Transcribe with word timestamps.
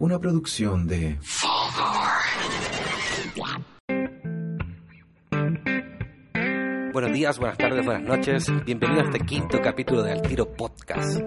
Una 0.00 0.18
producción 0.18 0.86
de 0.86 1.18
Buenos 6.94 7.12
días, 7.12 7.38
buenas 7.38 7.58
tardes, 7.58 7.84
buenas 7.84 8.02
noches. 8.04 8.50
Bienvenido 8.64 9.02
a 9.02 9.04
este 9.04 9.20
quinto 9.20 9.60
capítulo 9.60 10.02
de 10.02 10.12
Al 10.12 10.22
Tiro 10.22 10.50
Podcast. 10.54 11.20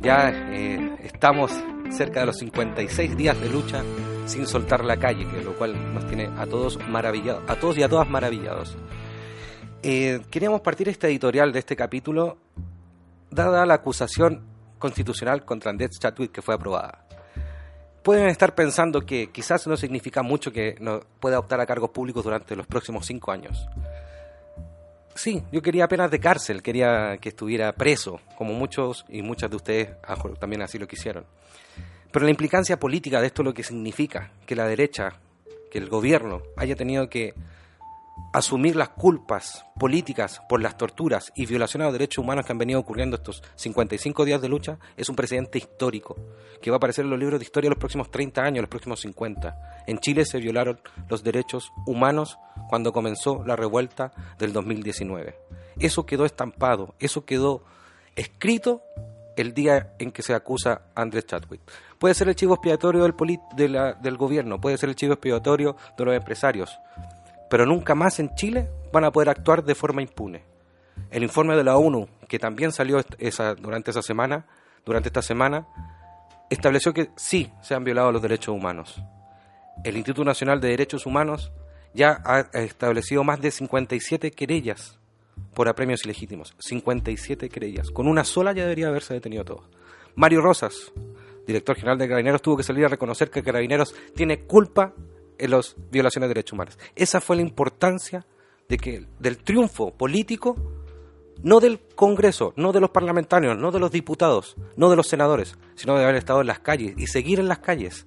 Ya 0.00 0.30
eh, 0.30 0.96
estamos 1.02 1.52
cerca 1.90 2.20
de 2.20 2.26
los 2.26 2.38
56 2.38 3.14
días 3.14 3.38
de 3.38 3.50
lucha 3.50 3.82
sin 4.24 4.46
soltar 4.46 4.86
la 4.86 4.96
calle, 4.96 5.28
que 5.28 5.42
lo 5.42 5.54
cual 5.58 5.92
nos 5.92 6.06
tiene 6.06 6.30
a 6.38 6.46
todos 6.46 6.78
maravillados, 6.88 7.42
a 7.46 7.56
todos 7.56 7.76
y 7.76 7.82
a 7.82 7.90
todas 7.90 8.08
maravillados. 8.08 8.74
Eh, 9.82 10.22
queríamos 10.30 10.62
partir 10.62 10.88
este 10.88 11.08
editorial 11.08 11.52
de 11.52 11.58
este 11.58 11.76
capítulo 11.76 12.38
dada 13.30 13.66
la 13.66 13.74
acusación 13.74 14.46
constitucional 14.78 15.44
contra 15.44 15.70
Andrés 15.70 15.90
Chadwick 16.00 16.32
que 16.32 16.40
fue 16.40 16.54
aprobada. 16.54 17.07
Pueden 18.08 18.28
estar 18.30 18.54
pensando 18.54 19.04
que 19.04 19.26
quizás 19.26 19.66
no 19.66 19.76
significa 19.76 20.22
mucho 20.22 20.50
que 20.50 20.76
no 20.80 21.00
pueda 21.20 21.38
optar 21.38 21.60
a 21.60 21.66
cargos 21.66 21.90
públicos 21.90 22.24
durante 22.24 22.56
los 22.56 22.66
próximos 22.66 23.04
cinco 23.04 23.32
años. 23.32 23.68
Sí, 25.14 25.42
yo 25.52 25.60
quería 25.60 25.84
apenas 25.84 26.10
de 26.10 26.18
cárcel, 26.18 26.62
quería 26.62 27.18
que 27.18 27.28
estuviera 27.28 27.70
preso, 27.74 28.18
como 28.38 28.54
muchos 28.54 29.04
y 29.10 29.20
muchas 29.20 29.50
de 29.50 29.56
ustedes 29.56 29.90
también 30.40 30.62
así 30.62 30.78
lo 30.78 30.88
quisieron. 30.88 31.26
Pero 32.10 32.24
la 32.24 32.30
implicancia 32.30 32.80
política 32.80 33.20
de 33.20 33.26
esto 33.26 33.42
es 33.42 33.44
lo 33.44 33.52
que 33.52 33.62
significa 33.62 34.30
que 34.46 34.56
la 34.56 34.66
derecha, 34.66 35.20
que 35.70 35.76
el 35.76 35.90
gobierno 35.90 36.40
haya 36.56 36.76
tenido 36.76 37.10
que 37.10 37.34
asumir 38.32 38.76
las 38.76 38.90
culpas 38.90 39.64
políticas 39.78 40.42
por 40.48 40.60
las 40.60 40.76
torturas 40.76 41.32
y 41.34 41.46
violaciones 41.46 41.84
a 41.84 41.88
los 41.88 41.94
derechos 41.94 42.22
humanos 42.22 42.44
que 42.44 42.52
han 42.52 42.58
venido 42.58 42.80
ocurriendo 42.80 43.16
estos 43.16 43.42
55 43.56 44.24
días 44.24 44.40
de 44.40 44.48
lucha 44.48 44.78
es 44.96 45.08
un 45.08 45.16
precedente 45.16 45.58
histórico 45.58 46.16
que 46.60 46.70
va 46.70 46.76
a 46.76 46.78
aparecer 46.78 47.04
en 47.04 47.10
los 47.10 47.18
libros 47.18 47.38
de 47.38 47.44
historia 47.44 47.70
los 47.70 47.78
próximos 47.78 48.10
30 48.10 48.42
años, 48.42 48.62
los 48.62 48.70
próximos 48.70 49.00
50. 49.00 49.84
En 49.86 49.98
Chile 49.98 50.24
se 50.24 50.38
violaron 50.38 50.80
los 51.08 51.22
derechos 51.22 51.72
humanos 51.86 52.38
cuando 52.68 52.92
comenzó 52.92 53.42
la 53.44 53.56
revuelta 53.56 54.12
del 54.38 54.52
2019. 54.52 55.38
Eso 55.78 56.04
quedó 56.04 56.24
estampado, 56.24 56.94
eso 56.98 57.24
quedó 57.24 57.62
escrito 58.16 58.82
el 59.36 59.54
día 59.54 59.94
en 59.98 60.10
que 60.10 60.22
se 60.22 60.34
acusa 60.34 60.82
a 60.94 61.02
Andrés 61.02 61.26
Chadwick. 61.26 61.60
Puede 61.98 62.14
ser 62.14 62.28
el 62.28 62.34
chivo 62.34 62.54
expiatorio 62.54 63.02
del, 63.02 63.94
del 64.00 64.16
gobierno, 64.16 64.60
puede 64.60 64.76
ser 64.78 64.88
el 64.88 64.96
chivo 64.96 65.12
expiatorio 65.14 65.76
de 65.96 66.04
los 66.04 66.14
empresarios, 66.14 66.78
pero 67.50 67.66
nunca 67.66 67.94
más 67.94 68.18
en 68.20 68.34
Chile 68.34 68.68
van 68.92 69.04
a 69.04 69.10
poder 69.10 69.28
actuar 69.28 69.64
de 69.64 69.74
forma 69.74 70.02
impune. 70.02 70.42
El 71.10 71.22
informe 71.22 71.56
de 71.56 71.64
la 71.64 71.76
ONU, 71.76 72.08
que 72.28 72.38
también 72.38 72.72
salió 72.72 73.02
esa, 73.18 73.54
durante 73.54 73.90
esa 73.90 74.02
semana, 74.02 74.46
durante 74.84 75.08
esta 75.08 75.22
semana, 75.22 75.66
estableció 76.50 76.92
que 76.92 77.10
sí 77.16 77.50
se 77.62 77.74
han 77.74 77.84
violado 77.84 78.12
los 78.12 78.22
derechos 78.22 78.54
humanos. 78.54 79.02
El 79.84 79.96
Instituto 79.96 80.24
Nacional 80.24 80.60
de 80.60 80.68
Derechos 80.68 81.06
Humanos 81.06 81.52
ya 81.94 82.20
ha 82.24 82.40
establecido 82.60 83.24
más 83.24 83.40
de 83.40 83.50
57 83.50 84.30
querellas 84.32 84.98
por 85.54 85.68
apremios 85.68 86.04
ilegítimos. 86.04 86.54
57 86.58 87.48
querellas. 87.48 87.90
Con 87.90 88.08
una 88.08 88.24
sola 88.24 88.52
ya 88.52 88.62
debería 88.62 88.88
haberse 88.88 89.14
detenido 89.14 89.44
todo. 89.44 89.64
Mario 90.14 90.40
Rosas, 90.40 90.92
director 91.46 91.76
general 91.76 91.98
de 91.98 92.08
Carabineros, 92.08 92.42
tuvo 92.42 92.56
que 92.56 92.62
salir 92.62 92.84
a 92.84 92.88
reconocer 92.88 93.30
que 93.30 93.42
Carabineros 93.42 93.94
tiene 94.14 94.40
culpa 94.40 94.94
en 95.38 95.50
las 95.50 95.76
violaciones 95.90 96.28
de 96.28 96.34
derechos 96.34 96.52
humanos. 96.52 96.78
Esa 96.94 97.20
fue 97.20 97.36
la 97.36 97.42
importancia 97.42 98.26
de 98.68 98.76
que, 98.76 99.06
del 99.18 99.38
triunfo 99.38 99.92
político, 99.92 100.56
no 101.42 101.60
del 101.60 101.80
Congreso, 101.94 102.52
no 102.56 102.72
de 102.72 102.80
los 102.80 102.90
parlamentarios, 102.90 103.56
no 103.56 103.70
de 103.70 103.78
los 103.78 103.90
diputados, 103.90 104.56
no 104.76 104.90
de 104.90 104.96
los 104.96 105.06
senadores, 105.06 105.56
sino 105.74 105.96
de 105.96 106.04
haber 106.04 106.16
estado 106.16 106.40
en 106.40 106.48
las 106.48 106.58
calles 106.58 106.94
y 106.96 107.06
seguir 107.06 107.38
en 107.38 107.48
las 107.48 107.58
calles. 107.60 108.06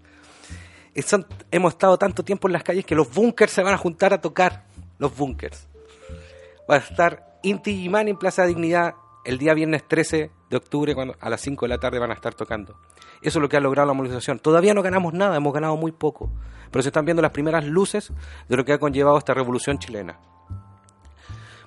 hemos 1.51 1.73
estado 1.73 1.97
tanto 1.97 2.23
tiempo 2.23 2.47
en 2.47 2.53
las 2.53 2.63
calles 2.63 2.85
que 2.85 2.95
los 2.95 3.13
búnkers 3.13 3.51
se 3.51 3.63
van 3.63 3.73
a 3.73 3.77
juntar 3.77 4.13
a 4.13 4.21
tocar, 4.21 4.65
los 4.99 5.15
búnkers. 5.15 5.67
Va 6.69 6.75
a 6.75 6.79
estar 6.79 7.39
Inti 7.43 7.73
Gimán 7.75 8.07
en 8.07 8.17
Plaza 8.17 8.45
Dignidad 8.45 8.93
el 9.23 9.37
día 9.37 9.53
viernes 9.53 9.87
13 9.87 10.31
de 10.49 10.57
octubre, 10.57 10.95
a 11.19 11.29
las 11.29 11.41
5 11.41 11.65
de 11.65 11.69
la 11.69 11.77
tarde 11.77 11.99
van 11.99 12.11
a 12.11 12.15
estar 12.15 12.33
tocando. 12.33 12.75
Eso 13.21 13.39
es 13.39 13.41
lo 13.41 13.49
que 13.49 13.57
ha 13.57 13.59
logrado 13.59 13.87
la 13.87 13.93
movilización. 13.93 14.39
Todavía 14.39 14.73
no 14.73 14.81
ganamos 14.81 15.13
nada, 15.13 15.37
hemos 15.37 15.53
ganado 15.53 15.77
muy 15.77 15.91
poco, 15.91 16.31
pero 16.71 16.81
se 16.81 16.89
están 16.89 17.05
viendo 17.05 17.21
las 17.21 17.31
primeras 17.31 17.65
luces 17.65 18.11
de 18.49 18.57
lo 18.57 18.65
que 18.65 18.73
ha 18.73 18.79
conllevado 18.79 19.17
esta 19.17 19.33
revolución 19.33 19.77
chilena. 19.77 20.17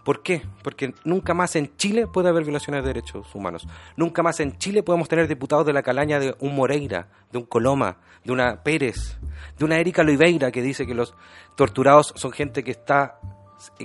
¿Por 0.05 0.23
qué? 0.23 0.43
Porque 0.63 0.95
nunca 1.05 1.33
más 1.33 1.57
en 1.57 1.77
Chile 1.77 2.07
puede 2.07 2.29
haber 2.29 2.45
violaciones 2.45 2.83
de 2.83 2.89
derechos 2.89 3.35
humanos. 3.35 3.67
Nunca 3.97 4.23
más 4.23 4.39
en 4.41 4.59
Chile 4.59 4.83
podemos 4.83 5.09
tener 5.09 5.27
diputados 5.27 5.65
de 5.65 5.73
la 5.73 5.83
calaña 5.83 6.21
de 6.21 6.37
un 6.41 6.55
Moreira, 6.55 7.09
de 7.33 7.39
un 7.39 7.45
Coloma, 7.45 7.97
de 8.23 8.33
una 8.33 8.63
Pérez, 8.63 9.19
de 9.59 9.65
una 9.65 9.79
Erika 9.79 10.03
Oliveira 10.03 10.53
que 10.53 10.61
dice 10.61 10.87
que 10.87 10.95
los 10.95 11.15
torturados 11.57 12.13
son 12.17 12.33
gente 12.33 12.63
que 12.63 12.73
está 12.73 13.19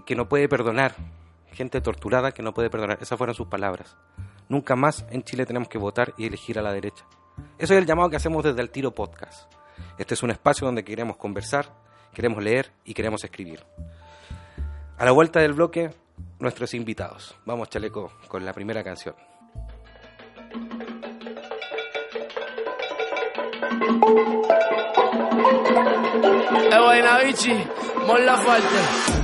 que 0.06 0.16
no 0.16 0.28
puede 0.28 0.50
perdonar, 0.50 0.94
gente 1.53 1.79
torturada 1.79 2.34
que 2.34 2.44
no 2.44 2.53
puede 2.53 2.69
perdonar. 2.69 2.97
Esas 3.02 3.18
fueron 3.18 3.34
sus 3.34 3.47
palabras. 3.47 3.96
Nunca 4.50 4.75
más 4.75 5.06
en 5.12 5.24
Chile 5.24 5.46
tenemos 5.46 5.69
que 5.69 5.78
votar 5.78 6.13
y 6.18 6.25
elegir 6.25 6.59
a 6.59 6.62
la 6.62 6.74
derecha. 6.74 7.06
Eso 7.57 7.73
es 7.73 7.79
el 7.79 7.85
llamado 7.85 8.09
que 8.09 8.16
hacemos 8.16 8.44
desde 8.44 8.61
el 8.61 8.69
Tiro 8.69 8.94
Podcast. 8.94 9.51
Este 9.97 10.13
es 10.13 10.23
un 10.23 10.31
espacio 10.31 10.66
donde 10.66 10.83
queremos 10.83 11.17
conversar, 11.17 11.67
queremos 12.13 12.44
leer 12.44 12.72
y 12.85 12.94
queremos 12.94 13.23
escribir. 13.23 13.63
A 14.97 15.05
la 15.05 15.11
vuelta 15.11 15.39
del 15.39 15.53
bloque, 15.53 15.91
nuestros 16.39 16.73
invitados. 16.73 17.35
Vamos, 17.45 17.69
chaleco, 17.69 18.11
con 18.28 18.45
la 18.45 18.53
primera 18.53 18.83
canción. 18.83 19.16
La 28.25 28.38
falta. 28.38 29.19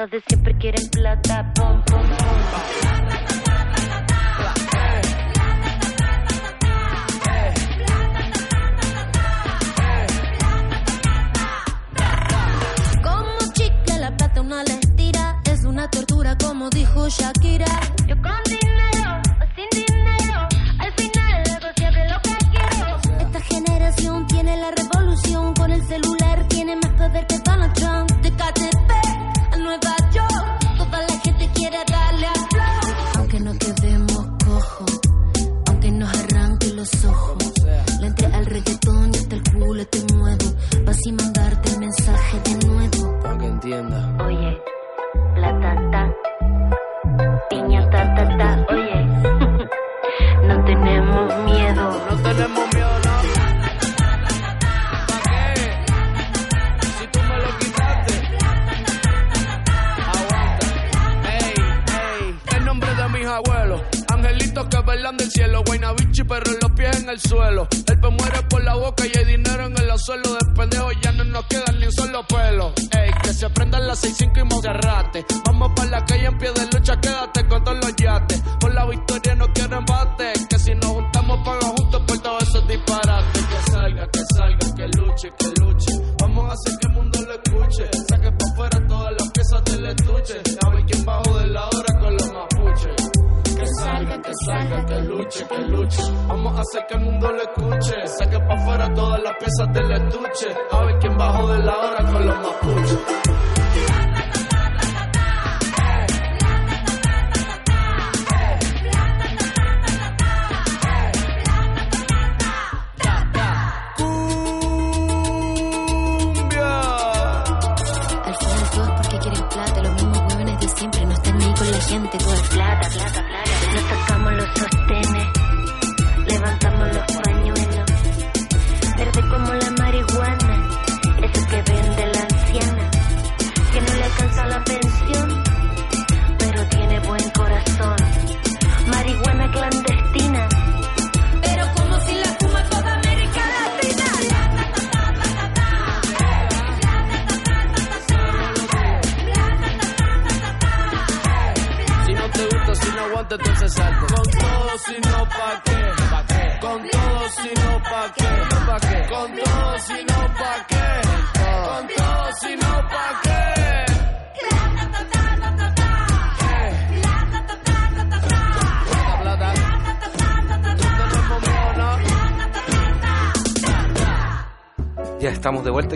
of 0.00 0.10
this 0.10 0.39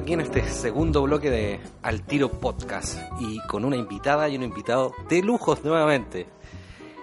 aquí 0.04 0.12
en 0.12 0.20
este 0.20 0.46
segundo 0.50 1.00
bloque 1.00 1.30
de 1.30 1.60
Al 1.80 2.02
Tiro 2.02 2.30
Podcast 2.30 2.98
y 3.20 3.40
con 3.46 3.64
una 3.64 3.76
invitada 3.76 4.28
y 4.28 4.36
un 4.36 4.42
invitado 4.42 4.92
de 5.08 5.22
lujos 5.22 5.64
nuevamente. 5.64 6.26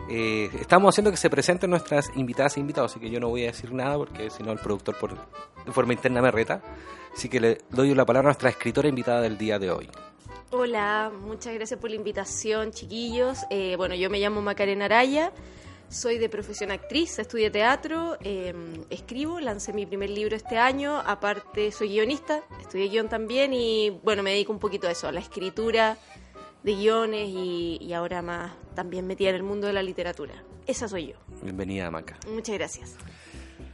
Eh, 0.08 0.52
estamos 0.60 0.94
haciendo 0.94 1.10
que 1.10 1.18
se 1.18 1.28
presenten 1.28 1.72
nuestras 1.72 2.12
invitadas 2.16 2.58
e 2.58 2.60
invitados, 2.60 2.92
así 2.92 3.00
que 3.00 3.10
yo 3.10 3.20
no 3.20 3.30
voy 3.30 3.46
a 3.46 3.48
decir 3.48 3.74
nada 3.74 3.98
porque 3.98 4.30
si 4.30 4.44
no 4.44 4.52
el 4.52 4.60
productor 4.60 5.00
por, 5.00 5.16
de 5.16 5.72
forma 5.72 5.94
interna 5.94 6.22
me 6.22 6.30
reta. 6.30 6.62
Así 7.12 7.28
que 7.28 7.40
le 7.40 7.58
doy 7.72 7.96
la 7.96 8.06
palabra 8.06 8.28
a 8.28 8.34
nuestra 8.34 8.52
escritora 8.52 8.88
invitada 8.88 9.22
del 9.22 9.36
día 9.36 9.58
de 9.58 9.72
hoy. 9.72 9.90
Hola, 10.52 11.12
muchas 11.26 11.56
gracias 11.56 11.80
por 11.80 11.90
la 11.90 11.96
invitación, 11.96 12.70
chiquillos. 12.70 13.40
Eh, 13.50 13.74
bueno, 13.78 13.96
yo 13.96 14.12
me 14.12 14.20
llamo 14.20 14.44
Macarena 14.44 14.86
Araya, 14.86 15.32
soy 15.92 16.18
de 16.18 16.30
profesión 16.30 16.72
actriz, 16.72 17.20
estudié 17.20 17.52
teatro, 17.52 18.18
eh, 18.22 18.54
escribo, 18.90 19.40
lancé 19.40 19.74
mi 19.74 19.86
primer 19.86 20.10
libro 20.10 20.36
este 20.36 20.58
año, 20.58 20.98
aparte 20.98 21.72
soy 21.72 21.90
guionista, 21.90 22.44
estudié 22.62 22.88
guion 22.88 23.10
también 23.10 23.54
y 23.54 23.90
bueno, 24.04 24.24
me 24.24 24.32
dedico 24.32 24.54
un 24.54 24.60
poquito 24.60 24.88
a 24.88 24.92
eso, 24.92 25.08
a 25.08 25.12
la 25.12 25.20
escritura 25.20 25.98
de 26.64 26.76
guiones 26.76 27.28
y, 27.30 27.78
y 27.82 27.94
ahora 27.94 28.22
más 28.22 28.54
también 28.74 29.06
metida 29.06 29.30
en 29.30 29.36
el 29.36 29.44
mundo 29.44 29.68
de 29.68 29.74
la 29.74 29.84
literatura. 29.84 30.44
Esa 30.66 30.88
soy 30.88 31.08
yo. 31.08 31.16
Bienvenida, 31.44 31.92
Maca. 31.92 32.18
Muchas 32.28 32.56
gracias. 32.56 32.96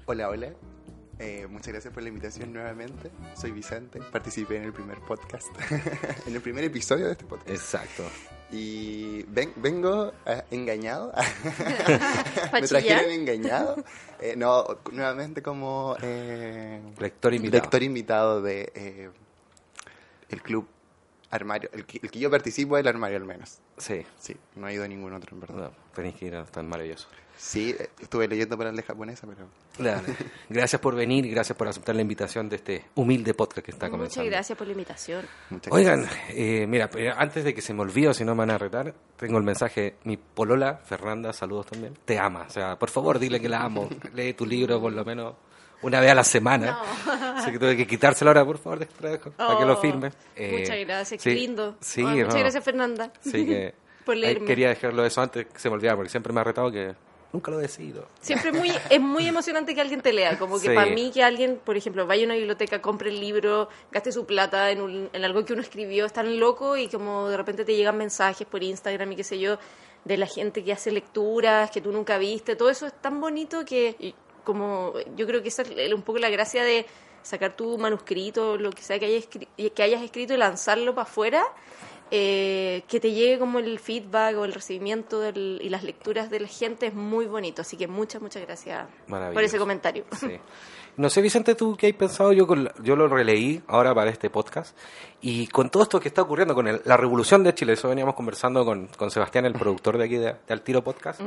Hola, 0.06 0.30
hola. 0.30 0.54
Eh, 1.20 1.48
muchas 1.48 1.70
gracias 1.70 1.94
por 1.94 2.02
la 2.02 2.10
invitación 2.10 2.54
nuevamente. 2.54 3.12
Soy 3.36 3.52
Vicente, 3.52 4.00
participé 4.12 4.58
en 4.58 4.64
el 4.64 4.74
primer 4.74 5.00
podcast, 5.00 5.48
en 6.28 6.36
el 6.36 6.42
primer 6.42 6.64
episodio 6.64 7.06
de 7.06 7.12
este 7.12 7.26
podcast. 7.26 7.50
Exacto. 7.50 8.04
Y 8.52 9.24
ven- 9.24 9.54
vengo 9.58 10.14
eh, 10.26 10.42
engañado. 10.52 11.12
¿Pa' 11.12 12.60
Me 12.62 12.68
trajeron 12.68 13.12
engañado. 13.12 13.84
Eh, 14.22 14.36
no, 14.38 14.66
nuevamente 14.94 15.42
como 15.42 15.96
eh, 16.02 16.82
Lector 16.98 17.34
invitado. 17.34 17.62
lector 17.64 17.84
invitado 17.84 18.42
de 18.42 18.72
eh, 18.74 19.10
el 20.30 20.42
club 20.42 20.66
Armario. 21.30 21.70
El 21.74 21.86
que, 21.86 22.00
el 22.02 22.10
que 22.12 22.20
yo 22.20 22.30
participo 22.32 22.78
es 22.78 22.82
el 22.82 22.88
Armario 22.88 23.18
al 23.18 23.26
menos. 23.26 23.60
Sí, 23.78 24.02
Sí, 24.18 24.36
no 24.56 24.68
he 24.68 24.74
ido 24.74 24.84
a 24.84 24.88
ningún 24.88 25.14
otro 25.14 25.34
en 25.36 25.42
verdad. 25.42 25.56
no, 25.56 25.72
tenéis 25.94 26.16
que 26.16 26.26
ir, 26.28 26.36
a- 26.36 26.46
tan 26.46 26.68
maravilloso. 26.68 27.08
Sí, 27.40 27.76
estuve 28.00 28.28
leyendo 28.28 28.58
para 28.58 28.72
la 28.72 28.82
japonesa, 28.82 29.28
pero 29.28 29.48
Dale. 29.78 30.16
Gracias 30.50 30.82
por 30.82 30.96
venir 30.96 31.24
y 31.28 31.30
gracias 31.30 31.56
por 31.56 31.68
aceptar 31.68 31.96
la 31.96 32.02
invitación 32.02 32.50
de 32.50 32.56
este 32.56 32.86
humilde 32.96 33.36
podcast 33.36 33.64
que 33.64 33.70
está 33.70 33.86
Muchas 33.86 33.92
comenzando. 34.00 34.30
gracias 34.32 34.58
por 34.58 34.66
la 34.66 34.74
invitación. 34.74 35.26
muchas 35.52 35.72
Oigan, 35.72 36.08
eh, 36.30 36.66
mira, 36.68 36.90
pero 36.90 37.14
antes 37.16 37.44
de 37.44 37.54
que 37.54 37.62
se 37.62 37.76
me 37.76 37.82
olvide, 37.82 38.08
o 38.08 38.14
si 38.16 38.26
no 38.26 38.34
me 38.34 38.40
van 38.40 38.50
a 38.50 38.58
retar, 38.58 38.92
tengo 39.18 39.38
el 39.38 39.44
mensaje, 39.44 39.98
mi 40.06 40.18
polola, 40.18 40.78
Fernanda, 40.78 41.32
saludos 41.32 41.68
también, 41.68 41.94
te 42.06 42.18
ama. 42.18 42.46
O 42.48 42.50
sea, 42.50 42.80
por 42.80 42.90
favor, 42.90 43.20
dile 43.20 43.40
que 43.40 43.50
la 43.50 43.62
amo. 43.62 43.88
Lee 44.16 44.34
tu 44.34 44.44
libro 44.48 44.82
por 44.82 44.94
lo 44.94 45.06
menos 45.06 45.36
una 45.82 46.00
vez 46.00 46.12
a 46.12 46.16
la 46.16 46.24
semana. 46.24 46.80
Así 47.38 47.52
que 47.52 47.60
tuve 47.60 47.78
que 47.78 47.86
quitárselo 47.88 48.30
ahora, 48.32 48.46
por 48.46 48.58
favor, 48.58 48.86
para 48.88 49.18
que 49.20 49.66
lo 49.66 49.74
Oh, 49.74 49.78
firme. 49.78 50.12
Eh, 50.36 50.58
muchas 50.60 50.78
gracias, 50.80 51.22
sí, 51.22 51.30
qué 51.30 51.36
lindo. 51.36 51.76
Sí, 51.82 52.02
Ay, 52.02 52.18
muchas 52.18 52.34
no. 52.34 52.40
gracias, 52.40 52.64
Fernanda. 52.64 53.12
Sí, 53.22 53.46
que 53.46 53.74
por 54.06 54.16
leerme. 54.18 54.46
quería 54.48 54.70
dejarlo 54.70 55.06
eso 55.06 55.22
antes 55.22 55.46
que 55.48 55.60
se 55.60 55.70
me 55.70 55.76
olvidara, 55.76 55.96
porque 55.96 56.10
siempre 56.10 56.34
me 56.34 56.40
ha 56.42 56.44
retado 56.44 56.72
que 56.72 56.96
nunca 57.34 57.52
lo 57.52 57.60
he 57.60 57.64
decidido. 57.64 58.08
Siempre 58.22 58.50
es 58.52 58.56
muy, 58.58 58.72
es 58.90 59.00
muy 59.02 59.28
emocionante 59.28 59.76
que 59.76 59.82
alguien 59.82 60.02
te 60.02 60.14
lea. 60.14 60.40
Como 60.40 60.56
que 60.60 60.70
Sí. 60.70 60.74
para 60.76 60.90
mí 60.90 61.12
que 61.14 61.22
alguien, 61.24 61.60
por 61.64 61.76
ejemplo, 61.78 62.08
vaya 62.08 62.24
a 62.24 62.26
una 62.26 62.36
biblioteca, 62.36 62.82
compre 62.82 63.10
el 63.10 63.20
libro, 63.20 63.68
gaste 63.92 64.12
su 64.12 64.26
plata 64.26 64.72
en, 64.72 64.82
un- 64.82 65.10
en 65.14 65.26
algo 65.26 65.44
que 65.46 65.54
uno 65.54 65.62
escribió, 65.62 66.06
es 66.06 66.14
tan 66.14 66.40
loco 66.40 66.78
y 66.78 66.88
como 66.88 67.28
de 67.30 67.38
repente 67.38 67.66
te 67.66 67.76
llegan 67.76 67.98
mensajes 67.98 68.48
por 68.48 68.64
Instagram 68.64 69.12
y 69.12 69.16
qué 69.18 69.24
sé 69.26 69.38
yo, 69.40 69.58
de 70.06 70.16
la 70.18 70.26
gente 70.26 70.64
que 70.64 70.72
hace 70.72 70.90
lecturas 70.90 71.70
que 71.70 71.82
tú 71.82 71.92
nunca 71.92 72.18
viste. 72.18 72.56
Todo 72.56 72.70
eso 72.70 72.88
es 72.88 72.94
tan 73.02 73.20
bonito 73.20 73.66
que 73.66 74.16
como 74.48 74.94
yo 75.16 75.28
creo 75.28 75.42
que 75.44 75.50
esa 75.50 75.62
es 75.62 75.94
un 75.94 76.02
poco 76.02 76.18
la 76.20 76.30
gracia 76.30 76.64
de 76.64 76.86
sacar 77.22 77.56
tu 77.58 77.78
manuscrito, 77.78 78.58
lo 78.58 78.72
que 78.72 78.82
sea 78.82 78.98
que 78.98 79.06
hayas, 79.06 79.28
que 79.28 79.84
hayas 79.84 80.02
escrito 80.02 80.34
y 80.34 80.38
lanzarlo 80.38 80.96
para 80.96 81.04
afuera. 81.08 81.44
eh, 82.10 82.84
que 82.88 83.02
te 83.02 83.12
llegue 83.12 83.38
como 83.38 83.60
el 83.60 83.80
feedback 83.80 84.38
o 84.38 84.46
el 84.46 84.54
recibimiento 84.54 85.20
del- 85.20 85.60
y 85.62 85.68
las 85.68 85.84
lecturas 85.84 86.30
de 86.30 86.40
la 86.40 86.48
gente 86.48 86.88
es 86.88 86.94
muy 86.94 87.26
bonito. 87.26 87.64
Así 87.64 87.76
que 87.76 87.86
muchas, 87.86 88.22
muchas 88.22 88.44
gracias 88.44 88.88
por 89.34 89.44
ese 89.44 89.58
comentario. 89.58 90.06
Sí. 90.18 90.40
No 90.98 91.10
sé, 91.12 91.22
Vicente, 91.22 91.54
tú 91.56 91.76
qué 91.78 91.88
has 91.88 91.94
pensado. 91.94 92.34
Yo, 92.34 92.48
con 92.48 92.64
la- 92.66 92.74
yo 92.82 92.96
lo 92.96 93.08
releí 93.08 93.62
ahora 93.68 93.94
para 93.94 94.10
este 94.10 94.30
podcast. 94.32 94.76
Y 95.22 95.46
con 95.48 95.70
todo 95.70 95.84
esto 95.84 96.00
que 96.00 96.08
está 96.08 96.24
ocurriendo, 96.24 96.56
con 96.56 96.68
el- 96.68 96.82
la 96.86 96.98
revolución 96.98 97.44
de 97.44 97.54
Chile, 97.54 97.74
eso 97.74 97.88
veníamos 97.88 98.16
conversando 98.16 98.66
con, 98.66 98.88
con 98.98 99.12
Sebastián, 99.12 99.46
el 99.46 99.54
productor 99.54 99.98
de 99.98 100.06
aquí 100.06 100.16
de, 100.16 100.34
de 100.48 100.54
Al 100.54 100.62
Tiro 100.62 100.84
Podcast, 100.84 101.22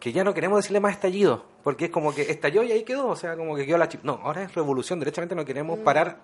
que 0.00 0.12
ya 0.12 0.24
no 0.24 0.34
queremos 0.34 0.58
decirle 0.58 0.80
más 0.80 0.92
estallido, 0.94 1.44
porque 1.62 1.86
es 1.86 1.90
como 1.92 2.12
que 2.14 2.22
estalló 2.22 2.62
y 2.64 2.72
ahí 2.72 2.82
quedó. 2.82 3.06
O 3.08 3.16
sea, 3.16 3.36
como 3.36 3.54
que 3.54 3.64
quedó 3.66 3.78
la 3.78 3.88
chip. 3.88 4.02
No, 4.02 4.20
ahora 4.22 4.42
es 4.42 4.54
revolución. 4.54 4.98
Derechamente 4.98 5.34
no 5.36 5.44
queremos 5.44 5.78
parar 5.78 6.18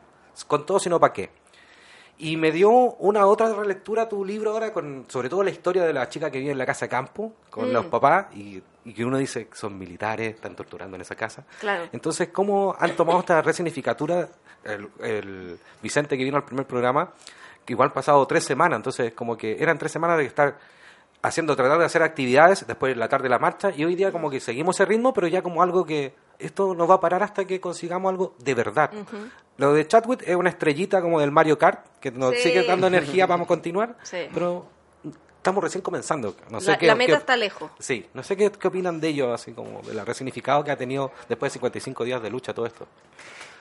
con 0.49 0.67
todo, 0.67 0.79
sino 0.81 0.99
para 0.99 1.13
qué. 1.13 1.31
Y 2.23 2.37
me 2.37 2.53
dio 2.53 2.71
una 2.71 3.25
otra 3.27 3.53
relectura 3.55 4.09
tu 4.09 4.25
libro 4.25 4.51
ahora, 4.51 4.73
con 4.73 5.07
sobre 5.09 5.29
todo 5.31 5.43
la 5.43 5.51
historia 5.51 5.85
de 5.85 5.93
la 5.95 6.09
chica 6.09 6.31
que 6.31 6.39
vive 6.39 6.53
en 6.53 6.59
la 6.59 6.67
casa 6.67 6.85
de 6.85 6.91
campo, 6.91 7.33
con 7.49 7.71
Mm. 7.71 7.73
los 7.73 7.87
papás, 7.87 8.27
y, 8.35 8.63
y 8.85 8.93
que 8.93 9.05
uno 9.05 9.17
dice 9.17 9.49
que 9.49 9.57
son 9.57 9.79
militares, 9.79 10.35
están 10.35 10.55
torturando 10.55 10.97
en 10.97 11.01
esa 11.01 11.15
casa. 11.15 11.45
Claro. 11.61 11.85
Entonces, 11.93 12.29
¿cómo 12.29 12.77
han 12.79 12.95
tomado 12.95 13.21
esta 13.21 13.41
resignificatura 13.41 14.29
el, 14.65 14.89
el 15.03 15.59
Vicente 15.83 16.19
que 16.19 16.25
vino 16.25 16.37
al 16.37 16.45
primer 16.45 16.67
programa? 16.67 17.13
Que 17.65 17.73
igual 17.73 17.89
han 17.89 17.95
pasado 17.95 18.27
tres 18.27 18.45
semanas, 18.45 18.77
entonces 18.77 19.15
como 19.15 19.37
que 19.37 19.57
eran 19.63 19.79
tres 19.79 19.91
semanas 19.93 20.19
de 20.19 20.25
estar 20.27 20.59
haciendo, 21.23 21.55
tratar 21.57 21.79
de 21.79 21.85
hacer 21.85 22.03
actividades, 22.03 22.67
después 22.67 22.97
la 22.97 23.09
tarde 23.09 23.29
la 23.29 23.39
marcha, 23.39 23.71
y 23.75 23.85
hoy 23.85 23.95
día 23.95 24.11
como 24.13 24.31
que 24.31 24.41
seguimos 24.41 24.77
ese 24.77 24.85
ritmo, 24.87 25.13
pero 25.15 25.27
ya 25.27 25.43
como 25.43 25.63
algo 25.63 25.85
que 25.85 26.15
esto 26.39 26.75
no 26.75 26.87
va 26.87 26.95
a 26.97 27.01
parar 27.01 27.23
hasta 27.23 27.45
que 27.47 27.61
consigamos 27.61 28.11
algo 28.11 28.35
de 28.39 28.55
verdad. 28.55 28.91
Lo 29.59 29.75
de 29.75 29.87
Chatwit 29.87 30.23
es 30.27 30.35
una 30.37 30.49
estrellita 30.49 31.03
como 31.03 31.21
del 31.21 31.31
Mario 31.31 31.59
Kart, 31.59 31.85
que 32.01 32.11
nos 32.11 32.35
Sí. 32.37 32.43
sigue 32.43 32.63
dando 32.65 32.87
energía 32.87 33.27
para 33.27 33.45
continuar, 33.47 33.97
Sí. 34.03 34.29
pero 34.33 34.67
estamos 35.37 35.63
recién 35.65 35.83
comenzando. 35.83 36.35
No 36.51 36.61
sé 36.61 36.73
la, 36.73 36.79
qué- 36.79 36.87
la 36.87 36.95
meta 36.95 37.13
qué- 37.13 37.19
está 37.19 37.37
lejos. 37.37 37.71
Sí, 37.79 38.07
no 38.15 38.23
sé 38.23 38.37
qué, 38.37 38.51
qué 38.51 38.69
opinan 38.69 39.01
de 39.01 39.09
ello, 39.09 39.33
así 39.33 39.53
como 39.53 39.81
de 39.83 39.95
la 39.95 40.05
resignificado 40.05 40.63
que 40.65 40.71
ha 40.71 40.77
tenido 40.77 41.13
después 41.29 41.51
de 41.53 41.55
55 41.55 42.05
días 42.05 42.23
de 42.23 42.31
lucha 42.31 42.53
todo 42.55 42.67
esto. 42.67 42.87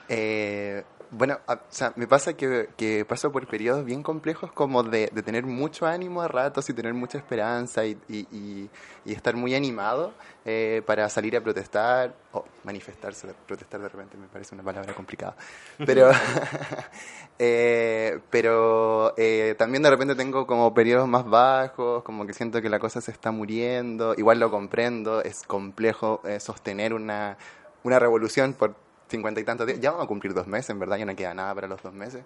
Eh, 0.07 0.83
bueno, 1.11 1.39
o 1.47 1.55
sea, 1.69 1.91
me 1.95 2.07
pasa 2.07 2.33
que, 2.33 2.69
que 2.77 3.03
paso 3.05 3.31
por 3.31 3.47
periodos 3.47 3.83
bien 3.85 4.03
complejos 4.03 4.51
como 4.51 4.83
de, 4.83 5.09
de 5.11 5.23
tener 5.23 5.45
mucho 5.45 5.85
ánimo 5.87 6.21
a 6.21 6.27
ratos 6.27 6.69
y 6.69 6.73
tener 6.73 6.93
mucha 6.93 7.17
esperanza 7.17 7.85
y, 7.85 7.97
y- 8.07 8.27
y- 8.31 8.69
y 9.05 9.13
estar 9.13 9.35
muy 9.35 9.55
animado 9.55 10.13
eh, 10.45 10.83
para 10.85 11.09
salir 11.09 11.35
a 11.35 11.41
protestar 11.41 12.13
o 12.31 12.45
manifestarse, 12.63 13.27
protestar 13.47 13.81
de 13.81 13.89
repente 13.89 14.17
me 14.17 14.27
parece 14.27 14.53
una 14.53 14.63
palabra 14.63 14.93
complicada, 14.93 15.35
pero, 15.85 16.11
eh, 17.39 18.19
pero 18.29 19.13
eh, 19.17 19.55
también 19.57 19.83
de 19.83 19.89
repente 19.89 20.15
tengo 20.15 20.45
como 20.45 20.73
periodos 20.73 21.07
más 21.07 21.25
bajos, 21.25 22.03
como 22.03 22.25
que 22.25 22.33
siento 22.33 22.61
que 22.61 22.69
la 22.69 22.79
cosa 22.79 23.01
se 23.01 23.11
está 23.11 23.31
muriendo, 23.31 24.13
igual 24.17 24.39
lo 24.39 24.51
comprendo, 24.51 25.21
es 25.23 25.43
complejo 25.43 26.21
eh, 26.25 26.39
sostener 26.39 26.93
una, 26.93 27.37
una 27.83 27.99
revolución 27.99 28.53
por 28.53 28.75
cincuenta 29.09 29.41
y 29.41 29.43
tantos 29.43 29.67
días. 29.67 29.79
Ya 29.79 29.91
vamos 29.91 30.05
a 30.05 30.07
cumplir 30.07 30.33
dos 30.33 30.47
meses, 30.47 30.69
en 30.69 30.79
verdad, 30.79 30.97
ya 30.97 31.05
no 31.05 31.15
queda 31.15 31.33
nada 31.33 31.53
para 31.55 31.67
los 31.67 31.81
dos 31.81 31.93
meses. 31.93 32.23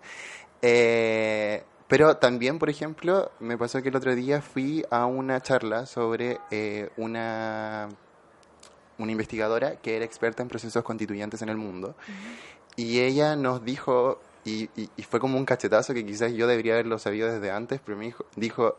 Eh, 0.62 1.64
pero 1.88 2.18
también, 2.18 2.60
por 2.60 2.70
ejemplo, 2.70 3.32
me 3.40 3.58
pasó 3.58 3.82
que 3.82 3.90
el 3.90 3.96
otro 3.96 4.16
día 4.16 4.42
fui 4.42 4.86
a 4.90 5.06
una 5.06 5.42
charla 5.42 5.86
sobre 5.86 6.40
eh, 6.52 6.90
una, 6.98 7.90
una 8.98 9.12
investigadora 9.12 9.76
que 9.78 9.96
era 9.96 10.06
experta 10.06 10.42
en 10.44 10.50
procesos 10.50 10.84
constituyentes 10.84 11.42
en 11.42 11.50
el 11.50 11.58
mundo. 11.58 11.96
Y 12.76 13.00
ella 13.02 13.36
nos 13.36 13.64
dijo, 13.64 14.20
y, 14.46 14.64
y- 14.76 14.90
y 14.98 15.04
fue 15.04 15.20
como 15.20 15.38
un 15.38 15.46
cachetazo 15.46 15.94
que 15.94 16.06
quizás 16.06 16.32
yo 16.34 16.48
debería 16.48 16.74
haberlo 16.74 16.98
sabido 16.98 17.32
desde 17.32 17.52
antes, 17.52 17.80
pero 17.86 17.98
me 17.98 18.06
dijo, 18.06 18.26
dijo 18.36 18.78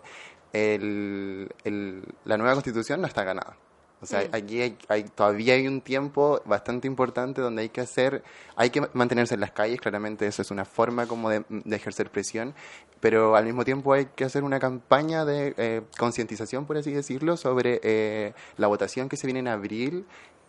el, 0.53 1.49
el- 1.65 2.03
la 2.25 2.37
nueva 2.37 2.55
constitución 2.55 3.01
no 3.01 3.07
está 3.07 3.23
ganada. 3.25 3.57
O 4.01 4.07
sea, 4.07 4.21
Mm. 4.21 4.35
aquí 4.35 4.61
hay, 4.61 4.77
hay- 4.89 5.05
todavía 5.05 5.55
hay 5.55 5.67
un 5.67 5.81
tiempo 5.81 6.43
bastante 6.45 6.87
importante 6.87 7.41
donde 7.41 7.63
hay 7.63 7.69
que 7.71 7.81
hacer, 7.81 8.23
hay 8.57 8.69
que 8.71 8.83
mantenerse 8.93 9.35
en 9.35 9.41
las 9.41 9.53
calles, 9.53 9.81
claramente 9.81 10.27
eso 10.27 10.43
es 10.43 10.51
una 10.51 10.65
forma 10.67 11.07
como 11.07 11.31
de, 11.31 11.45
de 11.49 11.77
ejercer 11.77 12.11
presión, 12.11 12.55
pero 13.01 13.35
al 13.37 13.45
mismo 13.45 13.65
tiempo 13.65 13.93
hay 13.95 14.07
que 14.15 14.25
hacer 14.25 14.45
una 14.45 14.59
campaña 14.59 15.25
de 15.25 15.55
eh, 15.57 15.83
concientización, 15.99 16.67
por 16.67 16.77
así 16.77 16.91
decirlo, 16.93 17.37
sobre 17.37 17.81
eh, 17.83 18.35
la 18.59 18.67
votación 18.67 19.09
que 19.09 19.17
se 19.17 19.27
viene 19.27 19.41
en 19.41 19.49
abril 19.49 20.05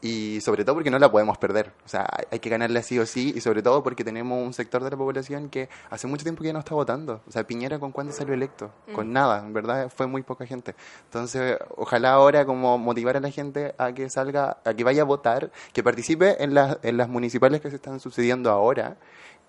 y 0.06 0.40
sobre 0.42 0.64
todo 0.64 0.76
porque 0.76 0.92
no 0.92 1.00
la 1.00 1.10
podemos 1.10 1.38
perder. 1.40 1.72
O 1.84 1.90
sea, 1.90 2.06
hay- 2.32 2.38
que 2.40 2.50
ganarla 2.50 2.84
sí 2.84 3.00
o 3.00 3.06
sí 3.08 3.34
y 3.36 3.42
sobre 3.42 3.64
todo 3.64 3.82
porque 3.82 4.04
tenemos 4.04 4.38
un 4.46 4.54
sector 4.54 4.84
de 4.84 4.92
la 4.92 4.98
población 4.98 5.50
que 5.50 5.68
hace 5.90 6.06
mucho 6.06 6.24
tiempo 6.24 6.42
que 6.44 6.48
ya 6.48 6.54
no 6.54 6.60
está 6.60 6.76
votando. 6.76 7.22
O 7.28 7.32
sea, 7.32 7.46
Piñera 7.48 7.80
con 7.80 7.92
cuándo 7.92 8.14
salió 8.14 8.34
electo? 8.36 8.70
Con 8.94 9.12
nada, 9.14 9.40
en 9.40 9.54
verdad 9.54 9.92
fue 9.96 10.06
muy 10.06 10.22
poca 10.22 10.46
gente. 10.46 10.76
Entonces, 11.06 11.58
ojalá 11.76 12.12
ahora 12.14 12.46
como 12.46 12.78
motivar 12.78 13.18
a 13.18 13.20
la 13.20 13.32
gente 13.32 13.74
a 13.80 13.94
que 13.94 14.10
salga, 14.10 14.58
a 14.64 14.74
que 14.76 14.84
vaya 14.84 15.02
a 15.02 15.06
votar, 15.06 15.52
que 15.74 15.82
participe 15.82 16.44
en 16.44 16.54
las, 16.54 16.78
en 16.84 16.98
las 16.98 17.10
municipales 17.10 17.62
que 17.62 17.70
se 17.72 17.78
están 17.78 18.00
sucediendo 18.00 18.52
ahora, 18.52 18.98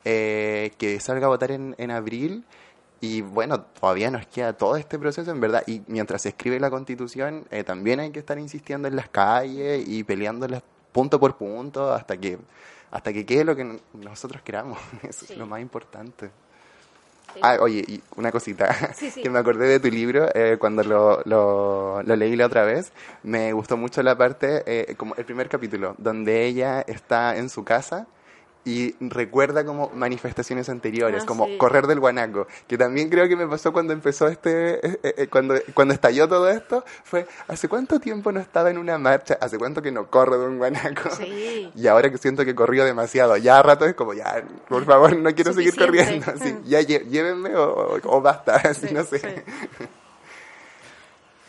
eh, 0.05 0.73
que 0.79 1.01
salga 1.01 1.27
a 1.27 1.29
votar 1.29 1.51
en, 1.51 1.75
en 1.79 1.91
abril. 1.91 2.45
Y 3.00 3.21
bueno, 3.21 3.61
todavía 3.61 4.11
nos 4.11 4.26
queda 4.26 4.55
todo 4.55 4.76
este 4.76 4.99
proceso, 4.99 5.31
en 5.31 5.41
verdad. 5.41 5.62
Y 5.67 5.83
mientras 5.87 6.23
se 6.23 6.31
escribe 6.31 6.59
la 6.59 6.71
constitución, 6.71 7.47
eh, 7.50 7.62
también 7.62 8.00
hay 8.00 8.11
que 8.11 8.19
estar 8.21 8.38
insistiendo 8.38 8.88
en 8.88 8.97
las 8.97 9.09
calles 9.09 9.87
y 9.87 10.03
peleándolas 10.05 10.62
punto 10.93 11.21
por 11.21 11.37
punto 11.37 11.93
hasta 11.93 12.17
que 12.17 12.38
hasta 12.91 13.12
que 13.12 13.26
quede 13.26 13.45
lo 13.45 13.55
que 13.57 13.81
nosotros 13.93 14.41
queramos. 14.43 14.79
Eso 15.03 15.26
Sí. 15.26 15.33
es 15.35 15.38
lo 15.38 15.47
más 15.47 15.61
importante. 15.61 16.31
Sí. 17.35 17.41
Ah, 17.43 17.59
oye, 17.61 17.85
y 17.87 18.00
una 18.17 18.31
cosita, 18.33 18.95
sí. 18.95 19.11
que 19.23 19.29
me 19.29 19.38
acordé 19.41 19.67
de 19.69 19.81
tu 19.81 19.88
libro 19.88 20.29
eh, 20.35 20.57
cuando 20.59 20.83
lo, 20.83 21.21
lo, 21.26 22.03
lo 22.03 22.17
leí 22.17 22.35
la 22.37 22.47
otra 22.47 22.65
vez. 22.65 22.93
Me 23.25 23.53
gustó 23.53 23.76
mucho 23.76 24.03
la 24.03 24.17
parte, 24.17 24.62
eh, 24.65 24.95
como 24.97 25.15
el 25.17 25.25
primer 25.26 25.49
capítulo, 25.50 25.95
donde 25.99 26.47
ella 26.47 26.81
está 26.87 27.37
en 27.37 27.50
su 27.50 27.62
casa 27.65 28.07
y 28.66 28.96
recuerda 29.00 29.64
como 29.64 29.90
manifestaciones 29.94 30.68
anteriores, 30.68 31.23
Ah, 31.23 31.26
como 31.26 31.46
sí. 31.46 31.56
correr 31.56 31.87
del 31.87 32.00
guanaco, 32.00 32.46
que 32.66 32.76
también 32.76 33.08
creo 33.08 33.28
que 33.28 33.37
me 33.37 33.46
pasó 33.46 33.73
cuando 33.73 33.92
empezó 33.92 34.26
este, 34.26 34.85
eh, 34.87 34.99
eh, 35.04 35.28
cuando, 35.30 35.54
cuando 35.73 35.94
estalló 35.94 36.28
todo 36.28 36.50
esto, 36.50 36.85
fue, 37.04 37.26
¿hace 37.46 37.68
cuánto 37.68 38.00
tiempo 38.00 38.32
no 38.32 38.40
estaba 38.40 38.68
en 38.70 38.78
una 38.78 38.99
marcha? 38.99 39.38
¿Hace 39.40 39.56
cuánto 39.56 39.80
que 39.80 39.92
no 39.92 40.11
corro 40.11 40.38
de 40.38 40.46
un 40.49 40.58
guanaco? 40.58 41.08
Sí. 41.16 41.70
Y 41.76 41.87
ahora 41.87 42.11
que 42.11 42.18
siento 42.18 42.44
que 42.44 42.54
corrió 42.54 42.85
demasiado, 42.85 43.37
ya 43.37 43.58
a 43.58 43.62
rato 43.62 43.87
es 43.87 43.94
como, 43.94 44.14
ya, 44.14 44.42
por 44.68 44.85
favor, 44.85 45.16
no 45.16 45.32
quiero 45.35 45.52
seguir 45.52 45.76
corriendo. 45.76 46.26
Sí, 46.42 46.56
ya 46.64 46.80
llévenme 46.80 47.54
o, 47.54 48.00
o- 48.02 48.20
basta, 48.20 48.56
así 48.64 48.88
Sí, 48.88 48.94
no 48.94 49.04
sé. 49.04 49.44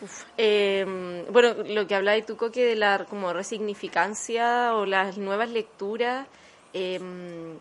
Uf, 0.01 0.23
eh, 0.37 1.25
bueno, 1.31 1.55
lo 1.65 1.87
que 1.87 1.95
hablabas 1.95 2.25
tú, 2.25 2.37
Coque, 2.37 2.63
de 2.63 2.75
la 2.75 3.05
como 3.09 3.33
resignificancia 3.33 4.75
o 4.75 4.85
las 4.85 5.17
nuevas 5.17 5.49
lecturas, 5.49 6.27
eh, 6.77 7.57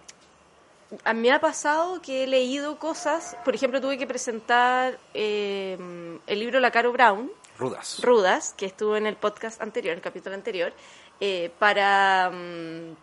a 1.04 1.14
mí 1.14 1.20
me 1.22 1.32
ha 1.32 1.40
pasado 1.40 2.00
que 2.00 2.24
he 2.24 2.26
leído 2.26 2.78
cosas, 2.78 3.36
por 3.44 3.54
ejemplo, 3.54 3.80
tuve 3.80 3.98
que 3.98 4.06
presentar 4.06 4.98
eh, 5.14 5.76
el 6.26 6.38
libro 6.38 6.60
La 6.60 6.70
Caro 6.70 6.92
Brown, 6.92 7.30
Rudas. 7.58 8.00
Rudas, 8.02 8.54
que 8.56 8.66
estuvo 8.66 8.96
en 8.96 9.06
el 9.06 9.16
podcast 9.16 9.62
anterior, 9.62 9.92
en 9.92 9.98
el 9.98 10.02
capítulo 10.02 10.34
anterior, 10.34 10.72
eh, 11.20 11.50
para, 11.58 12.30
mm, 12.30 12.94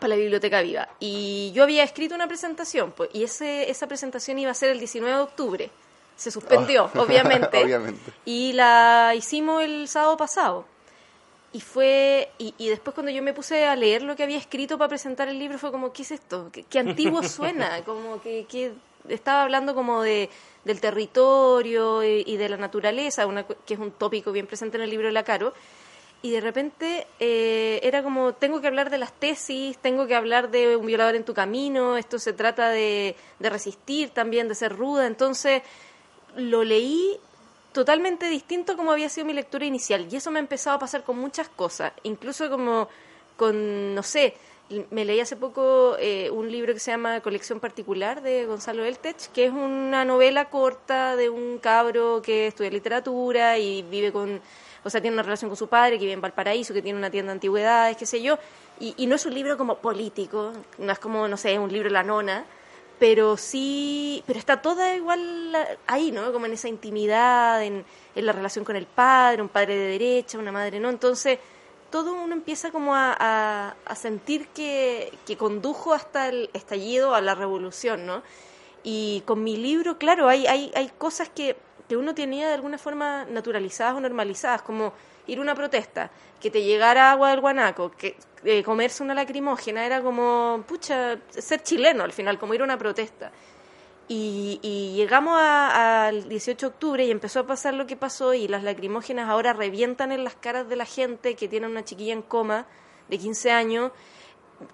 para 0.00 0.08
la 0.08 0.16
Biblioteca 0.16 0.62
Viva. 0.62 0.88
Y 0.98 1.52
yo 1.54 1.62
había 1.62 1.84
escrito 1.84 2.14
una 2.14 2.26
presentación, 2.26 2.92
pues, 2.92 3.10
y 3.12 3.22
ese, 3.24 3.70
esa 3.70 3.86
presentación 3.86 4.38
iba 4.38 4.50
a 4.50 4.54
ser 4.54 4.70
el 4.70 4.78
19 4.78 5.14
de 5.16 5.22
octubre. 5.22 5.70
Se 6.16 6.30
suspendió, 6.30 6.90
Oh. 6.94 7.00
obviamente. 7.02 7.62
Obviamente. 7.62 8.12
Y 8.24 8.54
la 8.54 9.12
hicimos 9.14 9.62
el 9.62 9.86
sábado 9.86 10.16
pasado. 10.16 10.64
Y 11.54 11.60
fue 11.60 12.30
y, 12.36 12.52
y 12.58 12.68
después 12.68 12.94
cuando 12.94 13.12
yo 13.12 13.22
me 13.22 13.32
puse 13.32 13.64
a 13.64 13.76
leer 13.76 14.02
lo 14.02 14.16
que 14.16 14.24
había 14.24 14.38
escrito 14.38 14.76
para 14.76 14.88
presentar 14.88 15.28
el 15.28 15.38
libro 15.38 15.56
fue 15.56 15.70
como, 15.70 15.92
¿qué 15.92 16.02
es 16.02 16.10
esto? 16.10 16.50
¿Qué, 16.52 16.64
qué 16.64 16.80
antiguo 16.80 17.22
suena? 17.22 17.82
Como 17.84 18.20
que, 18.20 18.44
que 18.46 18.72
estaba 19.08 19.44
hablando 19.44 19.72
como 19.74 20.02
de 20.02 20.28
del 20.64 20.80
territorio 20.80 22.02
y, 22.02 22.24
y 22.26 22.36
de 22.36 22.48
la 22.48 22.56
naturaleza, 22.56 23.26
una, 23.26 23.44
que 23.44 23.74
es 23.74 23.80
un 23.80 23.92
tópico 23.92 24.32
bien 24.32 24.46
presente 24.46 24.78
en 24.78 24.82
el 24.82 24.90
libro 24.90 25.06
de 25.06 25.12
la 25.12 25.22
Caro. 25.22 25.54
Y 26.22 26.30
de 26.30 26.40
repente 26.40 27.06
eh, 27.20 27.80
era 27.82 28.02
como, 28.02 28.32
tengo 28.32 28.60
que 28.60 28.66
hablar 28.66 28.90
de 28.90 28.98
las 28.98 29.12
tesis, 29.12 29.76
tengo 29.78 30.06
que 30.06 30.16
hablar 30.16 30.50
de 30.50 30.76
un 30.76 30.86
violador 30.86 31.14
en 31.14 31.24
tu 31.24 31.34
camino, 31.34 31.98
esto 31.98 32.18
se 32.18 32.32
trata 32.32 32.70
de, 32.70 33.14
de 33.38 33.50
resistir 33.50 34.10
también, 34.10 34.48
de 34.48 34.54
ser 34.54 34.74
ruda. 34.74 35.06
Entonces 35.06 35.62
lo 36.34 36.64
leí 36.64 37.20
totalmente 37.74 38.28
distinto 38.28 38.76
como 38.76 38.92
había 38.92 39.10
sido 39.10 39.26
mi 39.26 39.34
lectura 39.34 39.66
inicial. 39.66 40.06
Y 40.10 40.16
eso 40.16 40.30
me 40.30 40.38
ha 40.38 40.40
empezado 40.40 40.76
a 40.76 40.78
pasar 40.78 41.02
con 41.02 41.18
muchas 41.18 41.48
cosas, 41.50 41.92
incluso 42.04 42.48
como 42.48 42.88
con, 43.36 43.94
no 43.94 44.02
sé, 44.02 44.34
me 44.90 45.04
leí 45.04 45.20
hace 45.20 45.36
poco 45.36 45.96
eh, 45.98 46.30
un 46.30 46.50
libro 46.50 46.72
que 46.72 46.80
se 46.80 46.92
llama 46.92 47.20
Colección 47.20 47.60
Particular 47.60 48.22
de 48.22 48.46
Gonzalo 48.46 48.84
Eltech, 48.84 49.30
que 49.32 49.46
es 49.46 49.52
una 49.52 50.04
novela 50.04 50.48
corta 50.48 51.16
de 51.16 51.28
un 51.28 51.58
cabro 51.58 52.22
que 52.22 52.46
estudia 52.46 52.70
literatura 52.70 53.58
y 53.58 53.82
vive 53.82 54.12
con, 54.12 54.40
o 54.84 54.88
sea, 54.88 55.00
tiene 55.00 55.16
una 55.16 55.24
relación 55.24 55.50
con 55.50 55.56
su 55.56 55.68
padre, 55.68 55.98
que 55.98 56.04
vive 56.04 56.12
en 56.12 56.20
Valparaíso, 56.20 56.72
que 56.72 56.80
tiene 56.80 56.98
una 56.98 57.10
tienda 57.10 57.32
de 57.32 57.34
antigüedades, 57.34 57.96
qué 57.96 58.06
sé 58.06 58.22
yo. 58.22 58.38
Y, 58.78 58.94
y 58.96 59.06
no 59.06 59.16
es 59.16 59.26
un 59.26 59.34
libro 59.34 59.58
como 59.58 59.78
político, 59.78 60.52
no 60.78 60.92
es 60.92 60.98
como, 61.00 61.26
no 61.26 61.36
sé, 61.36 61.58
un 61.58 61.72
libro 61.72 61.90
la 61.90 62.04
nona, 62.04 62.44
pero 63.04 63.36
sí, 63.36 64.24
pero 64.26 64.38
está 64.38 64.62
toda 64.62 64.96
igual 64.96 65.54
ahí, 65.86 66.10
¿no? 66.10 66.32
Como 66.32 66.46
en 66.46 66.54
esa 66.54 66.68
intimidad, 66.68 67.62
en, 67.62 67.84
en 68.14 68.24
la 68.24 68.32
relación 68.32 68.64
con 68.64 68.76
el 68.76 68.86
padre, 68.86 69.42
un 69.42 69.50
padre 69.50 69.76
de 69.76 69.88
derecha, 69.88 70.38
una 70.38 70.52
madre 70.52 70.80
no. 70.80 70.88
Entonces, 70.88 71.38
todo 71.90 72.14
uno 72.14 72.32
empieza 72.32 72.70
como 72.70 72.94
a, 72.94 73.14
a, 73.20 73.74
a 73.84 73.94
sentir 73.94 74.48
que, 74.48 75.12
que 75.26 75.36
condujo 75.36 75.92
hasta 75.92 76.30
el 76.30 76.48
estallido, 76.54 77.14
a 77.14 77.20
la 77.20 77.34
revolución, 77.34 78.06
¿no? 78.06 78.22
Y 78.82 79.22
con 79.26 79.44
mi 79.44 79.58
libro, 79.58 79.98
claro, 79.98 80.26
hay, 80.30 80.46
hay, 80.46 80.72
hay 80.74 80.90
cosas 80.96 81.28
que, 81.28 81.58
que 81.90 81.98
uno 81.98 82.14
tenía 82.14 82.48
de 82.48 82.54
alguna 82.54 82.78
forma 82.78 83.26
naturalizadas 83.26 83.96
o 83.96 84.00
normalizadas, 84.00 84.62
como 84.62 84.94
ir 85.26 85.38
a 85.38 85.42
una 85.42 85.54
protesta, 85.54 86.10
que 86.40 86.50
te 86.50 86.62
llegara 86.62 87.10
agua 87.12 87.30
del 87.30 87.40
guanaco, 87.40 87.90
que 87.90 88.16
eh, 88.44 88.62
comerse 88.62 89.02
una 89.02 89.14
lacrimógena, 89.14 89.84
era 89.86 90.02
como, 90.02 90.62
pucha, 90.66 91.18
ser 91.30 91.62
chileno 91.62 92.04
al 92.04 92.12
final, 92.12 92.38
como 92.38 92.54
ir 92.54 92.60
a 92.60 92.64
una 92.64 92.76
protesta. 92.78 93.32
Y, 94.06 94.60
y 94.62 94.94
llegamos 94.96 95.38
al 95.40 96.28
18 96.28 96.66
de 96.66 96.70
octubre 96.74 97.04
y 97.06 97.10
empezó 97.10 97.40
a 97.40 97.46
pasar 97.46 97.72
lo 97.72 97.86
que 97.86 97.96
pasó 97.96 98.34
y 98.34 98.48
las 98.48 98.62
lacrimógenas 98.62 99.30
ahora 99.30 99.54
revientan 99.54 100.12
en 100.12 100.24
las 100.24 100.34
caras 100.34 100.68
de 100.68 100.76
la 100.76 100.84
gente 100.84 101.36
que 101.36 101.48
tiene 101.48 101.66
una 101.66 101.84
chiquilla 101.84 102.12
en 102.12 102.20
coma 102.20 102.66
de 103.08 103.16
15 103.18 103.50
años, 103.50 103.92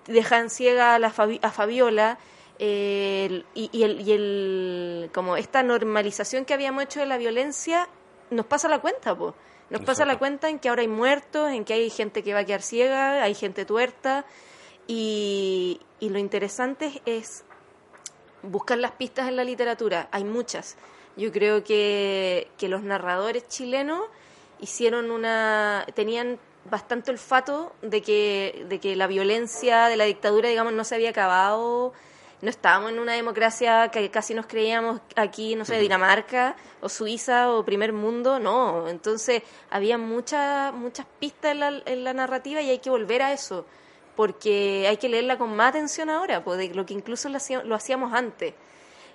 dejan 0.06 0.50
ciega 0.50 0.96
a, 0.96 0.98
la 0.98 1.12
a 1.42 1.50
Fabiola 1.52 2.18
eh, 2.58 3.44
y, 3.54 3.70
y 3.72 3.82
el, 3.84 4.00
y 4.00 4.12
el- 4.12 5.10
como 5.14 5.36
esta 5.36 5.62
normalización 5.62 6.44
que 6.44 6.54
habíamos 6.54 6.82
hecho 6.84 6.98
de 7.00 7.06
la 7.06 7.16
violencia 7.16 7.88
nos 8.30 8.46
pasa 8.46 8.68
la 8.68 8.80
cuenta, 8.80 9.16
pues. 9.16 9.34
Nos 9.70 9.82
pasa 9.82 10.04
la 10.04 10.18
cuenta 10.18 10.48
en 10.48 10.58
que 10.58 10.68
ahora 10.68 10.82
hay 10.82 10.88
muertos, 10.88 11.50
en 11.50 11.64
que 11.64 11.74
hay 11.74 11.90
gente 11.90 12.22
que 12.22 12.34
va 12.34 12.40
a 12.40 12.44
quedar 12.44 12.62
ciega, 12.62 13.22
hay 13.22 13.34
gente 13.34 13.64
tuerta 13.64 14.24
y, 14.88 15.80
y 16.00 16.08
lo 16.08 16.18
interesante 16.18 17.00
es 17.06 17.44
buscar 18.42 18.78
las 18.78 18.92
pistas 18.92 19.28
en 19.28 19.36
la 19.36 19.44
literatura. 19.44 20.08
Hay 20.10 20.24
muchas. 20.24 20.76
Yo 21.16 21.30
creo 21.32 21.62
que, 21.64 22.48
que 22.58 22.68
los 22.68 22.82
narradores 22.82 23.46
chilenos 23.48 24.02
hicieron 24.60 25.10
una. 25.10 25.86
tenían 25.94 26.38
bastante 26.64 27.10
olfato 27.10 27.72
de 27.82 28.02
que, 28.02 28.66
de 28.68 28.80
que 28.80 28.96
la 28.96 29.06
violencia 29.06 29.86
de 29.86 29.96
la 29.96 30.04
dictadura, 30.04 30.48
digamos, 30.48 30.72
no 30.72 30.84
se 30.84 30.94
había 30.94 31.10
acabado. 31.10 31.92
No 32.42 32.48
estábamos 32.48 32.90
en 32.92 32.98
una 32.98 33.12
democracia 33.12 33.88
que 33.90 34.10
casi 34.10 34.32
nos 34.34 34.46
creíamos 34.46 35.00
aquí, 35.16 35.56
no 35.56 35.64
sé, 35.66 35.78
Dinamarca 35.78 36.56
o 36.80 36.88
Suiza 36.88 37.52
o 37.52 37.64
primer 37.64 37.92
mundo, 37.92 38.38
no. 38.38 38.88
Entonces, 38.88 39.42
había 39.70 39.98
muchas 39.98 40.72
muchas 40.72 41.06
pistas 41.18 41.52
en 41.52 41.60
la, 41.60 41.82
en 41.84 42.02
la 42.04 42.14
narrativa 42.14 42.62
y 42.62 42.70
hay 42.70 42.78
que 42.78 42.88
volver 42.90 43.20
a 43.22 43.32
eso 43.32 43.66
porque 44.16 44.86
hay 44.88 44.96
que 44.96 45.08
leerla 45.08 45.36
con 45.38 45.54
más 45.54 45.68
atención 45.70 46.08
ahora, 46.10 46.42
pues, 46.44 46.58
de 46.58 46.74
lo 46.74 46.84
que 46.86 46.94
incluso 46.94 47.28
lo 47.28 47.36
hacíamos, 47.36 47.66
lo 47.66 47.74
hacíamos 47.74 48.12
antes. 48.12 48.54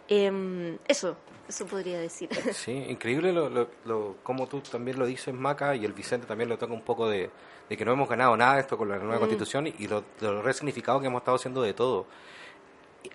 Em, 0.08 0.77
eso, 0.88 1.15
eso 1.50 1.65
podría 1.65 2.00
decir. 2.00 2.29
Sí, 2.53 2.72
increíble 2.89 3.34
lo, 3.34 3.50
lo, 3.50 3.67
lo- 3.86 4.15
como 4.24 4.48
tú 4.48 4.62
también 4.62 5.00
lo 5.00 5.05
dices, 5.05 5.34
Maca, 5.34 5.75
y 5.75 5.84
el 5.86 5.94
Vicente 5.94 6.27
también 6.27 6.50
lo 6.50 6.58
toca 6.58 6.74
un 6.74 6.82
poco 6.84 7.08
de, 7.10 7.29
de 7.70 7.77
que 7.77 7.86
no 7.86 7.91
hemos 7.94 8.08
ganado 8.08 8.38
nada 8.38 8.60
esto 8.60 8.77
con 8.77 8.89
la 8.89 8.98
nueva 8.98 9.20
constitución 9.20 9.67
y 9.67 9.88
lo, 9.88 10.01
de 10.01 10.27
lo 10.27 10.41
resignificado 10.41 11.00
que 11.00 11.08
hemos 11.08 11.22
estado 11.22 11.38
haciendo 11.38 11.62
de 11.63 11.74
todo. 11.74 12.05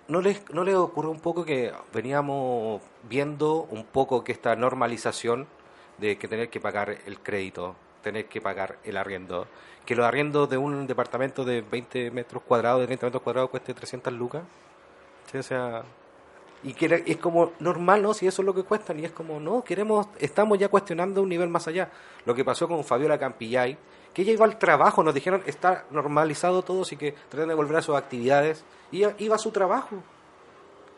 ¿No 0.07 0.21
les, 0.21 0.49
¿No 0.51 0.63
les 0.63 0.75
ocurre 0.75 1.09
un 1.09 1.19
poco 1.19 1.45
que 1.45 1.71
veníamos 1.93 2.81
viendo 3.09 3.67
un 3.71 3.83
poco 3.83 4.23
que 4.23 4.31
esta 4.31 4.55
normalización 4.55 5.47
de 5.97 6.17
que 6.17 6.27
tener 6.27 6.49
que 6.49 6.59
pagar 6.59 6.97
el 7.05 7.19
crédito, 7.19 7.75
tener 8.01 8.25
que 8.25 8.41
pagar 8.41 8.77
el 8.83 8.97
arriendo, 8.97 9.47
que 9.85 9.95
los 9.95 10.05
arriendos 10.05 10.49
de 10.49 10.57
un 10.57 10.87
departamento 10.87 11.45
de 11.45 11.61
20 11.61 12.11
metros 12.11 12.43
cuadrados, 12.43 12.81
de 12.81 12.87
30 12.87 13.07
metros 13.07 13.23
cuadrados 13.23 13.49
cueste 13.49 13.73
300 13.73 14.13
lucas? 14.13 14.43
Sí, 15.31 15.37
o 15.37 15.43
sea, 15.43 15.83
y 16.63 16.73
que 16.73 17.03
es 17.05 17.17
como 17.17 17.53
normal, 17.59 18.03
¿no? 18.03 18.13
Si 18.13 18.27
eso 18.27 18.41
es 18.41 18.45
lo 18.45 18.53
que 18.53 18.63
cuestan, 18.63 18.99
y 18.99 19.05
es 19.05 19.11
como, 19.11 19.39
no, 19.39 19.63
queremos, 19.63 20.07
estamos 20.19 20.59
ya 20.59 20.69
cuestionando 20.69 21.21
un 21.21 21.29
nivel 21.29 21.49
más 21.49 21.67
allá. 21.67 21.89
Lo 22.25 22.35
que 22.35 22.45
pasó 22.45 22.67
con 22.67 22.83
Fabiola 22.83 23.17
Campillay, 23.17 23.77
que 24.13 24.23
ella 24.23 24.33
iba 24.33 24.45
al 24.45 24.57
trabajo, 24.57 25.03
nos 25.03 25.13
dijeron, 25.13 25.43
está 25.45 25.85
normalizado 25.91 26.63
todo, 26.63 26.81
así 26.81 26.97
que 26.97 27.13
tratan 27.29 27.49
de 27.49 27.55
volver 27.55 27.77
a 27.77 27.81
sus 27.81 27.95
actividades, 27.95 28.63
y 28.91 28.99
ella 28.99 29.15
iba 29.19 29.35
a 29.35 29.39
su 29.39 29.51
trabajo. 29.51 29.97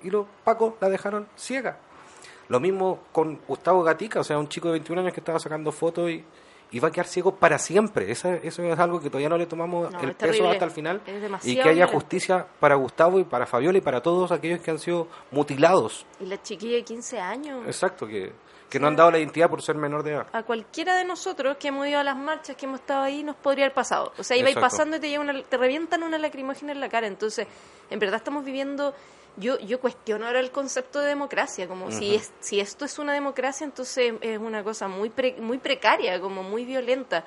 Y 0.02 0.10
los 0.10 0.26
Pacos 0.44 0.74
la 0.82 0.90
dejaron 0.90 1.28
ciega. 1.38 1.78
Lo 2.50 2.60
mismo 2.60 3.00
con 3.12 3.40
Gustavo 3.48 3.84
Gatica, 3.84 4.20
o 4.20 4.24
sea, 4.24 4.38
un 4.38 4.50
chico 4.50 4.68
de 4.68 4.74
21 4.74 5.02
años 5.02 5.14
que 5.14 5.22
estaba 5.22 5.40
sacando 5.40 5.72
fotos 5.72 6.10
y, 6.10 6.24
y 6.72 6.80
va 6.80 6.90
a 6.90 6.92
quedar 6.92 7.08
ciego 7.08 7.36
para 7.36 7.58
siempre. 7.58 8.12
Eso, 8.12 8.30
eso 8.34 8.64
es 8.64 8.80
algo 8.80 9.00
que 9.00 9.10
todavía 9.10 9.30
no 9.30 9.38
le 9.38 9.46
tomamos 9.46 9.92
No, 9.92 10.00
el 10.00 10.10
es 10.10 10.16
peso 10.16 10.50
hasta 10.50 10.66
el 10.66 10.72
final. 10.72 11.02
Y 11.44 11.56
que 11.56 11.70
haya 11.70 11.88
justicia 11.88 12.46
para 12.60 12.76
Gustavo 12.76 13.20
y 13.20 13.24
para 13.24 13.46
Fabiola 13.46 13.78
y 13.78 13.82
para 13.82 14.02
todos 14.02 14.32
aquellos 14.32 14.60
que 14.60 14.72
han 14.72 14.80
sido 14.80 15.08
mutilados. 15.32 16.06
Y 16.20 16.26
la 16.26 16.42
chiquilla 16.42 16.78
de 16.78 16.84
15 16.84 17.20
años. 17.20 17.62
Exacto, 17.66 18.08
que, 18.08 18.34
que 18.74 18.80
no 18.80 18.88
han 18.88 18.96
dado 18.96 19.12
la 19.12 19.20
identidad 19.20 19.50
por 19.50 19.62
ser 19.62 19.76
menor 19.76 20.02
de 20.02 20.14
edad. 20.14 20.28
A 20.34 20.42
cualquiera 20.42 20.98
de 20.98 21.06
nosotros 21.06 21.58
que 21.58 21.68
hemos 21.68 21.86
ido 21.88 22.00
a 22.00 22.04
las 22.04 22.18
marchas, 22.18 22.56
que 22.56 22.66
hemos 22.66 22.80
estado 22.80 23.04
ahí, 23.04 23.22
nos 23.24 23.36
podría 23.36 23.66
haber 23.66 23.76
pasado. 23.76 24.12
O 24.18 24.24
sea, 24.24 24.36
iba 24.36 24.50
Exacto. 24.50 24.68
pasando 24.68 24.98
y 24.98 25.00
te, 25.00 25.20
una, 25.20 25.44
te 25.44 25.58
revientan 25.58 26.02
una 26.02 26.18
lacrimógena 26.18 26.72
en 26.72 26.80
la 26.80 26.90
cara. 26.90 27.06
Entonces, 27.06 27.48
en 27.90 28.00
verdad 28.00 28.18
estamos 28.18 28.44
viviendo... 28.44 28.96
Yo, 29.36 29.58
yo 29.60 29.80
cuestiono 29.80 30.28
ahora 30.28 30.40
el 30.40 30.52
concepto 30.52 31.00
de 31.00 31.08
democracia, 31.08 31.68
como 31.68 31.92
si, 31.92 32.14
es, 32.14 32.32
si 32.40 32.60
esto 32.60 32.86
es 32.86 33.00
una 33.00 33.14
democracia, 33.14 33.66
entonces 33.66 34.14
es 34.22 34.38
una 34.38 34.64
cosa 34.64 34.88
muy, 34.88 35.10
pre- 35.10 35.38
muy 35.40 35.58
precaria, 35.58 36.20
como 36.20 36.44
muy 36.44 36.66
violenta. 36.66 37.26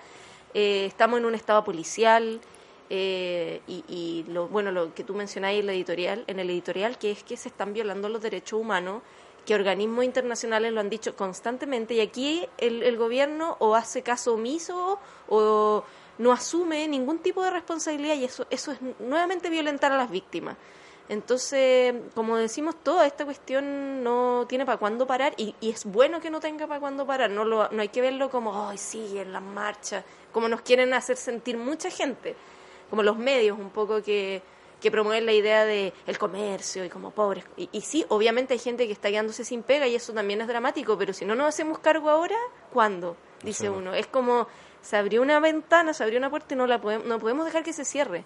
Eh, 0.54 0.86
estamos 0.86 1.18
en 1.18 1.24
un 1.26 1.34
estado 1.34 1.64
policial, 1.64 2.40
eh, 2.90 3.60
y, 3.66 3.84
y 3.88 4.24
lo 4.32 4.46
bueno 4.46 4.70
lo 4.70 4.94
que 4.94 5.02
tú 5.02 5.14
mencionáis 5.14 5.58
en 5.58 5.66
la 5.66 5.72
editorial 5.72 6.22
en 6.28 6.38
el 6.38 6.48
editorial 6.50 6.96
que 6.98 7.10
es 7.10 7.24
que 7.24 7.36
se 7.36 7.48
están 7.48 7.72
violando 7.72 8.08
los 8.08 8.22
derechos 8.22 8.60
humanos 8.60 9.02
que 9.46 9.54
organismos 9.54 10.04
internacionales 10.04 10.72
lo 10.72 10.80
han 10.80 10.90
dicho 10.90 11.16
constantemente 11.16 11.94
y 11.94 12.00
aquí 12.00 12.46
el, 12.58 12.82
el 12.82 12.96
gobierno 12.96 13.56
o 13.60 13.74
hace 13.74 14.02
caso 14.02 14.34
omiso 14.34 14.98
o 15.28 15.84
no 16.18 16.32
asume 16.32 16.88
ningún 16.88 17.18
tipo 17.20 17.42
de 17.42 17.50
responsabilidad 17.50 18.16
y 18.16 18.24
eso 18.24 18.46
eso 18.50 18.72
es 18.72 18.78
nuevamente 18.98 19.48
violentar 19.48 19.92
a 19.92 19.96
las 19.96 20.10
víctimas. 20.10 20.56
Entonces 21.08 21.94
como 22.14 22.36
decimos 22.36 22.74
toda 22.82 23.06
esta 23.06 23.24
cuestión 23.24 24.02
no 24.02 24.44
tiene 24.48 24.66
para 24.66 24.78
cuándo 24.78 25.06
parar 25.06 25.34
y, 25.36 25.54
y 25.60 25.70
es 25.70 25.84
bueno 25.84 26.20
que 26.20 26.30
no 26.30 26.40
tenga 26.40 26.66
para 26.66 26.80
cuándo 26.80 27.06
parar 27.06 27.30
no 27.30 27.44
lo 27.44 27.68
no 27.70 27.80
hay 27.80 27.88
que 27.88 28.00
verlo 28.00 28.28
como 28.28 28.68
ay 28.68 28.76
sí 28.76 29.16
en 29.16 29.32
las 29.32 29.42
marchas 29.42 30.04
como 30.32 30.48
nos 30.48 30.62
quieren 30.62 30.92
hacer 30.92 31.16
sentir 31.16 31.56
mucha 31.56 31.90
gente 31.90 32.34
como 32.90 33.02
los 33.02 33.16
medios 33.16 33.58
un 33.58 33.70
poco 33.70 34.02
que, 34.02 34.42
que 34.86 34.90
promueven 34.92 35.26
la 35.26 35.32
idea 35.32 35.64
de 35.64 35.92
el 36.06 36.16
comercio 36.16 36.84
y 36.84 36.88
como 36.88 37.10
pobres. 37.10 37.44
Y, 37.56 37.68
y 37.72 37.80
sí, 37.80 38.06
obviamente 38.08 38.52
hay 38.54 38.60
gente 38.60 38.86
que 38.86 38.92
está 38.92 39.08
quedándose 39.10 39.44
sin 39.44 39.64
pega 39.64 39.88
y 39.88 39.96
eso 39.96 40.12
también 40.12 40.40
es 40.40 40.46
dramático, 40.46 40.96
pero 40.96 41.12
si 41.12 41.24
no 41.24 41.34
nos 41.34 41.48
hacemos 41.48 41.80
cargo 41.80 42.08
ahora, 42.08 42.36
¿cuándo? 42.72 43.16
Dice 43.42 43.64
Sí. 43.64 43.68
uno. 43.68 43.94
Es 43.94 44.06
como 44.06 44.46
se 44.82 44.96
abrió 44.96 45.20
una 45.22 45.40
ventana, 45.40 45.92
se 45.92 46.04
abrió 46.04 46.18
una 46.18 46.30
puerta 46.30 46.54
y 46.54 46.56
no 46.56 46.68
la 46.68 46.80
podemos, 46.80 47.04
no 47.06 47.18
podemos 47.18 47.44
dejar 47.44 47.64
que 47.64 47.72
se 47.72 47.84
cierre, 47.84 48.24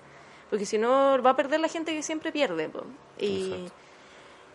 porque 0.50 0.66
si 0.66 0.76
no 0.76 1.20
va 1.22 1.30
a 1.30 1.36
perder 1.36 1.60
la 1.60 1.68
gente 1.68 1.92
que 1.94 2.02
siempre 2.02 2.30
pierde. 2.32 2.68
po. 2.68 2.82
Y, 3.18 3.52
Exacto. 3.52 3.72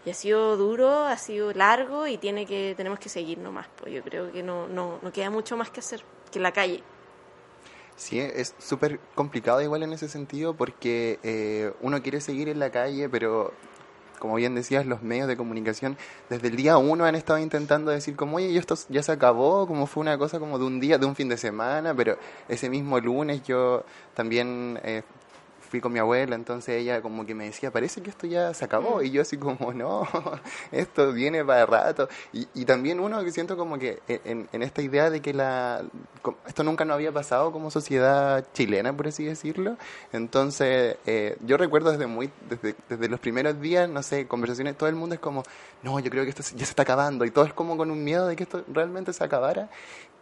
y 0.06 0.10
ha 0.12 0.14
sido 0.14 0.58
duro, 0.58 1.06
ha 1.06 1.18
sido 1.18 1.52
largo 1.54 2.06
y 2.06 2.18
tiene 2.20 2.46
que 2.46 2.76
tenemos 2.78 3.00
que 3.00 3.10
seguir 3.10 3.40
nomás. 3.40 3.68
Pues 3.78 3.92
yo 3.92 4.04
creo 4.04 4.32
que 4.32 4.44
no, 4.44 4.68
no, 4.68 5.00
no 5.02 5.12
queda 5.12 5.32
mucho 5.32 5.58
más 5.58 5.72
que 5.72 5.80
hacer 5.80 6.04
que 6.32 6.40
la 6.40 6.52
calle. 6.52 6.84
Sí, 7.98 8.20
es 8.20 8.56
súper 8.60 9.00
complicado 9.16 9.62
igual 9.62 9.84
en 9.84 9.94
ese 9.94 10.10
sentido 10.10 10.54
porque 10.54 11.18
eh, 11.24 11.72
uno 11.82 12.02
quiere 12.02 12.20
seguir 12.20 12.50
en 12.50 12.60
la 12.60 12.70
calle, 12.70 13.08
pero 13.08 13.54
como 14.20 14.36
bien 14.36 14.56
decías, 14.56 14.86
los 14.86 15.02
medios 15.02 15.28
de 15.28 15.38
comunicación 15.38 15.98
desde 16.30 16.48
el 16.50 16.56
día 16.56 16.78
uno 16.78 17.06
han 17.06 17.16
estado 17.16 17.40
intentando 17.40 17.92
decir 17.92 18.16
como, 18.16 18.38
oye, 18.38 18.58
esto 18.58 18.76
ya 18.90 19.02
se 19.02 19.12
acabó, 19.12 19.66
como 19.68 19.88
fue 19.88 20.02
una 20.02 20.18
cosa 20.18 20.40
como 20.40 20.60
de 20.60 20.66
un 20.66 20.80
día, 20.80 20.98
de 20.98 21.06
un 21.06 21.16
fin 21.16 21.30
de 21.30 21.38
semana, 21.38 21.94
pero 21.96 22.18
ese 22.50 22.70
mismo 22.70 23.00
lunes 23.00 23.44
yo 23.44 23.86
también 24.14 24.80
eh, 24.84 25.04
fui 25.66 25.82
con 25.82 25.92
mi 25.92 26.00
abuela, 26.00 26.36
entonces 26.36 26.82
ella 26.82 27.02
como 27.02 27.26
que 27.26 27.36
me 27.36 27.46
decía, 27.46 27.72
parece 27.72 28.02
que 28.02 28.10
esto 28.10 28.28
ya 28.28 28.54
se 28.54 28.66
acabó, 28.66 29.02
y 29.02 29.12
yo 29.12 29.22
así 29.22 29.38
como, 29.38 29.74
no, 29.74 30.08
esto 30.72 31.12
viene 31.12 31.44
para 31.44 31.66
rato, 31.66 32.08
y, 32.34 32.48
y 32.54 32.66
también 32.66 33.00
uno 33.00 33.24
que 33.24 33.32
siento 33.32 33.58
como 33.58 33.78
que 33.78 34.00
en, 34.08 34.48
en 34.52 34.64
esta 34.64 34.82
idea 34.82 35.10
de 35.10 35.22
que 35.22 35.34
la 35.34 35.84
esto 36.48 36.64
nunca 36.64 36.86
nos 36.86 36.96
había 36.96 37.12
pasado 37.12 37.52
como 37.52 37.70
sociedad 37.72 38.46
chilena, 38.54 38.96
por 38.96 39.08
así 39.08 39.26
decirlo, 39.26 39.78
entonces 40.14 40.98
eh, 41.06 41.38
yo 41.46 41.58
recuerdo 41.58 41.92
desde 41.92 42.08
muy, 42.08 42.32
desde, 42.50 42.76
desde 42.90 43.10
los 43.10 43.20
primeros 43.20 43.60
días, 43.60 43.90
no 43.90 44.04
sé, 44.04 44.28
conversaciones, 44.28 44.78
todo 44.78 44.90
el 44.90 44.96
mundo 44.96 45.16
es 45.16 45.22
como, 45.22 45.44
no, 45.84 46.00
yo 46.00 46.10
creo 46.10 46.24
que 46.24 46.30
esto 46.30 46.44
ya 46.56 46.66
se 46.66 46.72
está 46.72 46.84
acabando, 46.84 47.26
y 47.26 47.32
todo 47.32 47.46
es 47.46 47.54
como 47.54 47.78
con 47.78 47.92
un 47.92 48.04
miedo 48.04 48.28
de 48.28 48.36
que 48.36 48.44
esto 48.44 48.64
realmente 48.68 49.14
se 49.14 49.24
acabara, 49.24 49.70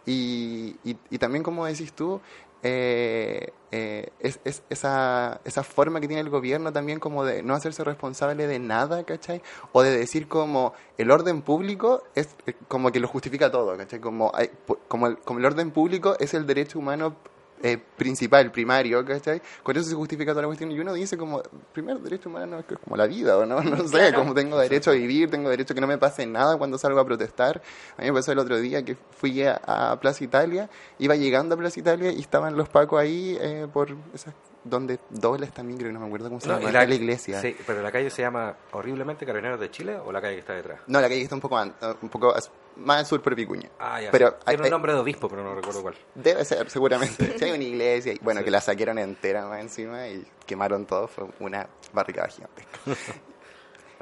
y, 0.06 0.76
y, 0.84 0.98
y 1.10 1.18
también 1.18 1.44
como 1.44 1.66
decís 1.66 1.94
tú, 1.94 2.20
eh, 2.64 3.52
eh, 3.72 4.10
es, 4.20 4.40
es 4.46 4.64
esa, 4.70 5.42
esa 5.46 5.64
forma 5.64 6.00
que 6.00 6.08
tiene 6.08 6.22
el 6.22 6.30
gobierno 6.30 6.72
también 6.72 7.00
como 7.00 7.26
de 7.26 7.44
no 7.44 7.56
hacerse 7.56 7.84
responsable 7.84 8.48
de 8.48 8.60
nada, 8.60 9.04
¿cachai? 9.04 9.42
O 9.72 9.82
de 9.82 9.96
decir 9.98 10.28
como 10.28 10.74
el 10.98 11.12
orden 11.12 11.42
público 11.42 12.04
es 12.16 12.36
eh, 12.46 12.54
como 12.68 12.92
que 12.92 13.00
lo 13.00 13.08
justifica 13.08 13.52
todo, 13.52 13.76
¿cachai? 13.78 14.00
Como, 14.00 14.32
hay- 14.34 14.52
como, 14.88 15.08
el, 15.08 15.18
como 15.18 15.40
el 15.40 15.46
orden 15.46 15.72
público 15.72 16.16
es 16.20 16.34
el 16.34 16.46
derecho 16.48 16.80
humano 16.80 17.16
eh, 17.64 17.78
principal, 17.78 18.52
primario, 18.52 19.06
¿cachai? 19.06 19.42
Con 19.64 19.78
eso 19.78 19.90
se 19.90 19.96
justifica 19.96 20.34
toda 20.34 20.42
la 20.42 20.48
cuestión. 20.48 20.70
Y 20.72 20.80
uno 20.82 20.94
dice 20.94 21.18
como, 21.18 21.42
primer 21.72 21.98
derecho 22.00 22.28
humano 22.28 22.60
es 22.60 22.66
como 22.78 22.98
la 22.98 23.08
vida, 23.08 23.38
¿o 23.38 23.46
no? 23.46 23.62
No 23.74 23.88
sé, 23.88 24.14
como 24.14 24.34
tengo 24.34 24.60
derecho 24.60 24.92
a 24.92 24.94
vivir, 24.94 25.32
tengo 25.32 25.50
derecho 25.50 25.72
a 25.72 25.76
que 25.76 25.82
no 25.82 25.88
me 25.88 25.98
pase 25.98 26.26
nada 26.26 26.58
cuando 26.58 26.78
salgo 26.78 27.00
a 27.00 27.06
protestar. 27.06 27.62
A 27.98 28.02
mí 28.02 28.10
me 28.10 28.14
pasó 28.14 28.34
el 28.34 28.40
otro 28.40 28.60
día 28.60 28.84
que 28.84 28.98
fui 29.12 29.44
a, 29.44 29.56
a 29.66 29.98
Plaza 30.00 30.26
Italia, 30.26 30.70
iba 31.00 31.16
llegando 31.16 31.56
a 31.56 31.58
Plaza 31.58 31.80
Italia 31.80 32.12
y 32.12 32.20
estaban 32.20 32.58
los 32.58 32.68
pacos 32.68 33.00
ahí 33.00 33.38
eh, 33.40 33.68
por 33.72 33.96
esas 34.14 34.34
donde 34.64 35.00
dobla 35.10 35.46
esta 35.46 35.62
micro, 35.64 35.92
no 35.92 36.00
me 36.00 36.06
acuerdo 36.08 36.30
cómo 36.30 36.40
se 36.42 36.48
llama, 36.48 36.70
y 36.70 36.72
la, 36.72 36.86
la 36.86 36.96
iglesia. 36.96 37.42
Sí, 37.42 37.56
pero 37.68 37.82
la 37.82 37.92
calle 37.92 38.10
se 38.10 38.22
llama 38.22 38.56
horriblemente 38.72 39.26
Carabineros 39.26 39.60
de 39.60 39.70
Chile 39.72 39.98
o 39.98 40.12
la 40.12 40.22
calle 40.22 40.36
que 40.36 40.40
está 40.40 40.54
detrás. 40.54 40.80
No, 40.88 41.02
la 41.02 41.08
calle 41.10 41.22
está 41.22 41.36
un 41.36 41.42
poco, 41.42 41.58
an- 41.58 41.74
un 42.02 42.10
poco 42.10 42.34
más 42.78 43.00
al 43.00 43.06
sur 43.06 43.22
por 43.22 43.36
Vicuña. 43.36 43.70
Ah, 43.80 44.02
ya. 44.02 44.10
Pero 44.12 44.34
Tiene 44.36 44.44
hay- 44.46 44.56
un 44.58 44.64
hay- 44.66 44.70
nombre 44.72 44.94
de 44.94 45.00
obispo, 45.00 45.28
pero 45.30 45.44
no 45.44 45.54
recuerdo 45.54 45.82
cuál. 45.82 45.96
Debe 46.16 46.44
ser, 46.46 46.70
seguramente. 46.70 47.38
Sí, 47.38 47.46
hay 47.46 47.52
una 47.52 47.64
iglesia, 47.64 48.14
y, 48.14 48.20
bueno, 48.20 48.44
que 48.44 48.52
la 48.52 48.62
saquearon 48.62 48.98
entera 49.00 49.46
más 49.48 49.60
encima 49.60 50.08
y 50.08 50.26
quemaron 50.46 50.86
todo, 50.86 51.08
fue 51.08 51.26
una 51.40 51.68
barricada 51.92 52.30
gigantesca. 52.30 52.80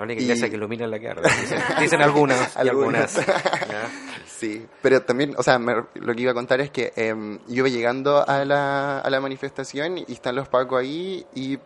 La 0.02 0.06
única 0.06 0.20
Y- 0.22 0.24
iglesia 0.24 0.50
que 0.50 0.56
ilumina 0.56 0.86
es 0.86 0.92
la 0.92 1.00
que 1.00 1.10
arde. 1.10 1.30
Dicen, 1.42 1.60
dicen 1.80 2.02
algunas 2.02 2.56
y 2.56 2.60
algunas. 2.68 3.20
Sí, 4.26 4.66
pero 4.82 5.04
también, 5.04 5.36
o 5.38 5.44
sea, 5.44 5.60
me- 5.60 5.76
lo 5.94 6.16
que 6.16 6.22
iba 6.24 6.32
a 6.32 6.34
contar 6.34 6.62
es 6.62 6.72
que 6.72 6.92
em, 6.96 7.38
yo 7.48 7.58
iba 7.58 7.68
llegando 7.70 8.28
a 8.28 8.44
la, 8.44 8.98
a 9.00 9.10
la 9.12 9.22
manifestación 9.22 10.00
y 10.00 10.06
están 10.14 10.34
los 10.36 10.48
pacos 10.48 10.80
ahí 10.80 11.24
y, 11.36 11.60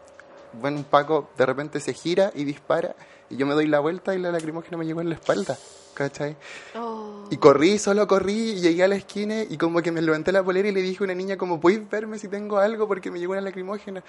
bueno, 0.59 0.79
un 0.79 0.83
paco 0.83 1.29
de 1.37 1.45
repente 1.45 1.79
se 1.79 1.93
gira 1.93 2.31
y 2.35 2.43
dispara 2.43 2.93
y 3.29 3.37
yo 3.37 3.45
me 3.45 3.53
doy 3.53 3.67
la 3.67 3.79
vuelta 3.79 4.13
y 4.13 4.19
la 4.19 4.29
lacrimógena 4.31 4.75
me 4.75 4.85
llegó 4.85 4.99
en 4.99 5.07
la 5.07 5.15
espalda, 5.15 5.57
¿cachai? 5.93 6.35
Oh. 6.77 7.23
Y 7.31 7.37
corrí, 7.37 7.79
solo 7.79 8.05
corrí, 8.07 8.51
y 8.51 8.55
llegué 8.59 8.83
a 8.83 8.89
la 8.89 8.95
esquina 8.95 9.43
y 9.43 9.57
como 9.57 9.81
que 9.81 9.93
me 9.93 10.01
levanté 10.01 10.33
la 10.33 10.43
polera 10.43 10.67
y 10.67 10.73
le 10.73 10.81
dije 10.81 11.01
a 11.01 11.05
una 11.05 11.15
niña 11.15 11.37
como, 11.37 11.61
¿puedes 11.61 11.89
verme 11.89 12.19
si 12.19 12.27
tengo 12.27 12.57
algo? 12.57 12.89
Porque 12.89 13.09
me 13.09 13.19
llegó 13.19 13.31
una 13.31 13.41
lacrimógena. 13.41 14.03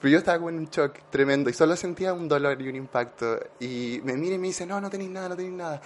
Pero 0.00 0.12
yo 0.12 0.18
estaba 0.18 0.38
como 0.38 0.50
en 0.50 0.58
un 0.58 0.66
shock 0.66 0.94
tremendo 1.10 1.50
y 1.50 1.52
solo 1.52 1.74
sentía 1.74 2.12
un 2.12 2.28
dolor 2.28 2.60
y 2.62 2.68
un 2.68 2.76
impacto. 2.76 3.38
Y 3.58 4.00
me 4.04 4.14
mira 4.16 4.36
y 4.36 4.38
me 4.38 4.46
dice, 4.48 4.64
no, 4.64 4.80
no 4.80 4.88
tenéis 4.90 5.10
nada, 5.10 5.28
no 5.30 5.36
tenéis 5.36 5.54
nada. 5.56 5.80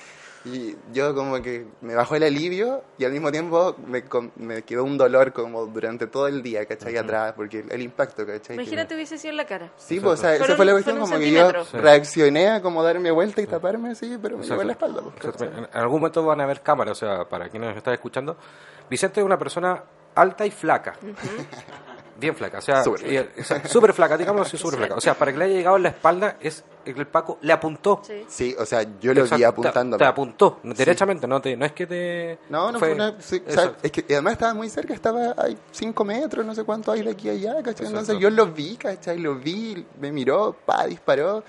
Y 0.44 0.74
yo 0.92 1.14
como 1.14 1.40
que 1.40 1.64
me 1.82 1.94
bajó 1.94 2.16
el 2.16 2.24
alivio 2.24 2.82
y 2.98 3.04
al 3.04 3.12
mismo 3.12 3.30
tiempo 3.30 3.76
me, 3.86 4.02
me 4.36 4.62
quedó 4.62 4.82
un 4.84 4.98
dolor 4.98 5.32
como 5.32 5.66
durante 5.66 6.08
todo 6.08 6.26
el 6.26 6.42
día, 6.42 6.66
¿cachai? 6.66 6.96
Atrás, 6.96 7.32
porque 7.36 7.64
el 7.70 7.80
impacto, 7.80 8.26
¿cachai? 8.26 8.56
Que- 8.56 8.62
Imagínate 8.62 8.94
hubiese 8.96 9.16
sido 9.18 9.30
en 9.30 9.36
la 9.36 9.46
cara. 9.46 9.70
Sí, 9.76 10.00
pues, 10.00 10.18
o 10.18 10.22
sea, 10.22 10.34
esa 10.34 10.56
fue 10.56 10.64
la 10.66 10.72
cuestión, 10.72 10.98
como 10.98 11.16
que 11.16 11.30
yo. 11.30 11.64
Sí. 11.64 11.76
reaccioné 11.78 12.48
a 12.50 12.60
como 12.60 12.82
darme 12.82 13.10
vuelta 13.12 13.40
y 13.40 13.46
taparme, 13.46 13.94
sí, 13.94 14.18
pero 14.20 14.36
me 14.36 14.44
llegó 14.44 14.60
en 14.62 14.66
la 14.66 14.72
espalda. 14.72 15.00
pues. 15.02 15.40
En 15.42 15.68
algún 15.72 16.00
momento 16.00 16.24
van 16.26 16.40
a 16.40 16.44
haber 16.44 16.60
cámaras, 16.60 17.00
o 17.00 17.06
sea, 17.06 17.24
para 17.28 17.48
quienes 17.48 17.68
nos 17.68 17.78
están 17.78 17.94
escuchando. 17.94 18.36
Vicente 18.90 19.20
es 19.20 19.24
una 19.24 19.38
persona 19.38 19.80
alta 20.16 20.44
y 20.44 20.50
flaca. 20.50 20.94
Bien 22.22 22.34
flaca, 22.34 22.58
o 22.58 22.62
sea, 22.62 22.82
Súper 22.82 23.00
flaca. 23.00 23.30
y- 23.36 23.40
o 23.40 23.44
sea, 23.44 23.68
súper 23.68 23.92
flaca, 23.92 24.16
digamos 24.16 24.46
así, 24.46 24.56
súper 24.56 24.78
flaca. 24.78 24.94
O 24.94 25.00
sea, 25.00 25.14
para 25.14 25.32
que 25.32 25.38
le 25.38 25.44
haya 25.44 25.54
llegado 25.54 25.76
en 25.76 25.82
la 25.82 25.88
espalda, 25.90 26.36
es 26.40 26.64
que 26.84 26.92
el 26.92 27.06
Paco 27.06 27.38
le 27.42 27.52
apuntó. 27.52 28.00
Sí. 28.04 28.24
Sí, 28.28 28.56
o 28.58 28.64
sea, 28.64 28.82
yo 29.00 29.12
lo 29.12 29.24
vi 29.26 29.44
apuntando. 29.44 29.96
Te, 29.98 30.04
te 30.04 30.08
apuntó, 30.08 30.60
derechamente, 30.62 31.26
no, 31.26 31.40
te, 31.40 31.56
no 31.56 31.66
es 31.66 31.72
que 31.72 31.86
te... 31.86 32.38
No, 32.48 32.72
no 32.72 32.78
fue, 32.78 32.94
una. 32.94 33.20
sí, 33.20 33.42
o 33.46 33.50
sea, 33.50 33.72
es 33.82 33.92
que 33.92 34.04
y 34.08 34.12
además 34.14 34.32
estaba 34.34 34.54
muy 34.54 34.68
cerca, 34.70 34.94
estaba 34.94 35.34
hay 35.36 35.58
cinco 35.70 36.04
metros, 36.04 36.46
no 36.46 36.54
sé 36.54 36.64
cuánto 36.64 36.92
hay 36.92 37.02
de 37.02 37.10
aquí 37.10 37.28
a 37.28 37.32
allá, 37.32 37.62
¿cachai? 37.62 37.86
Entonces 37.88 38.18
yo 38.18 38.30
lo 38.30 38.46
vi, 38.46 38.76
¿cachai? 38.76 39.18
Lo 39.18 39.34
vi, 39.36 39.84
me 40.00 40.10
miró, 40.12 40.56
pa, 40.64 40.86
disparó. 40.86 41.44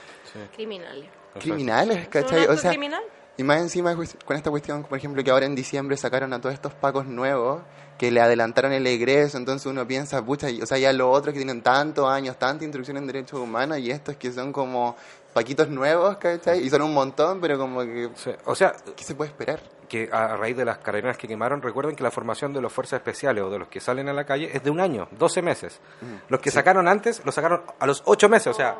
Criminales. 0.55 1.05
Criminales, 1.39 1.97
¿Es 1.99 2.05
un 2.05 2.11
¿cachai? 2.11 2.45
O 2.47 2.57
sea, 2.57 2.71
criminal? 2.71 3.01
y 3.37 3.43
más 3.43 3.59
encima 3.61 3.95
pues, 3.95 4.15
con 4.25 4.37
esta 4.37 4.49
cuestión, 4.51 4.83
por 4.83 4.97
ejemplo, 4.97 5.23
que 5.23 5.31
ahora 5.31 5.45
en 5.45 5.55
diciembre 5.55 5.97
sacaron 5.97 6.33
a 6.33 6.39
todos 6.41 6.53
estos 6.53 6.73
pacos 6.73 7.05
nuevos 7.05 7.61
que 8.03 8.11
le 8.11 8.19
adelantaron 8.19 8.73
el 8.73 8.85
egreso, 8.85 9.37
entonces 9.37 9.65
uno 9.65 9.87
piensa, 9.87 10.21
pucha, 10.25 10.47
o 10.61 10.65
sea, 10.65 10.77
ya 10.77 10.91
los 10.91 11.07
otros 11.07 11.31
que 11.31 11.39
tienen 11.39 11.61
tantos 11.61 12.09
años, 12.09 12.37
tanta 12.37 12.65
instrucción 12.65 12.97
en 12.97 13.07
derechos 13.07 13.39
humanos 13.39 13.77
y 13.77 13.91
estos 13.91 14.17
que 14.17 14.29
son 14.29 14.51
como 14.51 14.97
paquitos 15.31 15.69
nuevos, 15.69 16.17
¿cachai? 16.17 16.59
Y 16.65 16.69
son 16.69 16.81
un 16.81 16.93
montón, 16.93 17.39
pero 17.39 17.57
como 17.57 17.79
que, 17.79 18.09
Sí, 18.15 18.31
O 18.43 18.55
sea, 18.55 18.75
¿qué 18.93 19.05
se 19.05 19.15
puede 19.15 19.29
esperar? 19.29 19.61
que 19.87 20.09
a 20.11 20.35
raíz 20.35 20.57
de 20.57 20.65
las 20.65 20.79
carabineras 20.79 21.17
que 21.17 21.29
quemaron, 21.29 21.61
recuerden 21.61 21.95
que 21.95 22.03
la 22.03 22.11
formación 22.11 22.51
de 22.51 22.61
las 22.61 22.73
fuerzas 22.73 22.97
especiales 22.97 23.41
o 23.41 23.49
de 23.49 23.59
los 23.59 23.69
que 23.69 23.79
salen 23.79 24.09
a 24.09 24.13
la 24.13 24.25
calle 24.25 24.49
es 24.51 24.61
de 24.63 24.69
un 24.69 24.81
año, 24.81 25.07
12 25.11 25.41
meses. 25.41 25.79
Los 26.27 26.41
que 26.41 26.51
sacaron 26.51 26.89
antes, 26.89 27.21
los 27.23 27.33
sacaron 27.33 27.61
a 27.79 27.85
los 27.85 28.01
8 28.03 28.27
meses, 28.27 28.47
o 28.47 28.53
sea, 28.53 28.75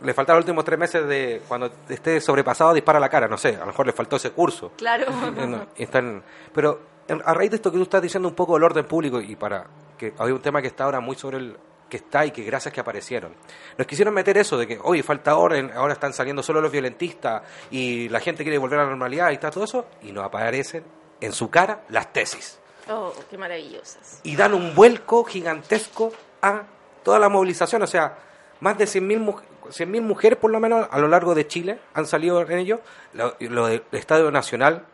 le 0.00 0.14
faltaron 0.14 0.38
los 0.38 0.44
últimos 0.44 0.64
3 0.64 0.78
meses 0.78 1.06
de 1.06 1.42
cuando 1.46 1.70
esté 1.90 2.22
sobrepasado 2.22 2.72
dispara 2.72 2.98
la 3.00 3.08
cara, 3.10 3.28
no 3.28 3.36
sé, 3.36 3.56
a 3.56 3.60
lo 3.60 3.66
mejor 3.66 3.86
le 3.86 3.92
faltó 3.92 4.16
ese 4.16 4.30
curso. 4.30 4.72
Claro. 4.78 5.04
No, 5.46 5.66
y 5.76 5.82
están, 5.82 6.22
pero 6.54 6.95
a 7.08 7.34
raíz 7.34 7.50
de 7.50 7.56
esto 7.56 7.70
que 7.70 7.76
tú 7.78 7.82
estás 7.84 8.02
diciendo 8.02 8.28
un 8.28 8.34
poco 8.34 8.54
del 8.54 8.64
orden 8.64 8.84
público 8.86 9.20
y 9.20 9.36
para 9.36 9.66
que 9.98 10.12
hay 10.18 10.30
un 10.32 10.40
tema 10.42 10.60
que 10.60 10.68
está 10.68 10.84
ahora 10.84 11.00
muy 11.00 11.16
sobre 11.16 11.38
el 11.38 11.56
que 11.88 11.98
está 11.98 12.26
y 12.26 12.32
que 12.32 12.42
gracias 12.42 12.74
que 12.74 12.80
aparecieron. 12.80 13.32
Nos 13.78 13.86
quisieron 13.86 14.12
meter 14.12 14.36
eso 14.38 14.56
de 14.58 14.66
que, 14.66 14.78
oye, 14.82 15.02
falta 15.04 15.36
orden, 15.36 15.70
ahora 15.74 15.92
están 15.92 16.12
saliendo 16.12 16.42
solo 16.42 16.60
los 16.60 16.72
violentistas 16.72 17.42
y 17.70 18.08
la 18.08 18.18
gente 18.18 18.42
quiere 18.42 18.58
volver 18.58 18.80
a 18.80 18.82
la 18.84 18.88
normalidad 18.90 19.30
y 19.30 19.34
está 19.34 19.50
todo 19.50 19.62
eso, 19.64 19.86
y 20.02 20.10
nos 20.10 20.24
aparecen 20.24 20.82
en 21.20 21.32
su 21.32 21.48
cara 21.48 21.82
las 21.90 22.12
tesis. 22.12 22.58
Oh, 22.90 23.12
qué 23.30 23.38
maravillosas. 23.38 24.20
Y 24.24 24.34
dan 24.34 24.52
un 24.54 24.74
vuelco 24.74 25.22
gigantesco 25.24 26.12
a 26.42 26.62
toda 27.04 27.20
la 27.20 27.28
movilización, 27.28 27.82
o 27.82 27.86
sea, 27.86 28.18
más 28.60 28.76
de 28.78 28.86
100.000 28.86 29.18
mu- 29.20 29.38
100.000 29.68 30.00
mujeres 30.02 30.38
por 30.40 30.50
lo 30.50 30.58
menos 30.58 30.88
a 30.90 30.98
lo 30.98 31.06
largo 31.08 31.34
de 31.36 31.46
Chile 31.46 31.78
han 31.94 32.06
salido 32.06 32.40
en 32.42 32.58
ello, 32.58 32.80
lo, 33.12 33.36
lo 33.40 33.66
del 33.68 33.82
Estadio 33.92 34.30
Nacional 34.32 34.84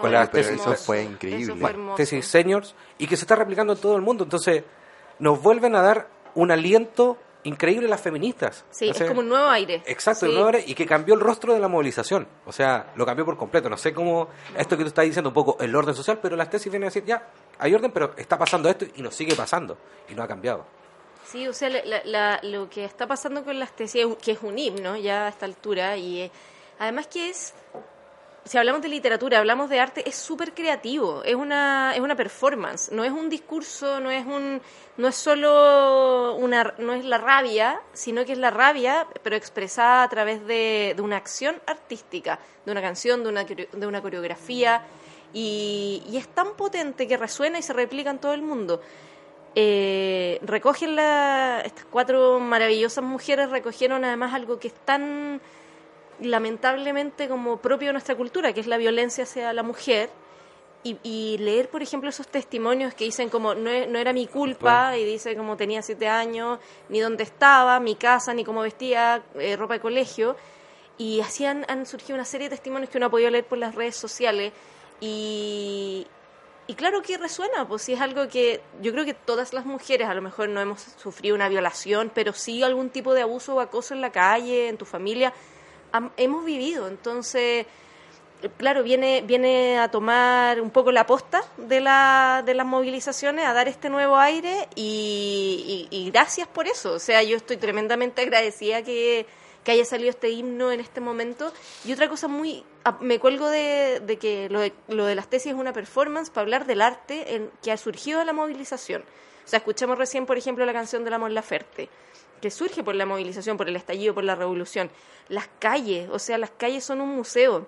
con 0.00 0.12
las 0.12 0.30
tesis 0.30 0.60
eso 0.60 0.74
fue 0.74 1.02
increíble. 1.02 1.44
Eso 1.44 1.56
fue 1.56 1.70
hermoso. 1.70 1.96
tesis 1.96 2.26
seniors 2.26 2.74
y 2.98 3.06
que 3.06 3.16
se 3.16 3.22
está 3.24 3.36
replicando 3.36 3.72
en 3.74 3.80
todo 3.80 3.96
el 3.96 4.02
mundo. 4.02 4.24
Entonces, 4.24 4.64
nos 5.18 5.40
vuelven 5.42 5.74
a 5.74 5.82
dar 5.82 6.08
un 6.34 6.50
aliento 6.50 7.16
increíble 7.44 7.86
a 7.86 7.90
las 7.90 8.00
feministas. 8.00 8.64
Sí, 8.70 8.88
es 8.90 9.02
como 9.04 9.20
un 9.20 9.28
nuevo 9.28 9.48
aire. 9.48 9.82
Exacto, 9.86 10.20
Sí. 10.20 10.26
un 10.26 10.34
nuevo 10.34 10.48
aire, 10.48 10.64
y 10.66 10.74
que 10.74 10.84
cambió 10.86 11.14
el 11.14 11.20
rostro 11.20 11.54
de 11.54 11.60
la 11.60 11.68
movilización. 11.68 12.26
O 12.46 12.52
sea, 12.52 12.92
lo 12.96 13.06
cambió 13.06 13.24
por 13.24 13.36
completo. 13.36 13.70
No 13.70 13.76
sé 13.76 13.94
cómo, 13.94 14.28
esto 14.56 14.76
que 14.76 14.82
tú 14.82 14.88
estás 14.88 15.04
diciendo 15.04 15.30
un 15.30 15.34
poco, 15.34 15.56
el 15.60 15.74
orden 15.74 15.94
social, 15.94 16.18
pero 16.20 16.36
las 16.36 16.50
tesis 16.50 16.70
vienen 16.70 16.86
a 16.86 16.90
decir, 16.90 17.04
ya, 17.04 17.26
hay 17.58 17.74
orden, 17.74 17.90
pero 17.92 18.12
está 18.16 18.36
pasando 18.36 18.68
esto 18.68 18.84
y 18.94 19.02
nos 19.02 19.14
sigue 19.14 19.34
pasando. 19.34 19.78
Y 20.08 20.14
no 20.14 20.22
ha 20.24 20.28
cambiado. 20.28 20.66
Sí, 21.24 21.46
o 21.46 21.52
sea, 21.52 21.68
la- 21.70 21.84
la- 21.84 22.02
la- 22.04 22.40
lo 22.42 22.68
que 22.68 22.84
está 22.84 23.06
pasando 23.06 23.44
con 23.44 23.58
las 23.58 23.72
tesis, 23.74 24.04
que 24.22 24.32
es 24.32 24.42
un 24.42 24.58
himno 24.58 24.96
ya 24.96 25.26
a 25.26 25.28
esta 25.28 25.46
altura, 25.46 25.96
y 25.96 26.22
eh, 26.22 26.30
además 26.78 27.06
que 27.06 27.30
es, 27.30 27.54
si 28.48 28.56
hablamos 28.56 28.80
de 28.80 28.88
literatura, 28.88 29.38
hablamos 29.38 29.68
de 29.68 29.78
arte, 29.78 30.08
es 30.08 30.16
súper 30.16 30.54
creativo, 30.54 31.22
es 31.22 31.34
una, 31.34 31.92
es 31.94 32.00
una 32.00 32.16
performance, 32.16 32.90
no 32.90 33.04
es 33.04 33.12
un 33.12 33.28
discurso, 33.28 34.00
no 34.00 34.10
es 34.10 34.24
un, 34.24 34.62
no 34.96 35.08
es 35.08 35.14
solo 35.14 36.34
una, 36.36 36.74
no 36.78 36.94
es 36.94 37.04
la 37.04 37.18
rabia, 37.18 37.78
sino 37.92 38.24
que 38.24 38.32
es 38.32 38.38
la 38.38 38.50
rabia, 38.50 39.06
pero 39.22 39.36
expresada 39.36 40.02
a 40.02 40.08
través 40.08 40.46
de, 40.46 40.94
de 40.96 41.02
una 41.02 41.18
acción 41.18 41.56
artística, 41.66 42.38
de 42.64 42.72
una 42.72 42.80
canción, 42.80 43.22
de 43.22 43.28
una, 43.28 43.44
de 43.44 43.86
una 43.86 44.00
coreografía, 44.00 44.82
y, 45.34 46.02
y 46.08 46.16
es 46.16 46.26
tan 46.28 46.56
potente 46.56 47.06
que 47.06 47.18
resuena 47.18 47.58
y 47.58 47.62
se 47.62 47.74
replica 47.74 48.08
en 48.08 48.18
todo 48.18 48.32
el 48.32 48.40
mundo. 48.40 48.80
Eh, 49.54 50.38
recogen 50.42 50.96
la, 50.96 51.60
estas 51.66 51.84
cuatro 51.84 52.40
maravillosas 52.40 53.04
mujeres 53.04 53.50
recogieron 53.50 54.04
además 54.04 54.32
algo 54.32 54.58
que 54.58 54.68
es 54.68 54.74
tan 54.84 55.40
lamentablemente 56.20 57.28
como 57.28 57.58
propio 57.58 57.88
de 57.88 57.92
nuestra 57.92 58.14
cultura, 58.14 58.52
que 58.52 58.60
es 58.60 58.66
la 58.66 58.76
violencia 58.76 59.24
hacia 59.24 59.52
la 59.52 59.62
mujer. 59.62 60.10
Y, 60.84 60.96
y 61.02 61.38
leer, 61.38 61.68
por 61.68 61.82
ejemplo, 61.82 62.08
esos 62.08 62.28
testimonios 62.28 62.94
que 62.94 63.04
dicen 63.04 63.30
como 63.30 63.52
no, 63.54 63.70
no 63.88 63.98
era 63.98 64.12
mi 64.12 64.28
culpa, 64.28 64.96
y 64.96 65.04
dice 65.04 65.36
como 65.36 65.56
tenía 65.56 65.82
siete 65.82 66.06
años, 66.06 66.60
ni 66.88 67.00
dónde 67.00 67.24
estaba, 67.24 67.80
mi 67.80 67.96
casa, 67.96 68.32
ni 68.32 68.44
cómo 68.44 68.60
vestía, 68.60 69.22
eh, 69.34 69.56
ropa 69.56 69.74
de 69.74 69.80
colegio. 69.80 70.36
Y 70.96 71.20
así 71.20 71.44
han, 71.44 71.64
han 71.68 71.84
surgido 71.84 72.14
una 72.14 72.24
serie 72.24 72.48
de 72.48 72.56
testimonios 72.56 72.90
que 72.90 72.98
uno 72.98 73.06
ha 73.06 73.10
podido 73.10 73.30
leer 73.30 73.44
por 73.44 73.58
las 73.58 73.74
redes 73.74 73.96
sociales. 73.96 74.52
Y, 75.00 76.06
y 76.68 76.74
claro 76.74 77.02
que 77.02 77.18
resuena, 77.18 77.66
pues 77.66 77.82
sí 77.82 77.92
es 77.92 78.00
algo 78.00 78.28
que 78.28 78.60
yo 78.80 78.92
creo 78.92 79.04
que 79.04 79.14
todas 79.14 79.52
las 79.52 79.64
mujeres 79.64 80.08
a 80.08 80.14
lo 80.14 80.22
mejor 80.22 80.48
no 80.48 80.60
hemos 80.60 80.80
sufrido 80.80 81.34
una 81.34 81.48
violación, 81.48 82.10
pero 82.14 82.32
sí 82.32 82.62
algún 82.62 82.90
tipo 82.90 83.14
de 83.14 83.22
abuso 83.22 83.54
o 83.54 83.60
acoso 83.60 83.94
en 83.94 84.00
la 84.00 84.10
calle, 84.10 84.68
en 84.68 84.76
tu 84.76 84.84
familia, 84.84 85.32
hemos 86.16 86.44
vivido. 86.44 86.88
Entonces, 86.88 87.66
claro, 88.56 88.82
viene, 88.82 89.22
viene 89.22 89.78
a 89.78 89.90
tomar 89.90 90.60
un 90.60 90.70
poco 90.70 90.92
la 90.92 91.06
posta 91.06 91.42
de, 91.56 91.80
la, 91.80 92.42
de 92.44 92.54
las 92.54 92.66
movilizaciones, 92.66 93.46
a 93.46 93.52
dar 93.52 93.68
este 93.68 93.90
nuevo 93.90 94.16
aire 94.16 94.68
y 94.76 96.10
gracias 96.12 96.48
por 96.48 96.66
eso. 96.66 96.92
O 96.92 96.98
sea, 96.98 97.22
yo 97.22 97.36
estoy 97.36 97.56
tremendamente 97.56 98.22
agradecida 98.22 98.82
que, 98.82 99.26
que 99.64 99.72
haya 99.72 99.84
salido 99.84 100.10
este 100.10 100.30
himno 100.30 100.72
en 100.72 100.80
este 100.80 101.00
momento. 101.00 101.52
Y 101.84 101.92
otra 101.92 102.08
cosa 102.08 102.28
muy... 102.28 102.64
ah, 102.84 102.96
Me 103.00 103.18
cuelgo 103.18 103.50
de, 103.50 104.00
de 104.00 104.16
que 104.16 104.48
lo 104.48 104.60
de, 104.60 104.72
lo 104.88 105.04
de 105.04 105.14
las 105.14 105.28
tesis 105.28 105.52
es 105.52 105.58
una 105.58 105.72
performance 105.72 106.30
para 106.30 106.42
hablar 106.42 106.66
del 106.66 106.80
arte 106.80 107.34
en, 107.34 107.50
que 107.62 107.70
ha 107.72 107.76
surgido 107.76 108.18
de 108.18 108.24
la 108.24 108.32
movilización. 108.32 109.02
O 109.44 109.48
sea, 109.50 109.58
escuchamos 109.58 109.98
recién, 109.98 110.26
por 110.26 110.38
ejemplo, 110.38 110.64
la 110.64 110.72
canción 110.72 111.04
de 111.04 111.10
la 111.10 111.18
Mon 111.18 111.34
Laferte, 111.34 111.88
que 112.40 112.50
surge 112.50 112.82
por 112.82 112.94
la 112.94 113.06
movilización, 113.06 113.56
por 113.56 113.68
el 113.68 113.76
estallido, 113.76 114.14
por 114.14 114.24
la 114.24 114.34
revolución. 114.34 114.90
Las 115.28 115.48
calles, 115.58 116.08
o 116.10 116.18
sea, 116.18 116.38
las 116.38 116.50
calles 116.50 116.84
son 116.84 117.00
un 117.00 117.14
museo. 117.14 117.66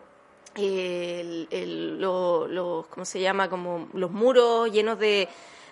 El, 0.56 1.46
el- 1.50 2.00
lo- 2.00 2.48
los, 2.48 2.86
¿cómo 2.88 3.04
se 3.04 3.20
llama? 3.20 3.48
Como 3.48 3.88
los 3.92 4.10
muros 4.10 4.70
llenos 4.72 4.98
de, 4.98 5.28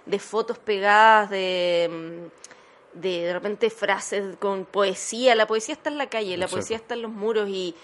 de 0.06 0.18
fotos 0.18 0.58
pegadas, 0.58 1.30
de, 1.30 1.88
mm, 1.90 2.98
de 3.00 3.22
de 3.24 3.32
repente 3.32 3.70
frases 3.70 4.36
con 4.38 4.64
poesía. 4.64 5.34
La 5.34 5.46
poesía 5.46 5.74
está 5.74 5.90
en 5.90 5.98
la 5.98 6.08
calle, 6.08 6.36
la 6.36 6.46
poesía 6.46 6.76
está 6.76 6.94
en 6.94 7.02
los 7.02 7.10
muros 7.10 7.48
y, 7.48 7.74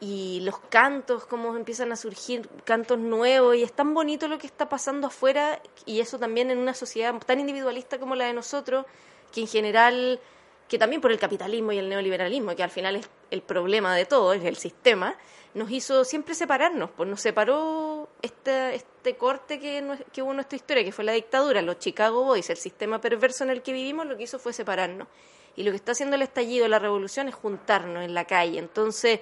y 0.00 0.40
los 0.42 0.58
cantos, 0.68 1.26
cómo 1.26 1.56
empiezan 1.56 1.90
a 1.90 1.96
surgir 1.96 2.48
cantos 2.64 2.98
nuevos 3.00 3.56
y 3.56 3.64
es 3.64 3.72
tan 3.72 3.92
bonito 3.92 4.28
lo 4.28 4.38
que 4.38 4.46
está 4.46 4.68
pasando 4.68 5.08
afuera 5.08 5.60
y 5.86 5.98
eso 6.00 6.18
también 6.20 6.50
en 6.52 6.58
una 6.58 6.74
sociedad 6.74 7.14
tan 7.26 7.40
individualista 7.40 7.98
como 7.98 8.14
la 8.14 8.26
de 8.26 8.32
nosotros, 8.32 8.86
que 9.32 9.40
en 9.40 9.48
general, 9.48 10.20
que 10.68 10.78
también 10.78 11.00
por 11.00 11.10
el 11.10 11.18
capitalismo 11.18 11.72
y 11.72 11.78
el 11.78 11.88
neoliberalismo, 11.88 12.54
que 12.54 12.62
al 12.62 12.70
final 12.70 12.96
es 12.96 13.08
el 13.30 13.42
problema 13.42 13.96
de 13.96 14.04
todo, 14.04 14.34
es 14.34 14.44
el 14.44 14.56
sistema, 14.56 15.16
nos 15.54 15.70
hizo 15.70 16.04
siempre 16.04 16.34
separarnos, 16.34 16.90
pues 16.90 17.08
nos 17.08 17.20
separó 17.20 18.08
este, 18.20 18.74
este 18.74 19.16
corte 19.16 19.58
que, 19.58 19.82
que 20.12 20.22
hubo 20.22 20.30
en 20.30 20.36
nuestra 20.36 20.56
historia, 20.56 20.84
que 20.84 20.92
fue 20.92 21.04
la 21.04 21.12
dictadura, 21.12 21.62
los 21.62 21.78
Chicago 21.78 22.22
Boys, 22.22 22.50
el 22.50 22.58
sistema 22.58 23.00
perverso 23.00 23.44
en 23.44 23.50
el 23.50 23.62
que 23.62 23.72
vivimos, 23.72 24.06
lo 24.06 24.16
que 24.16 24.24
hizo 24.24 24.38
fue 24.38 24.52
separarnos. 24.52 25.08
Y 25.56 25.64
lo 25.64 25.70
que 25.70 25.76
está 25.76 25.92
haciendo 25.92 26.16
el 26.16 26.22
estallido, 26.22 26.68
la 26.68 26.78
revolución, 26.78 27.28
es 27.28 27.34
juntarnos 27.34 28.04
en 28.04 28.14
la 28.14 28.26
calle. 28.26 28.58
Entonces, 28.58 29.20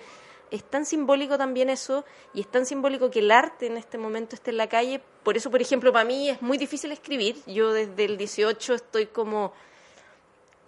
es 0.51 0.65
tan 0.65 0.85
simbólico 0.85 1.39
también 1.39 1.71
eso, 1.71 2.05
y 2.35 2.41
es 2.41 2.51
tan 2.51 2.67
simbólico 2.67 3.11
que 3.11 3.21
el 3.21 3.31
arte 3.31 3.67
en 3.67 3.77
este 3.77 3.97
momento 3.97 4.35
esté 4.35 4.51
en 4.51 4.59
la 4.59 4.69
calle. 4.69 5.01
Por 5.23 5.37
eso, 5.37 5.51
por 5.51 5.63
ejemplo, 5.63 5.93
para 5.93 6.05
mí 6.05 6.29
es 6.29 6.43
muy 6.43 6.59
difícil 6.59 6.93
escribir. 6.93 7.37
Yo 7.47 7.73
desde 7.73 8.05
el 8.05 8.17
18 8.17 8.75
estoy 8.75 9.07
como... 9.07 9.53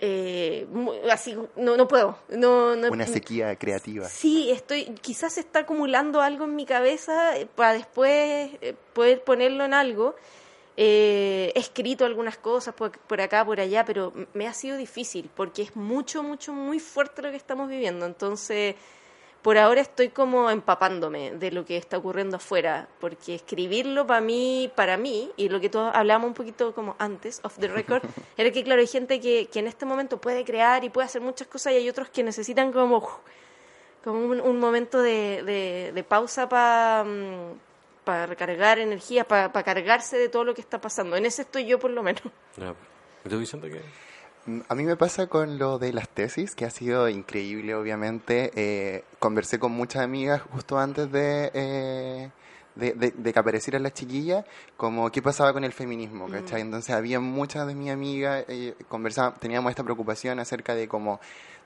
eh, 0.00 0.66
así, 1.10 1.36
no, 1.56 1.76
no 1.76 1.88
puedo. 1.88 2.18
No, 2.28 2.76
no, 2.76 2.88
Una 2.88 3.06
sequía 3.06 3.56
creativa. 3.56 4.08
Sí, 4.08 4.50
estoy, 4.50 4.84
quizás 5.00 5.34
se 5.34 5.40
está 5.40 5.60
acumulando 5.60 6.20
algo 6.20 6.44
en 6.44 6.54
mi 6.54 6.66
cabeza 6.66 7.36
eh, 7.36 7.46
para 7.46 7.72
después 7.72 8.50
eh, 8.60 8.74
poder 8.92 9.22
ponerlo 9.24 9.64
en 9.64 9.74
algo. 9.74 10.14
Eh, 10.76 11.52
he 11.56 11.58
escrito 11.58 12.04
algunas 12.04 12.38
cosas 12.38 12.72
por, 12.72 12.96
por 12.96 13.20
acá, 13.20 13.44
por 13.44 13.58
allá, 13.58 13.84
pero 13.84 14.12
me 14.34 14.46
ha 14.46 14.54
sido 14.54 14.76
difícil 14.76 15.28
porque 15.34 15.62
es 15.62 15.74
mucho, 15.74 16.22
mucho, 16.22 16.52
muy 16.52 16.78
fuerte 16.78 17.20
lo 17.20 17.30
que 17.30 17.36
estamos 17.36 17.68
viviendo. 17.68 18.06
Entonces, 18.06 18.76
por 19.42 19.56
ahora 19.56 19.80
estoy 19.80 20.08
como 20.08 20.50
empapándome 20.50 21.30
de 21.32 21.50
lo 21.52 21.64
que 21.64 21.76
está 21.76 21.96
ocurriendo 21.98 22.36
afuera, 22.36 22.88
porque 23.00 23.34
escribirlo 23.36 24.06
para 24.06 24.20
mí, 24.20 24.70
para 24.74 24.96
mí, 24.96 25.30
y 25.36 25.48
lo 25.48 25.60
que 25.60 25.68
todos 25.68 25.94
hablamos 25.94 26.26
un 26.28 26.34
poquito 26.34 26.74
como 26.74 26.96
antes, 26.98 27.40
off 27.44 27.56
the 27.58 27.68
record, 27.68 28.02
era 28.36 28.50
que 28.50 28.64
claro, 28.64 28.80
hay 28.80 28.86
gente 28.88 29.20
que, 29.20 29.46
que 29.46 29.60
en 29.60 29.66
este 29.68 29.86
momento 29.86 30.18
puede 30.20 30.44
crear 30.44 30.82
y 30.84 30.90
puede 30.90 31.06
hacer 31.06 31.22
muchas 31.22 31.46
cosas 31.46 31.72
y 31.72 31.76
hay 31.76 31.88
otros 31.88 32.08
que 32.10 32.22
necesitan 32.24 32.72
como, 32.72 33.08
como 34.04 34.18
un, 34.26 34.40
un 34.40 34.58
momento 34.58 35.00
de, 35.02 35.42
de- 35.44 35.92
de 35.94 36.04
pausa 36.04 36.48
para 36.48 37.04
para 38.04 38.24
recargar 38.24 38.78
energía, 38.78 39.24
para 39.28 39.52
cargarse 39.62 40.16
de 40.16 40.30
todo 40.30 40.42
lo 40.42 40.54
que 40.54 40.62
está 40.62 40.80
pasando. 40.80 41.14
En 41.14 41.26
ese 41.26 41.42
estoy 41.42 41.66
yo 41.66 41.78
por 41.78 41.90
lo 41.90 42.02
menos. 42.02 42.22
¿Y 43.22 43.28
tú, 43.28 43.38
Vicente, 43.38 43.70
qué? 43.70 43.82
Mm, 44.48 44.60
A 44.68 44.74
mí 44.74 44.84
me 44.84 44.96
pasa 44.96 45.26
con 45.26 45.58
lo 45.58 45.78
de 45.78 45.92
las 45.92 46.08
tesis, 46.08 46.54
que 46.54 46.64
ha 46.64 46.70
sido 46.70 47.08
increíble, 47.08 47.74
obviamente. 47.74 48.50
Eh, 48.54 49.04
conversé 49.18 49.58
con 49.58 49.72
muchas 49.72 50.02
amigas 50.02 50.40
justo 50.52 50.78
antes 50.78 51.10
de, 51.12 51.50
eh, 51.54 52.30
de, 52.74 52.92
de- 52.92 53.10
de 53.10 53.32
que 53.32 53.38
apareciera 53.38 53.78
la 53.78 53.92
chiquilla, 53.92 54.44
como 54.76 55.10
qué 55.10 55.20
pasaba 55.20 55.52
con 55.52 55.64
el 55.64 55.72
feminismo, 55.72 56.28
¿cachai? 56.30 56.60
Entonces 56.62 56.94
había 56.94 57.20
muchas 57.20 57.66
de 57.66 57.74
mis 57.74 57.90
amigas, 57.90 58.44
eh, 58.48 58.74
teníamos 59.40 59.70
esta 59.70 59.82
preocupación 59.84 60.38
acerca 60.38 60.74
de 60.74 60.86
cómo 60.88 61.20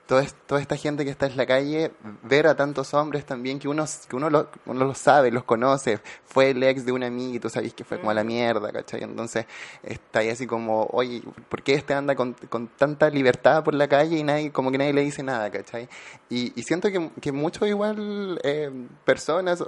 toda, 0.05 0.25
toda 0.47 0.61
esta 0.61 0.75
gente 0.75 1.05
que 1.05 1.11
está 1.11 1.27
en 1.27 1.37
la 1.37 1.45
calle, 1.45 1.91
ver 2.23 2.47
a 2.47 2.55
tantos 2.55 2.93
hombres 2.93 3.25
también 3.25 3.59
que 3.59 3.67
uno, 3.67 3.85
que 4.07 4.15
uno, 4.15 4.29
lo, 4.29 4.49
uno 4.65 4.85
los 4.85 4.97
sabe, 4.97 5.31
los 5.31 5.43
conoce, 5.43 5.99
fue 6.25 6.51
el 6.51 6.63
ex 6.63 6.85
de 6.85 6.91
una 6.91 7.07
amiga 7.07 7.35
y 7.35 7.39
tú 7.39 7.49
sabes 7.49 7.73
que 7.73 7.83
fue 7.83 7.99
como 7.99 8.11
a 8.11 8.13
la 8.13 8.23
mierda, 8.23 8.71
¿cachai? 8.71 9.03
Entonces 9.03 9.45
está 9.81 10.19
ahí 10.19 10.29
así 10.29 10.47
como, 10.47 10.87
oye, 10.91 11.21
¿por 11.49 11.63
qué 11.63 11.75
este 11.75 11.93
anda 11.93 12.15
con, 12.15 12.33
con 12.49 12.67
tanta 12.67 13.09
libertad 13.09 13.63
por 13.63 13.73
la 13.73 13.87
calle 13.87 14.17
y 14.17 14.23
nadie, 14.23 14.51
como 14.51 14.71
que 14.71 14.77
nadie 14.77 14.93
le 14.93 15.01
dice 15.01 15.23
nada, 15.23 15.49
¿cachai? 15.49 15.87
Y, 16.29 16.59
y 16.59 16.63
siento 16.63 16.91
que, 16.91 17.09
que 17.21 17.31
muchos 17.31 17.67
igual 17.67 18.39
eh, 18.43 18.71
personas, 19.05 19.63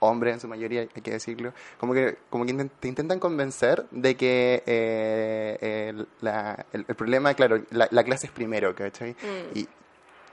hombres 0.00 0.34
en 0.34 0.40
su 0.40 0.48
mayoría, 0.48 0.80
hay 0.80 1.02
que 1.02 1.10
decirlo, 1.12 1.52
como 1.78 1.94
que, 1.94 2.16
como 2.30 2.44
que 2.46 2.52
te 2.80 2.88
intentan 2.88 3.18
convencer 3.20 3.84
de 3.90 4.16
que 4.16 4.62
eh, 4.66 5.88
el, 5.90 6.08
la- 6.20 6.66
el- 6.72 6.84
el 6.88 6.94
problema, 6.94 7.32
claro, 7.34 7.62
la, 7.70 7.86
la 7.90 8.02
clase 8.04 8.26
es 8.26 8.32
primero, 8.32 8.74
¿cachai? 8.74 9.14
Y 9.54 9.68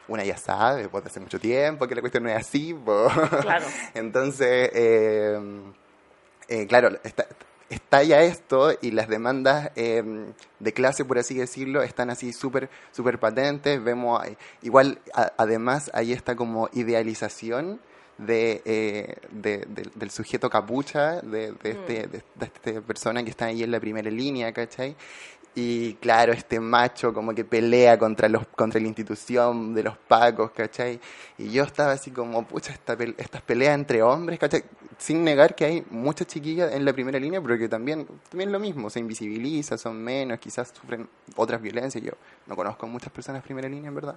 una 0.08 0.24
ya 0.24 0.38
sabe, 0.38 0.88
pues 0.90 1.06
hace 1.06 1.20
mucho 1.20 1.40
tiempo 1.40 1.86
que 1.88 1.96
la 1.96 2.02
cuestión 2.02 2.24
no 2.24 2.30
es 2.30 2.38
así. 2.38 2.74
Claro. 3.42 3.66
Entonces, 3.94 4.70
eh, 4.74 5.38
eh, 6.48 6.66
claro, 6.68 6.90
está, 7.04 7.28
está 7.70 8.04
ya 8.04 8.22
esto 8.22 8.72
y 8.82 8.92
las 8.92 9.10
demandas 9.10 9.72
eh, 9.76 10.02
de 10.60 10.74
clase, 10.74 11.04
por 11.04 11.18
así 11.18 11.36
decirlo, 11.36 11.84
están 11.84 12.10
así 12.10 12.32
súper 12.32 12.70
súper 12.94 13.20
patentes. 13.20 13.84
Vemos, 13.84 14.26
eh, 14.26 14.38
igual, 14.62 15.00
a- 15.14 15.34
además, 15.38 15.92
ahí 15.94 16.14
está 16.14 16.38
como 16.38 16.70
idealización 16.72 17.82
de, 18.18 18.62
eh, 18.66 19.16
de- 19.32 19.66
de- 19.68 19.90
del 19.96 20.10
sujeto 20.12 20.50
capucha, 20.50 21.22
de, 21.22 21.52
de, 21.54 21.70
este, 21.72 22.08
de, 22.08 22.24
de 22.36 22.46
esta 22.46 22.82
persona 22.82 23.24
que 23.24 23.30
está 23.30 23.46
ahí 23.46 23.64
en 23.64 23.72
la 23.72 23.80
primera 23.80 24.10
línea, 24.10 24.52
¿cachai? 24.54 24.96
Y 25.56 25.96
claro, 25.96 26.34
este 26.34 26.60
macho 26.60 27.14
como 27.16 27.34
que 27.34 27.44
pelea 27.44 27.98
contra 27.98 28.30
los 28.30 28.46
contra 28.50 28.80
la 28.80 28.88
institución 28.88 29.74
de 29.74 29.82
los 29.84 29.98
pacos, 29.98 30.52
¿cachai? 30.52 31.00
Y 31.40 31.50
yo 31.52 31.64
estaba 31.64 31.94
así 31.94 32.12
como, 32.12 32.46
pucha, 32.46 32.74
esta 32.74 32.96
estas 33.18 33.42
peleas 33.42 33.74
entre 33.74 34.04
hombres, 34.04 34.38
¿cachai? 34.38 34.64
Sin 35.00 35.24
negar 35.24 35.56
que 35.56 35.66
hay 35.66 35.84
muchas 35.90 36.28
chiquillas 36.28 36.74
en 36.74 36.86
la 36.86 36.94
primera 36.94 37.20
línea, 37.20 37.42
pero 37.42 37.58
que 37.58 37.68
también, 37.70 38.08
también 38.30 38.52
lo 38.52 38.60
mismo, 38.60 38.90
se 38.92 39.00
invisibiliza, 39.00 39.78
son 39.80 39.98
menos, 40.04 40.38
quizás 40.40 40.72
sufren 40.80 41.08
otras 41.36 41.60
violencias. 41.62 42.04
Yo 42.04 42.12
no 42.46 42.56
conozco 42.56 42.86
muchas 42.88 43.12
personas 43.12 43.42
en 43.42 43.46
primera 43.46 43.68
línea, 43.68 43.88
en 43.90 43.96
verdad. 43.96 44.16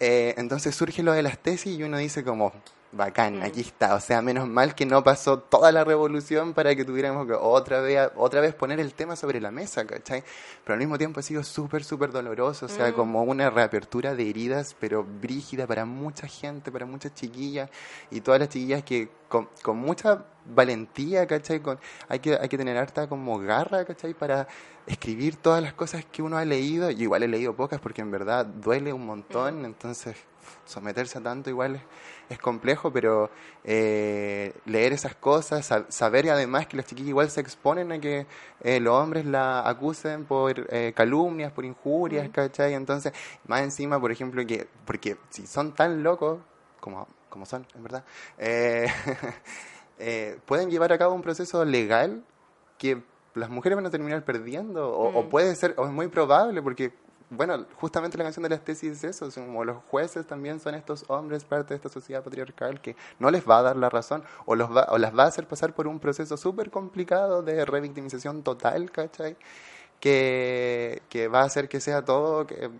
Eh, 0.00 0.34
entonces 0.36 0.74
surge 0.74 1.02
lo 1.02 1.12
de 1.12 1.22
las 1.22 1.38
tesis 1.38 1.78
y 1.78 1.82
uno 1.82 1.98
dice 1.98 2.24
como, 2.24 2.52
bacán, 2.96 3.42
aquí 3.42 3.60
está. 3.60 3.94
O 3.94 4.00
sea, 4.00 4.22
menos 4.22 4.48
mal 4.48 4.74
que 4.74 4.86
no 4.86 5.02
pasó 5.02 5.38
toda 5.38 5.72
la 5.72 5.84
revolución 5.84 6.54
para 6.54 6.74
que 6.74 6.84
tuviéramos 6.84 7.26
que 7.26 7.34
otra 7.34 7.80
vez, 7.80 8.10
otra 8.16 8.40
vez 8.40 8.54
poner 8.54 8.80
el 8.80 8.94
tema 8.94 9.16
sobre 9.16 9.40
la 9.40 9.50
mesa, 9.50 9.86
¿cachai? 9.86 10.22
Pero 10.62 10.74
al 10.74 10.78
mismo 10.78 10.98
tiempo 10.98 11.20
ha 11.20 11.22
sido 11.22 11.42
súper, 11.42 11.84
súper 11.84 12.12
doloroso. 12.12 12.66
O 12.66 12.68
sea, 12.68 12.92
como 12.92 13.22
una 13.22 13.50
reapertura 13.50 14.14
de 14.14 14.28
heridas, 14.28 14.76
pero 14.78 15.04
brígida 15.04 15.66
para 15.66 15.84
mucha 15.84 16.26
gente, 16.26 16.70
para 16.72 16.86
muchas 16.86 17.14
chiquillas. 17.14 17.70
Y 18.10 18.20
todas 18.20 18.40
las 18.40 18.48
chiquillas 18.48 18.82
que 18.82 19.08
con, 19.28 19.48
con 19.62 19.76
mucha 19.76 20.24
valentía, 20.44 21.26
¿cachai? 21.26 21.60
Con, 21.60 21.78
hay, 22.08 22.20
que, 22.20 22.38
hay 22.40 22.48
que 22.48 22.58
tener 22.58 22.76
harta 22.76 23.08
como 23.08 23.38
garra, 23.38 23.84
¿cachai? 23.84 24.14
Para 24.14 24.46
escribir 24.86 25.36
todas 25.36 25.62
las 25.62 25.72
cosas 25.72 26.04
que 26.04 26.22
uno 26.22 26.36
ha 26.36 26.44
leído. 26.44 26.90
Yo 26.90 27.04
igual 27.04 27.22
he 27.22 27.28
leído 27.28 27.54
pocas 27.54 27.80
porque 27.80 28.02
en 28.02 28.10
verdad 28.10 28.46
duele 28.46 28.92
un 28.92 29.06
montón, 29.06 29.64
entonces 29.64 30.16
someterse 30.64 31.18
a 31.18 31.22
tanto 31.22 31.50
igual 31.50 31.76
es, 31.76 31.82
es 32.28 32.38
complejo, 32.38 32.92
pero 32.92 33.30
eh, 33.64 34.52
leer 34.66 34.92
esas 34.92 35.14
cosas, 35.14 35.70
sab- 35.70 35.86
saber 35.90 36.28
además 36.30 36.66
que 36.66 36.76
las 36.76 36.86
chiquillas 36.86 37.08
igual 37.10 37.30
se 37.30 37.40
exponen 37.40 37.92
a 37.92 37.98
que 38.00 38.26
eh, 38.62 38.80
los 38.80 38.94
hombres 38.94 39.24
la 39.26 39.68
acusen 39.68 40.24
por 40.24 40.66
eh, 40.70 40.92
calumnias, 40.96 41.52
por 41.52 41.64
injurias, 41.64 42.28
¿cachai? 42.30 42.74
Entonces, 42.74 43.12
más 43.46 43.62
encima, 43.62 44.00
por 44.00 44.10
ejemplo, 44.12 44.44
que, 44.46 44.66
porque 44.86 45.16
si 45.30 45.46
son 45.46 45.74
tan 45.74 46.02
locos, 46.02 46.40
como, 46.80 47.06
como 47.28 47.46
son, 47.46 47.66
en 47.74 47.82
verdad, 47.82 48.04
eh, 48.38 48.86
eh, 49.98 50.38
pueden 50.46 50.70
llevar 50.70 50.92
a 50.92 50.98
cabo 50.98 51.14
un 51.14 51.22
proceso 51.22 51.64
legal 51.64 52.22
que 52.78 53.02
las 53.34 53.50
mujeres 53.50 53.76
van 53.76 53.86
a 53.86 53.90
terminar 53.90 54.24
perdiendo, 54.24 54.92
o, 54.92 55.08
o 55.18 55.28
puede 55.28 55.54
ser, 55.56 55.74
o 55.76 55.86
es 55.86 55.90
muy 55.92 56.08
probable, 56.08 56.62
porque, 56.62 56.92
bueno, 57.36 57.66
justamente 57.76 58.18
la 58.18 58.24
canción 58.24 58.42
de 58.42 58.48
las 58.48 58.64
tesis 58.64 59.04
es 59.04 59.04
eso, 59.04 59.30
como 59.42 59.64
los 59.64 59.78
jueces 59.90 60.26
también 60.26 60.60
son 60.60 60.74
estos 60.74 61.04
hombres, 61.08 61.44
parte 61.44 61.70
de 61.70 61.76
esta 61.76 61.88
sociedad 61.88 62.22
patriarcal, 62.22 62.80
que 62.80 62.96
no 63.18 63.30
les 63.30 63.48
va 63.48 63.58
a 63.58 63.62
dar 63.62 63.76
la 63.76 63.90
razón, 63.90 64.24
o, 64.46 64.54
los 64.54 64.74
va, 64.74 64.86
o 64.90 64.98
las 64.98 65.16
va 65.16 65.24
a 65.24 65.26
hacer 65.26 65.46
pasar 65.46 65.74
por 65.74 65.86
un 65.86 66.00
proceso 66.00 66.36
súper 66.36 66.70
complicado 66.70 67.42
de 67.42 67.64
revictimización 67.64 68.42
total, 68.42 68.90
¿cachai? 68.90 69.36
Que, 70.00 71.02
que 71.08 71.28
va 71.28 71.42
a 71.42 71.44
hacer 71.44 71.68
que 71.68 71.80
sea 71.80 72.04
todo 72.04 72.46
que, 72.46 72.70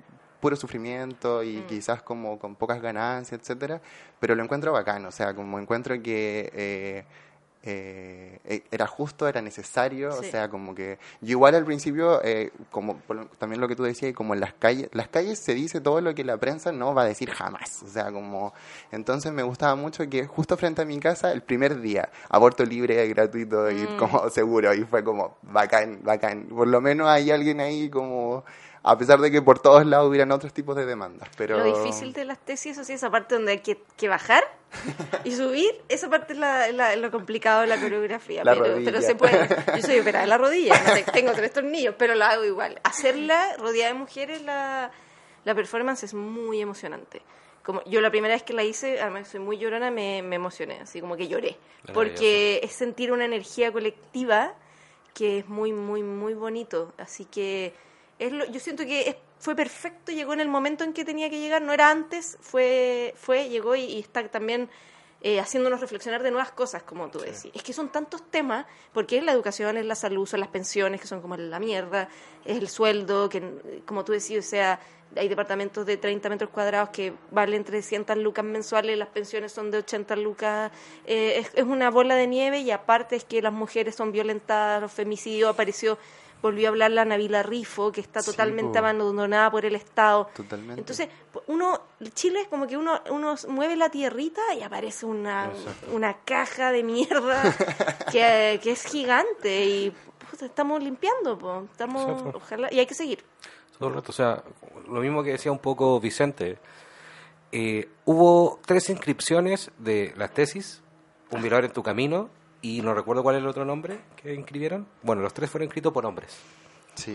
puro 0.44 0.56
sufrimiento 0.56 1.42
y 1.42 1.62
quizás 1.62 2.02
como 2.02 2.38
con 2.38 2.54
pocas 2.54 2.82
ganancias, 2.82 3.40
etcétera, 3.40 3.80
pero 4.20 4.34
lo 4.34 4.42
encuentro 4.42 4.72
bacán, 4.72 5.06
o 5.06 5.10
sea, 5.10 5.34
como 5.34 5.58
encuentro 5.58 5.94
que 6.02 6.50
eh, 6.52 7.04
eh, 7.66 8.40
eh, 8.44 8.62
era 8.70 8.86
justo, 8.86 9.26
era 9.26 9.40
necesario, 9.40 10.10
o 10.10 10.22
sea, 10.22 10.50
como 10.50 10.74
que 10.74 10.98
yo 11.22 11.30
igual 11.30 11.54
al 11.54 11.64
principio, 11.64 12.22
eh, 12.22 12.50
como 12.70 12.98
por 12.98 13.26
también 13.38 13.58
lo 13.58 13.68
que 13.68 13.74
tú 13.74 13.84
decías, 13.84 14.12
como 14.12 14.34
en 14.34 14.40
las 14.40 14.52
calles, 14.52 14.90
las 14.92 15.08
calles 15.08 15.38
se 15.38 15.54
dice 15.54 15.80
todo 15.80 16.02
lo 16.02 16.14
que 16.14 16.24
la 16.24 16.36
prensa 16.36 16.72
no 16.72 16.94
va 16.94 17.02
a 17.02 17.06
decir 17.06 17.30
jamás, 17.30 17.82
o 17.82 17.88
sea, 17.88 18.12
como, 18.12 18.52
entonces 18.92 19.32
me 19.32 19.42
gustaba 19.42 19.76
mucho 19.76 20.06
que 20.10 20.26
justo 20.26 20.58
frente 20.58 20.82
a 20.82 20.84
mi 20.84 21.00
casa, 21.00 21.32
el 21.32 21.40
primer 21.40 21.80
día, 21.80 22.10
aborto 22.28 22.66
libre, 22.66 23.08
gratuito 23.08 23.70
y 23.70 23.86
como 23.98 24.28
seguro, 24.28 24.74
y 24.74 24.84
fue 24.84 25.02
como 25.02 25.38
bacán, 25.40 26.00
bacán, 26.02 26.44
por 26.50 26.68
lo 26.68 26.82
menos 26.82 27.08
hay 27.08 27.30
alguien 27.30 27.60
ahí 27.60 27.88
como 27.88 28.44
a 28.86 28.96
pesar 28.98 29.18
de 29.20 29.30
que 29.30 29.40
por 29.42 29.58
todos 29.58 29.84
lados 29.86 30.08
hubieran 30.08 30.30
otros 30.30 30.52
tipos 30.52 30.76
de 30.76 30.84
demandas. 30.86 31.28
Pero... 31.36 31.58
Lo 31.58 31.64
difícil 31.82 32.12
de 32.12 32.24
las 32.24 32.38
tesis, 32.38 32.72
eso 32.72 32.84
sí, 32.84 32.92
esa 32.92 33.10
parte 33.10 33.34
donde 33.34 33.52
hay 33.52 33.58
que, 33.60 33.82
que 33.96 34.08
bajar 34.08 34.44
y 35.24 35.32
subir, 35.36 35.70
esa 35.88 36.08
parte 36.10 36.34
es 36.34 36.38
la, 36.38 36.70
la- 36.70 36.94
lo 36.96 37.10
complicado 37.10 37.62
de 37.62 37.66
la 37.68 37.80
coreografía. 37.80 38.44
La 38.44 38.54
pero, 38.54 38.76
pero 38.84 39.00
se 39.00 39.14
puede. 39.14 39.48
Yo 39.76 39.82
soy 39.82 39.98
operada 40.00 40.24
de 40.24 40.28
la 40.28 40.38
rodilla, 40.38 40.74
no 40.86 41.12
tengo 41.12 41.32
tres 41.32 41.52
tornillos, 41.52 41.94
pero 41.98 42.14
lo 42.14 42.24
hago 42.24 42.44
igual. 42.44 42.78
Hacerla 42.84 43.56
rodeada 43.58 43.92
de 43.92 43.98
mujeres, 43.98 44.42
la, 44.42 44.90
la 45.44 45.54
performance 45.54 46.04
es 46.04 46.14
muy 46.14 46.60
emocionante. 46.60 47.22
Como 47.62 47.82
yo 47.84 48.02
la 48.02 48.10
primera 48.10 48.34
vez 48.34 48.42
que 48.42 48.52
la 48.52 48.62
hice, 48.62 49.00
además 49.00 49.28
soy 49.28 49.40
muy 49.40 49.56
llorona, 49.56 49.90
me, 49.90 50.20
me 50.22 50.36
emocioné, 50.36 50.80
así 50.82 51.00
como 51.00 51.16
que 51.16 51.28
lloré. 51.28 51.56
Porque 51.94 52.60
es 52.62 52.72
sentir 52.72 53.10
una 53.12 53.24
energía 53.24 53.72
colectiva 53.72 54.52
que 55.14 55.38
es 55.38 55.48
muy, 55.48 55.72
muy, 55.72 56.02
muy 56.02 56.34
bonito. 56.34 56.92
Así 56.98 57.24
que 57.24 57.72
es 58.26 58.32
lo, 58.32 58.44
yo 58.46 58.60
siento 58.60 58.84
que 58.84 59.08
es- 59.10 59.16
fue 59.38 59.54
perfecto, 59.54 60.12
llegó 60.12 60.32
en 60.32 60.40
el 60.40 60.48
momento 60.48 60.84
en 60.84 60.92
que 60.92 61.04
tenía 61.04 61.28
que 61.28 61.38
llegar, 61.38 61.60
no 61.62 61.72
era 61.72 61.90
antes, 61.90 62.38
fue, 62.40 63.14
fue 63.16 63.48
llegó 63.48 63.74
y, 63.76 63.82
y 63.82 64.00
está 64.00 64.26
también 64.28 64.68
eh, 65.20 65.40
haciéndonos 65.40 65.80
reflexionar 65.80 66.22
de 66.22 66.30
nuevas 66.30 66.50
cosas, 66.52 66.82
como 66.82 67.08
tú 67.10 67.18
decís. 67.20 67.50
Es 67.54 67.62
que 67.62 67.72
son 67.72 67.88
tantos 67.90 68.22
temas, 68.30 68.66
porque 68.92 69.16
es 69.18 69.24
la 69.24 69.32
educación, 69.32 69.76
es 69.78 69.86
la 69.86 69.94
salud, 69.94 70.26
son 70.26 70.40
las 70.40 70.50
pensiones, 70.50 71.00
que 71.00 71.06
son 71.06 71.22
como 71.22 71.36
la 71.36 71.58
mierda, 71.58 72.08
es 72.44 72.58
el 72.58 72.68
sueldo, 72.68 73.28
que 73.30 73.42
como 73.86 74.04
tú 74.04 74.12
decís, 74.12 74.38
o 74.38 74.42
sea, 74.42 74.80
hay 75.16 75.28
departamentos 75.28 75.86
de 75.86 75.96
30 75.96 76.28
metros 76.28 76.50
cuadrados 76.50 76.90
que 76.90 77.14
valen 77.30 77.64
300 77.64 78.16
lucas 78.18 78.44
mensuales, 78.44 78.98
las 78.98 79.08
pensiones 79.08 79.50
son 79.52 79.70
de 79.70 79.78
80 79.78 80.14
lucas, 80.16 80.70
eh, 81.06 81.36
es, 81.38 81.50
es 81.54 81.64
una 81.64 81.88
bola 81.90 82.16
de 82.16 82.26
nieve 82.26 82.58
y 82.60 82.70
aparte 82.70 83.16
es 83.16 83.24
que 83.24 83.40
las 83.40 83.52
mujeres 83.52 83.94
son 83.94 84.12
violentadas, 84.12 84.82
los 84.82 84.92
femicidios, 84.92 85.50
apareció, 85.50 85.96
volvió 86.48 86.68
a 86.68 86.70
hablar 86.70 86.90
la 86.90 87.04
Navila 87.04 87.42
Rifo, 87.42 87.90
que 87.90 88.00
está 88.00 88.20
Sí, 88.20 88.30
totalmente 88.30 88.72
po. 88.72 88.78
abandonada 88.78 89.50
por 89.50 89.64
el 89.64 89.74
Estado. 89.74 90.28
Totalmente. 90.34 90.80
Entonces, 90.80 91.08
uno, 91.46 91.80
Chile 92.14 92.42
es 92.42 92.48
como 92.48 92.66
que 92.66 92.76
uno, 92.76 93.00
uno 93.10 93.34
mueve 93.48 93.76
la 93.76 93.88
tierrita 93.88 94.42
y 94.54 94.62
aparece 94.62 95.06
una, 95.06 95.50
una 95.92 96.18
caja 96.24 96.70
de 96.72 96.82
mierda 96.82 97.42
que, 98.12 98.60
que 98.62 98.70
es 98.72 98.84
gigante 98.84 99.64
y 99.64 99.92
puta, 100.30 100.46
estamos 100.46 100.82
limpiando, 100.82 101.38
po. 101.38 101.64
estamos, 101.72 102.02
Exacto. 102.08 102.38
ojalá, 102.38 102.68
y 102.72 102.78
hay 102.78 102.86
que 102.86 102.94
seguir. 102.94 103.24
Todo 103.78 103.88
el 103.88 103.94
rato, 103.96 104.10
o 104.10 104.14
sea, 104.14 104.42
lo 104.88 105.00
mismo 105.00 105.22
que 105.24 105.30
decía 105.32 105.50
un 105.50 105.58
poco 105.58 105.98
Vicente. 105.98 106.58
eh, 107.52 107.88
hubo 108.04 108.60
tres 108.66 108.88
inscripciones 108.90 109.70
de 109.78 110.12
las 110.16 110.32
tesis, 110.32 110.80
Un 111.30 111.42
mirador 111.42 111.64
en 111.64 111.72
tu 111.72 111.82
camino, 111.82 112.28
y 112.64 112.80
no 112.82 112.94
recuerdo 112.94 113.22
cuál 113.22 113.36
es 113.36 113.42
el 113.42 113.48
otro 113.48 113.64
nombre 113.64 113.98
que 114.16 114.32
inscribieron. 114.34 114.86
Bueno, 115.02 115.22
los 115.22 115.34
tres 115.34 115.50
fueron 115.50 115.64
inscritos 115.66 115.92
por 115.92 116.04
hombres. 116.06 116.36
Sí. 116.94 117.14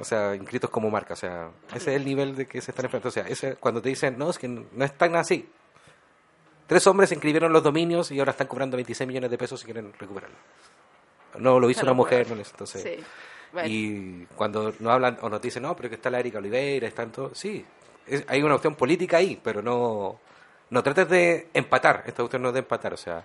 O 0.00 0.04
sea, 0.04 0.34
inscritos 0.34 0.70
como 0.70 0.90
marca. 0.90 1.14
O 1.14 1.16
sea, 1.16 1.50
ese 1.74 1.92
es 1.92 1.96
el 2.00 2.04
nivel 2.04 2.34
de 2.34 2.46
que 2.46 2.60
se 2.60 2.72
están 2.72 2.86
enfrentando. 2.86 3.08
O 3.08 3.12
sea, 3.12 3.26
ese, 3.28 3.54
cuando 3.56 3.80
te 3.80 3.88
dicen, 3.90 4.16
no, 4.18 4.30
es 4.30 4.38
que 4.38 4.48
no 4.48 4.84
es 4.84 4.92
tan 4.98 5.14
así. 5.16 5.48
Tres 6.66 6.86
hombres 6.86 7.12
inscribieron 7.12 7.52
los 7.52 7.62
dominios 7.62 8.10
y 8.10 8.18
ahora 8.18 8.32
están 8.32 8.46
cobrando 8.46 8.76
26 8.76 9.06
millones 9.06 9.30
de 9.30 9.38
pesos 9.38 9.60
si 9.60 9.66
quieren 9.66 9.92
recuperarlo. 9.98 10.36
No 11.38 11.60
lo 11.60 11.68
hizo 11.68 11.82
una 11.82 11.92
mujer, 11.92 12.28
no 12.30 12.40
es- 12.40 12.50
entonces... 12.50 12.82
Sí. 12.82 13.04
Bueno. 13.52 13.68
Y 13.70 14.26
cuando 14.34 14.74
nos 14.80 14.92
hablan 14.92 15.18
o 15.20 15.28
nos 15.28 15.40
dicen, 15.40 15.62
no, 15.62 15.76
pero 15.76 15.88
que 15.88 15.94
está 15.94 16.10
la 16.10 16.18
Erika 16.18 16.38
Oliveira, 16.38 16.88
están 16.88 17.12
todos. 17.12 17.38
Sí, 17.38 17.64
es- 18.06 18.24
hay 18.26 18.42
una 18.42 18.56
opción 18.56 18.74
política 18.74 19.18
ahí, 19.18 19.38
pero 19.42 19.62
no, 19.62 20.18
no 20.70 20.82
trates 20.82 21.08
de 21.08 21.48
empatar. 21.54 22.02
Esta 22.06 22.22
cuestión 22.22 22.42
no 22.42 22.48
es 22.48 22.54
de 22.54 22.60
empatar, 22.60 22.94
o 22.94 22.96
sea. 22.96 23.24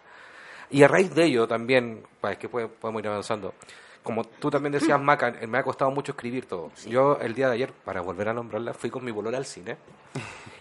Y 0.71 0.83
a 0.83 0.87
raíz 0.87 1.13
de 1.13 1.25
ello 1.25 1.47
también, 1.47 2.03
pues, 2.21 2.33
es 2.33 2.39
que 2.39 2.49
puede- 2.49 2.67
podemos 2.67 3.01
ir 3.01 3.07
avanzando. 3.07 3.53
Como 4.03 4.23
tú 4.23 4.49
también 4.49 4.71
decías, 4.71 4.99
Maca, 4.99 5.29
eh, 5.41 5.45
me 5.47 5.57
ha 5.57 5.63
costado 5.63 5.91
mucho 5.91 6.13
escribir 6.13 6.45
todo. 6.45 6.71
Yo 6.87 7.17
el 7.21 7.33
día 7.33 7.47
de 7.47 7.55
ayer, 7.55 7.71
para 7.73 8.01
volver 8.01 8.29
a 8.29 8.33
nombrarla, 8.33 8.73
fui 8.73 8.89
con 8.89 9.03
mi 9.03 9.11
bolola 9.11 9.37
al 9.37 9.45
cine. 9.45 9.77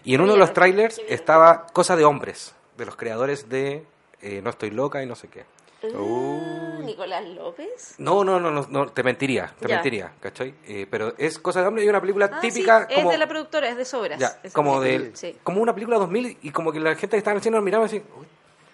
Y 0.03 0.13
en 0.15 0.21
uno 0.21 0.33
de 0.33 0.39
los 0.39 0.53
trailers 0.53 1.01
estaba 1.07 1.65
Cosa 1.67 1.95
de 1.95 2.03
Hombres, 2.05 2.53
de 2.77 2.85
los 2.85 2.95
creadores 2.95 3.47
de 3.49 3.85
eh, 4.21 4.41
No 4.43 4.49
Estoy 4.49 4.71
Loca 4.71 5.01
y 5.01 5.05
no 5.05 5.15
sé 5.15 5.29
qué. 5.29 5.45
Ah, 5.81 6.79
Nicolás 6.83 7.23
López. 7.29 7.95
No, 7.99 8.23
no, 8.25 8.37
no, 8.39 8.51
no, 8.51 8.67
no, 8.69 8.87
te 8.89 9.01
mentiría, 9.03 9.53
te 9.59 9.67
Ya. 9.69 9.75
mentiría, 9.75 10.11
¿cachai? 10.19 10.53
Eh, 10.67 10.85
pero 10.91 11.13
es 11.17 11.39
Cosa 11.39 11.61
de 11.61 11.67
Hombre 11.67 11.85
y 11.85 11.89
una 11.89 12.01
película 12.01 12.29
Ah, 12.33 12.39
típica 12.41 12.85
sí, 12.89 12.95
como... 12.95 13.09
es 13.09 13.13
de 13.13 13.17
la 13.17 13.27
productora, 13.27 13.69
es 13.69 13.77
de 13.77 13.85
Sobras. 13.85 14.19
Ya, 14.19 14.37
Es 14.43 14.51
como 14.53 14.81
de- 14.81 15.11
Sí. 15.15 15.37
como 15.43 15.61
una 15.61 15.73
película 15.73 15.97
2000 15.97 16.37
y 16.41 16.51
como 16.51 16.73
que 16.73 16.81
la 16.81 16.91
gente 16.95 17.11
que 17.11 17.17
estaba 17.19 17.31
en 17.33 17.37
el 17.37 17.43
cine 17.43 17.55
nos 17.55 17.63
miraba 17.63 17.85
así, 17.85 17.97
"Uy, 17.97 18.27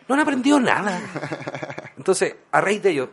no 0.08 0.16
han 0.16 0.22
aprendido 0.22 0.60
nada. 0.60 1.02
Entonces, 1.98 2.36
a 2.52 2.62
raíz 2.62 2.82
de 2.82 2.92
ello, 2.92 3.10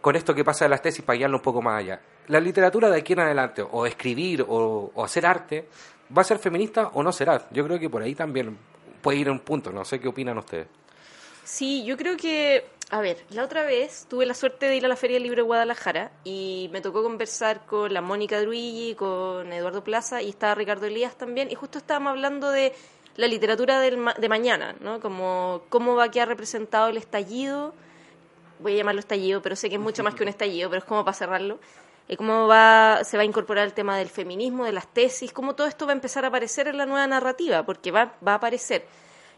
con 0.00 0.16
esto 0.16 0.34
que 0.34 0.44
pasa 0.44 0.64
de 0.64 0.70
las 0.70 0.82
tesis, 0.82 1.04
para 1.04 1.16
guiarlo 1.16 1.38
un 1.38 1.42
poco 1.42 1.62
más 1.62 1.80
allá, 1.80 2.00
la 2.28 2.40
literatura 2.40 2.90
de 2.90 2.98
aquí 2.98 3.12
en 3.12 3.20
adelante, 3.20 3.62
o 3.62 3.86
escribir, 3.86 4.42
o, 4.42 4.90
o 4.94 5.04
hacer 5.04 5.26
arte, 5.26 5.68
¿va 6.16 6.22
a 6.22 6.24
ser 6.24 6.38
feminista 6.38 6.88
o 6.94 7.02
no 7.02 7.12
será? 7.12 7.48
Yo 7.50 7.64
creo 7.64 7.78
que 7.78 7.90
por 7.90 8.02
ahí 8.02 8.14
también 8.14 8.56
puede 9.00 9.18
ir 9.18 9.30
un 9.30 9.40
punto, 9.40 9.70
no 9.70 9.84
sé 9.84 10.00
qué 10.00 10.08
opinan 10.08 10.38
ustedes. 10.38 10.66
Sí, 11.44 11.84
yo 11.84 11.96
creo 11.96 12.16
que, 12.16 12.66
a 12.90 13.00
ver, 13.00 13.24
la 13.30 13.44
otra 13.44 13.62
vez 13.62 14.06
tuve 14.10 14.26
la 14.26 14.34
suerte 14.34 14.66
de 14.66 14.76
ir 14.76 14.84
a 14.84 14.88
la 14.88 14.96
Feria 14.96 15.14
del 15.14 15.22
Libro 15.22 15.42
de 15.42 15.46
Guadalajara 15.46 16.10
y 16.24 16.68
me 16.72 16.80
tocó 16.80 17.04
conversar 17.04 17.64
con 17.66 17.94
la 17.94 18.00
Mónica 18.00 18.40
Druigi, 18.40 18.96
con 18.96 19.52
Eduardo 19.52 19.84
Plaza 19.84 20.22
y 20.22 20.30
estaba 20.30 20.56
Ricardo 20.56 20.86
Elías 20.86 21.16
también 21.16 21.48
y 21.48 21.54
justo 21.54 21.78
estábamos 21.78 22.10
hablando 22.10 22.50
de 22.50 22.72
la 23.16 23.26
literatura 23.26 23.80
del 23.80 23.96
ma- 23.98 24.14
de 24.14 24.28
mañana, 24.28 24.76
¿no? 24.80 25.00
Como 25.00 25.62
cómo 25.68 25.94
va 25.96 26.04
a 26.04 26.10
quedar 26.10 26.28
representado 26.28 26.88
el 26.88 26.96
estallido, 26.96 27.74
voy 28.58 28.74
a 28.74 28.76
llamarlo 28.76 29.00
estallido, 29.00 29.42
pero 29.42 29.56
sé 29.56 29.68
que 29.68 29.76
es 29.76 29.80
mucho 29.80 30.02
más 30.02 30.14
que 30.14 30.22
un 30.22 30.28
estallido, 30.28 30.70
pero 30.70 30.78
es 30.80 30.84
como 30.84 31.04
para 31.04 31.16
cerrarlo. 31.16 31.58
Eh, 32.08 32.16
cómo 32.16 32.46
va, 32.46 33.00
se 33.04 33.16
va 33.16 33.22
a 33.22 33.26
incorporar 33.26 33.66
el 33.66 33.72
tema 33.74 33.98
del 33.98 34.08
feminismo, 34.08 34.64
de 34.64 34.72
las 34.72 34.86
tesis, 34.92 35.32
cómo 35.32 35.54
todo 35.54 35.66
esto 35.66 35.86
va 35.86 35.92
a 35.92 35.94
empezar 35.96 36.24
a 36.24 36.28
aparecer 36.28 36.68
en 36.68 36.76
la 36.78 36.86
nueva 36.86 37.06
narrativa, 37.06 37.64
porque 37.66 37.90
va, 37.90 38.14
va 38.26 38.32
a 38.32 38.36
aparecer. 38.36 38.84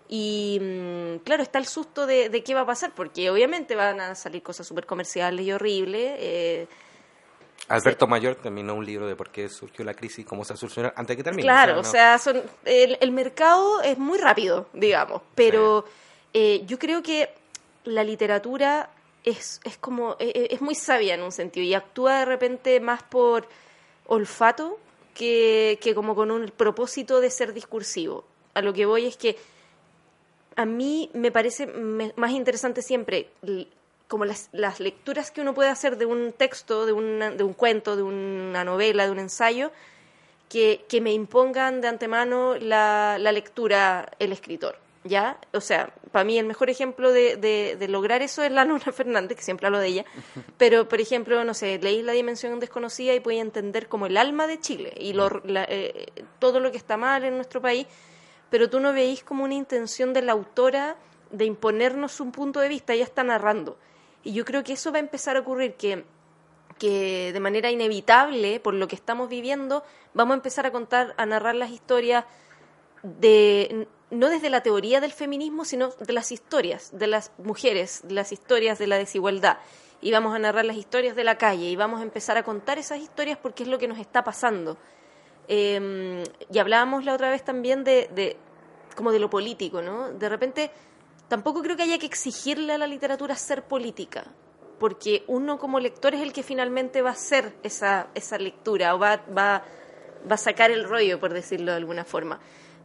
Y 0.09 0.59
mm, 0.61 1.17
claro, 1.25 1.43
está 1.43 1.59
el 1.59 1.67
susto 1.67 2.07
de, 2.07 2.29
de 2.29 2.43
qué 2.43 2.55
va 2.55 2.63
a 2.63 2.67
pasar, 2.67 2.93
porque 2.95 3.31
obviamente 3.31 3.75
van 3.77 4.01
a 4.01 4.15
salir 4.15 4.43
cosas 4.43 4.67
súper 4.67 4.87
comerciales 4.87 5.45
y 5.47 5.53
horribles. 5.53 6.17
eh, 6.19 6.67
Alberto 7.69 8.07
Mayor 8.07 8.35
terminó 8.37 8.75
un 8.75 8.85
libro 8.87 9.07
de 9.07 9.15
por 9.17 9.31
qué 9.31 9.49
surgió 9.49 9.85
la 9.85 9.95
crisis 9.95 10.21
y 10.21 10.25
cómo 10.25 10.45
se 10.45 10.57
solucionó 10.57 10.93
antes 10.97 11.09
de 11.09 11.17
que 11.17 11.25
termine. 11.25 11.43
claro, 11.43 11.75
no- 11.75 11.81
o 11.81 11.85
sea, 11.85 12.19
son, 12.19 12.43
el, 12.65 12.97
el 13.01 13.11
mercado 13.13 13.83
es 13.83 13.99
muy 13.99 14.19
rápido, 14.19 14.67
digamos, 14.73 15.23
pero 15.35 15.85
eh, 16.33 16.63
yo 16.67 16.79
creo 16.79 17.03
que 17.03 17.29
la 17.85 18.05
literatura 18.05 18.91
es, 19.25 19.61
es 19.65 19.77
como, 19.79 20.13
eh, 20.19 20.33
eh, 20.35 20.49
es 20.51 20.61
muy 20.63 20.75
sabia 20.75 21.15
en 21.15 21.23
un 21.23 21.33
sentido 21.33 21.65
y 21.67 21.75
actúa 21.75 22.21
de 22.21 22.25
repente 22.25 22.81
más 22.81 23.03
por 23.03 23.47
olfato 24.07 24.79
que, 25.15 25.79
que 25.83 25.95
como 25.95 26.15
con 26.15 26.31
un 26.31 26.51
propósito 26.57 27.21
de 27.21 27.31
ser 27.31 27.53
discursivo. 27.53 28.25
A 28.55 28.63
lo 28.63 28.73
que 28.73 28.87
voy 28.87 29.07
es 29.07 29.17
que 29.17 29.37
a 30.57 30.65
mí 30.65 31.11
me 31.15 31.31
parece 31.31 31.67
más 31.67 32.31
interesante 32.33 32.83
siempre 32.83 33.29
como 34.09 34.25
las, 34.25 34.49
las 34.53 34.81
lecturas 34.81 35.31
que 35.31 35.41
uno 35.43 35.55
puede 35.55 35.69
hacer 35.69 35.97
de 35.99 36.07
un 36.07 36.33
texto, 36.33 36.87
de, 36.87 36.93
una- 36.93 37.31
de 37.31 37.45
un 37.45 37.53
cuento, 37.53 37.95
de 37.97 38.03
una 38.03 38.65
novela, 38.65 39.05
de 39.05 39.13
un 39.13 39.19
ensayo, 39.19 39.71
que, 40.49 40.85
que 40.89 41.01
me 41.01 41.13
impongan 41.13 41.81
de 41.83 41.89
antemano 41.89 42.57
la, 42.57 43.19
la 43.21 43.33
lectura 43.33 44.11
el 44.19 44.33
escritor. 44.33 44.79
¿Ya? 45.05 45.39
O 45.53 45.61
sea, 45.61 45.91
para 46.13 46.25
mí 46.25 46.39
el 46.39 46.45
mejor 46.45 46.69
ejemplo 46.71 47.13
de, 47.13 47.37
de- 47.37 47.77
de 47.79 47.89
lograr 47.89 48.21
eso 48.21 48.43
es 48.43 48.51
la 48.51 48.65
Luna 48.65 48.81
Fernández, 48.93 49.37
que 49.39 49.43
siempre 49.45 49.67
hablo 49.67 49.79
de 49.79 49.87
ella. 49.87 50.05
Pero, 50.59 50.89
por 50.89 51.01
ejemplo, 51.01 51.45
no 51.45 51.55
sé, 51.55 51.79
leí 51.81 52.03
La 52.03 52.13
Dimensión 52.13 52.59
Desconocida 52.61 53.15
y 53.15 53.21
podía 53.21 53.41
entender 53.41 53.89
como 53.89 54.07
el 54.07 54.17
alma 54.17 54.47
de 54.47 54.59
Chile 54.61 54.93
y 54.99 55.13
lo- 55.13 55.41
la- 55.45 55.67
eh, 55.69 56.07
todo 56.41 56.61
lo 56.61 56.71
que 56.73 56.77
está 56.79 56.97
mal 56.97 57.25
en 57.25 57.37
nuestro 57.37 57.61
país 57.63 57.87
pero 58.51 58.71
tú 58.71 58.81
no 58.81 58.93
veís 58.95 59.23
como 59.23 59.45
una 59.45 59.53
intención 59.55 60.15
de 60.15 60.23
la 60.23 60.33
autora 60.33 60.97
de 61.31 61.45
imponernos 61.45 62.19
un 62.19 62.33
punto 62.33 62.61
de 62.61 62.69
vista, 62.71 62.95
ella 62.95 63.05
está 63.05 63.23
narrando. 63.23 63.77
Y 64.25 64.33
yo 64.33 64.45
creo 64.45 64.65
que 64.65 64.75
eso 64.75 64.93
va 64.93 64.99
a 64.99 65.01
empezar 65.01 65.37
a 65.37 65.41
ocurrir, 65.41 65.75
que, 65.75 66.05
que 66.79 67.33
de 67.33 67.41
manera 67.41 67.71
inevitable, 67.71 68.61
por 68.61 68.75
lo 68.75 68.89
que 68.89 68.97
estamos 68.97 69.29
viviendo, 69.29 69.85
vamos 70.15 70.35
a 70.35 70.37
empezar 70.37 70.67
a 70.67 70.73
contar, 70.73 71.15
a 71.17 71.27
narrar 71.27 71.55
las 71.55 71.71
historias 71.71 72.25
de 73.03 73.87
no 74.11 74.31
desde 74.31 74.51
la 74.51 74.63
teoría 74.63 75.01
del 75.01 75.13
feminismo, 75.13 75.65
sino 75.65 75.89
de 75.89 76.13
las 76.13 76.33
historias 76.33 76.91
de 76.99 77.07
las 77.07 77.31
mujeres, 77.39 78.01
de 78.05 78.15
las 78.15 78.33
historias 78.33 78.79
de 78.79 78.87
la 78.87 78.97
desigualdad. 78.97 79.59
Y 80.01 80.13
vamos 80.13 80.35
a 80.35 80.39
narrar 80.39 80.65
las 80.65 80.77
historias 80.77 81.17
de 81.17 81.25
la 81.25 81.37
calle 81.37 81.69
y 81.69 81.77
vamos 81.77 82.01
a 82.01 82.05
empezar 82.05 82.37
a 82.37 82.43
contar 82.43 82.79
esas 82.79 83.01
historias 83.01 83.37
porque 83.37 83.65
es 83.65 83.69
lo 83.69 83.79
que 83.79 83.89
nos 83.89 83.99
está 83.99 84.25
pasando. 84.25 84.79
Eh, 85.49 86.25
y 86.51 86.59
hablábamos 86.59 87.05
la 87.05 87.15
otra 87.15 87.31
vez 87.31 87.45
también 87.45 87.85
de, 87.85 88.09
de 88.15 88.37
como 88.95 89.13
de 89.13 89.19
lo 89.19 89.29
político, 89.29 89.83
¿no? 89.83 90.13
De 90.13 90.29
repente 90.29 90.71
tampoco 91.29 91.63
creo 91.63 91.77
que 91.77 91.83
haya 91.85 91.99
que 91.99 92.07
exigirle 92.07 92.73
a 92.73 92.79
la 92.79 92.87
literatura 92.87 93.37
ser 93.37 93.63
política, 93.63 94.25
porque 94.79 95.25
uno 95.27 95.59
como 95.59 95.81
lector 95.81 96.15
es 96.15 96.23
el 96.23 96.33
que 96.33 96.43
finalmente 96.43 97.03
va 97.03 97.11
a 97.11 97.13
hacer 97.13 97.55
esa, 97.63 98.09
esa 98.15 98.39
lectura 98.39 98.95
o 98.95 98.99
va, 98.99 99.23
va, 99.37 99.63
va 100.29 100.35
a 100.35 100.39
sacar 100.39 100.71
el 100.71 100.85
rollo, 100.85 101.21
por 101.21 101.33
decirlo 101.33 101.73
de 101.73 101.79
alguna 101.79 102.05
forma. 102.05 102.41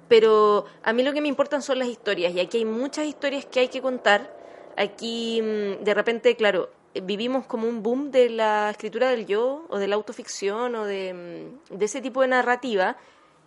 Pero 0.08 0.66
a 0.84 0.94
mí 0.94 1.04
lo 1.04 1.14
que 1.14 1.22
me 1.22 1.28
importan 1.28 1.62
son 1.62 1.80
las 1.80 1.88
historias 1.88 2.34
y 2.34 2.40
aquí 2.40 2.58
hay 2.58 2.66
muchas 2.66 3.06
historias 3.06 3.46
que 3.46 3.62
hay 3.62 3.68
que 3.70 3.82
contar. 3.82 4.36
Aquí, 4.76 5.42
mm, 5.42 5.84
de 5.84 5.94
repente, 5.94 6.36
claro, 6.36 6.70
vivimos 7.02 7.46
como 7.46 7.68
un 7.68 7.82
boom 7.82 8.12
de 8.12 8.30
la 8.30 8.70
escritura 8.70 9.10
del 9.10 9.26
yo 9.26 9.66
o 9.70 9.78
de 9.78 9.88
la 9.88 9.96
autoficción 9.96 10.76
o 10.76 10.86
de, 10.86 11.14
mm, 11.70 11.78
de 11.78 11.86
ese 11.86 12.02
tipo 12.02 12.22
de 12.22 12.28
narrativa 12.28 12.98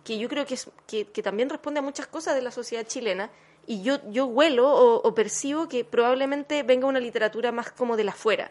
que 0.03 0.17
yo 0.17 0.29
creo 0.29 0.45
que, 0.45 0.55
es, 0.55 0.69
que, 0.87 1.05
que 1.05 1.21
también 1.21 1.49
responde 1.49 1.79
a 1.79 1.83
muchas 1.83 2.07
cosas 2.07 2.33
de 2.33 2.41
la 2.41 2.51
sociedad 2.51 2.85
chilena 2.85 3.29
y 3.67 3.81
yo, 3.83 3.99
yo 4.09 4.25
huelo 4.25 4.67
o, 4.71 5.01
o 5.07 5.13
percibo 5.13 5.67
que 5.67 5.83
probablemente 5.85 6.63
venga 6.63 6.87
una 6.87 6.99
literatura 6.99 7.51
más 7.51 7.71
como 7.71 7.95
de 7.97 8.05
la 8.05 8.11
afuera, 8.11 8.49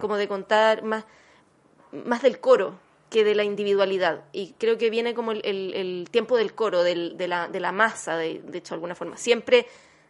como 0.00 0.16
de 0.16 0.28
contar 0.28 0.82
más, 0.82 1.04
más 1.92 2.22
del 2.22 2.40
coro 2.40 2.74
que 3.08 3.22
de 3.24 3.34
la 3.36 3.44
individualidad. 3.44 4.24
Y 4.32 4.54
creo 4.58 4.76
que 4.78 4.90
viene 4.90 5.14
como 5.14 5.30
el, 5.32 5.40
el- 5.44 5.72
el 5.74 6.08
tiempo 6.10 6.36
del 6.36 6.54
coro, 6.54 6.82
del- 6.82 7.16
de, 7.16 7.28
la, 7.28 7.48
de 7.48 7.60
la 7.60 7.70
masa, 7.72 8.16
de, 8.16 8.40
de 8.44 8.58
hecho, 8.58 8.70
de 8.70 8.76
alguna 8.76 8.94
forma. 8.96 9.16
Siempre 9.16 9.66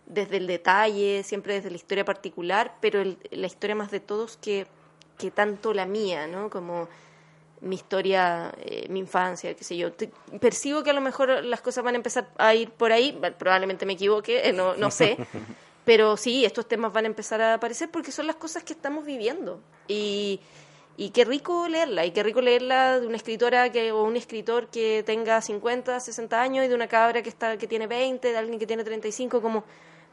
desde 0.06 0.38
el 0.38 0.46
detalle, 0.46 1.22
siempre 1.22 1.54
desde 1.54 1.68
la 1.70 1.76
historia 1.76 2.04
particular, 2.04 2.76
pero 2.80 3.00
el- 3.02 3.18
la 3.30 3.46
historia 3.46 3.74
más 3.76 3.90
de 3.90 4.00
todos 4.00 4.38
que, 4.38 4.66
que 5.18 5.30
tanto 5.30 5.74
la 5.74 5.84
mía, 5.84 6.26
¿no? 6.26 6.48
Como 6.48 6.88
mi 7.60 7.74
historia, 7.76 8.52
eh, 8.60 8.86
mi 8.88 9.00
infancia, 9.00 9.54
qué 9.54 9.64
sé 9.64 9.76
yo. 9.76 9.90
Percibo 10.40 10.82
que 10.82 10.90
a 10.90 10.92
lo 10.92 11.00
mejor 11.00 11.44
las 11.44 11.60
cosas 11.60 11.82
van 11.84 11.94
a 11.94 11.96
empezar 11.96 12.28
a 12.38 12.54
ir 12.54 12.70
por 12.70 12.92
ahí, 12.92 13.18
probablemente 13.38 13.86
me 13.86 13.94
equivoque, 13.94 14.52
no, 14.54 14.76
no 14.76 14.90
sé, 14.90 15.16
pero 15.84 16.16
sí, 16.16 16.44
estos 16.44 16.66
temas 16.68 16.92
van 16.92 17.04
a 17.04 17.08
empezar 17.08 17.40
a 17.40 17.54
aparecer 17.54 17.90
porque 17.90 18.12
son 18.12 18.26
las 18.26 18.36
cosas 18.36 18.62
que 18.64 18.72
estamos 18.72 19.04
viviendo. 19.04 19.60
Y, 19.88 20.40
y 20.98 21.10
qué 21.10 21.24
rico 21.24 21.68
leerla, 21.68 22.04
y 22.06 22.10
qué 22.10 22.22
rico 22.22 22.40
leerla 22.40 23.00
de 23.00 23.06
una 23.06 23.16
escritora 23.16 23.70
que, 23.70 23.92
o 23.92 24.02
un 24.02 24.16
escritor 24.16 24.68
que 24.68 25.02
tenga 25.04 25.40
50, 25.40 26.00
60 26.00 26.40
años 26.40 26.64
y 26.64 26.68
de 26.68 26.74
una 26.74 26.88
cabra 26.88 27.22
que, 27.22 27.28
está, 27.28 27.56
que 27.58 27.66
tiene 27.66 27.86
20, 27.86 28.32
de 28.32 28.36
alguien 28.36 28.58
que 28.58 28.66
tiene 28.66 28.82
35, 28.84 29.40
como 29.42 29.64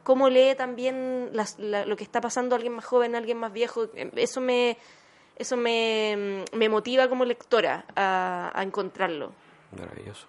cómo 0.03 0.29
lee 0.29 0.53
también 0.55 1.29
las- 1.31 1.57
la- 1.59 1.85
lo 1.85 1.95
que 1.95 2.03
está 2.03 2.19
pasando 2.19 2.55
alguien 2.55 2.73
más 2.73 2.83
joven, 2.85 3.15
alguien 3.15 3.37
más 3.37 3.53
viejo. 3.53 3.87
Eso 4.17 4.41
me, 4.41 4.77
eso 5.37 5.57
me, 5.57 6.45
me 6.53 6.69
motiva 6.69 7.09
como 7.09 7.25
lectora 7.25 7.85
a, 7.95 8.51
a 8.53 8.63
encontrarlo. 8.63 9.31
Maravilloso. 9.77 10.27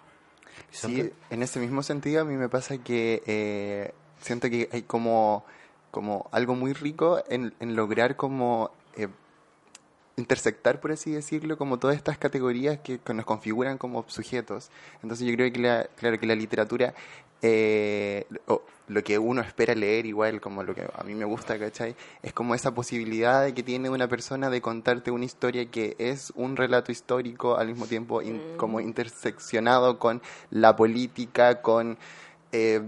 Sí, 0.70 1.12
en 1.30 1.42
ese 1.42 1.61
mismo 1.61 1.82
sentido 1.82 2.22
a 2.22 2.24
mí 2.24 2.34
me 2.34 2.48
pasa 2.48 2.78
que 2.78 3.22
eh, 3.26 3.92
siento 4.20 4.48
que 4.50 4.68
hay 4.72 4.82
como, 4.82 5.44
como 5.90 6.28
algo 6.32 6.55
muy 6.55 6.72
rico 6.72 7.22
en, 7.28 7.55
en 7.61 7.76
lograr 7.76 8.16
como 8.16 8.70
eh, 8.96 9.09
intersectar, 10.16 10.80
por 10.80 10.92
así 10.92 11.12
decirlo, 11.12 11.59
como 11.59 11.78
todas 11.78 11.96
estas 11.96 12.18
categorías 12.18 12.78
que, 12.80 12.98
que 12.98 13.14
nos 13.14 13.24
configuran 13.24 13.78
como 13.78 14.05
sujetos. 14.09 14.70
Entonces 15.02 15.26
yo 15.26 15.34
creo 15.34 15.52
que 15.52 15.61
la, 15.61 15.88
claro 15.96 16.18
que 16.18 16.26
la 16.26 16.34
literatura, 16.34 16.94
eh, 17.47 18.26
o 18.47 18.62
lo 18.88 19.03
que 19.03 19.18
uno 19.18 19.42
espera 19.42 19.74
leer 19.74 20.07
igual, 20.07 20.40
como 20.40 20.62
lo 20.62 20.74
que 20.74 20.82
a 20.82 21.03
mí 21.05 21.14
me 21.14 21.24
gusta, 21.26 21.59
¿cachai? 21.59 21.95
Es 22.22 22.32
como 22.32 22.55
esa 22.55 22.74
posibilidad 22.74 23.42
de 23.45 23.53
que 23.55 23.62
tiene 23.62 23.90
una 23.90 24.09
persona 24.09 24.49
de 24.51 24.61
contarte 24.62 25.11
una 25.11 25.24
historia 25.26 25.66
que 25.70 25.95
es 25.99 26.32
un 26.36 26.57
relato 26.57 26.90
histórico 26.92 27.57
al 27.57 27.68
mismo 27.68 27.86
tiempo 27.86 28.22
in- 28.22 28.45
como 28.57 28.80
interseccionado 28.80 29.99
con 29.99 30.22
la 30.51 30.74
política, 30.76 31.61
con... 31.62 31.99
eh, 32.53 32.82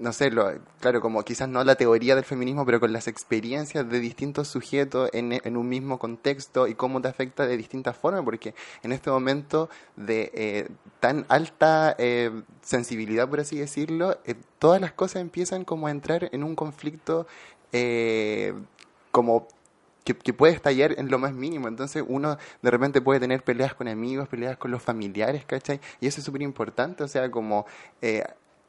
no 0.00 0.12
sé, 0.12 0.30
lo, 0.30 0.52
claro, 0.80 1.00
como 1.00 1.22
quizás 1.22 1.48
no 1.48 1.62
la 1.64 1.76
teoría 1.76 2.14
del 2.14 2.24
feminismo, 2.24 2.64
pero 2.66 2.80
con 2.80 2.92
las 2.92 3.08
experiencias 3.08 3.88
de 3.88 4.00
distintos 4.00 4.48
sujetos 4.48 5.10
en, 5.12 5.32
en 5.32 5.56
un 5.56 5.68
mismo 5.68 5.98
contexto 5.98 6.66
y 6.66 6.74
cómo 6.74 7.00
te 7.00 7.08
afecta 7.08 7.46
de 7.46 7.56
distintas 7.56 7.96
formas, 7.96 8.22
porque 8.24 8.54
en 8.82 8.92
este 8.92 9.10
momento 9.10 9.68
de 9.96 10.30
eh, 10.34 10.68
tan 11.00 11.26
alta 11.28 11.94
eh, 11.98 12.30
sensibilidad, 12.62 13.28
por 13.28 13.40
así 13.40 13.58
decirlo, 13.58 14.18
eh, 14.24 14.34
todas 14.58 14.80
las 14.80 14.92
cosas 14.92 15.22
empiezan 15.22 15.64
como 15.64 15.86
a 15.86 15.90
entrar 15.90 16.28
en 16.32 16.44
un 16.44 16.54
conflicto 16.56 17.26
eh, 17.72 18.54
como 19.10 19.48
que, 20.04 20.14
puede 20.32 20.54
estallar 20.54 20.98
en 20.98 21.10
lo 21.10 21.18
más 21.18 21.34
mínimo. 21.34 21.68
Entonces 21.68 22.02
uno 22.06 22.38
de 22.62 22.70
repente 22.70 23.00
puede 23.00 23.20
tener 23.20 23.42
peleas 23.42 23.74
con 23.74 23.88
amigos, 23.88 24.28
peleas 24.28 24.56
con 24.56 24.70
los 24.70 24.82
familiares, 24.82 25.44
¿cachai? 25.44 25.80
Y 26.00 26.06
eso 26.06 26.20
es 26.20 26.24
súper 26.24 26.42
importante, 26.42 27.04
o 27.04 27.08
sea, 27.08 27.30
como... 27.30 27.66
eh, 28.02 28.24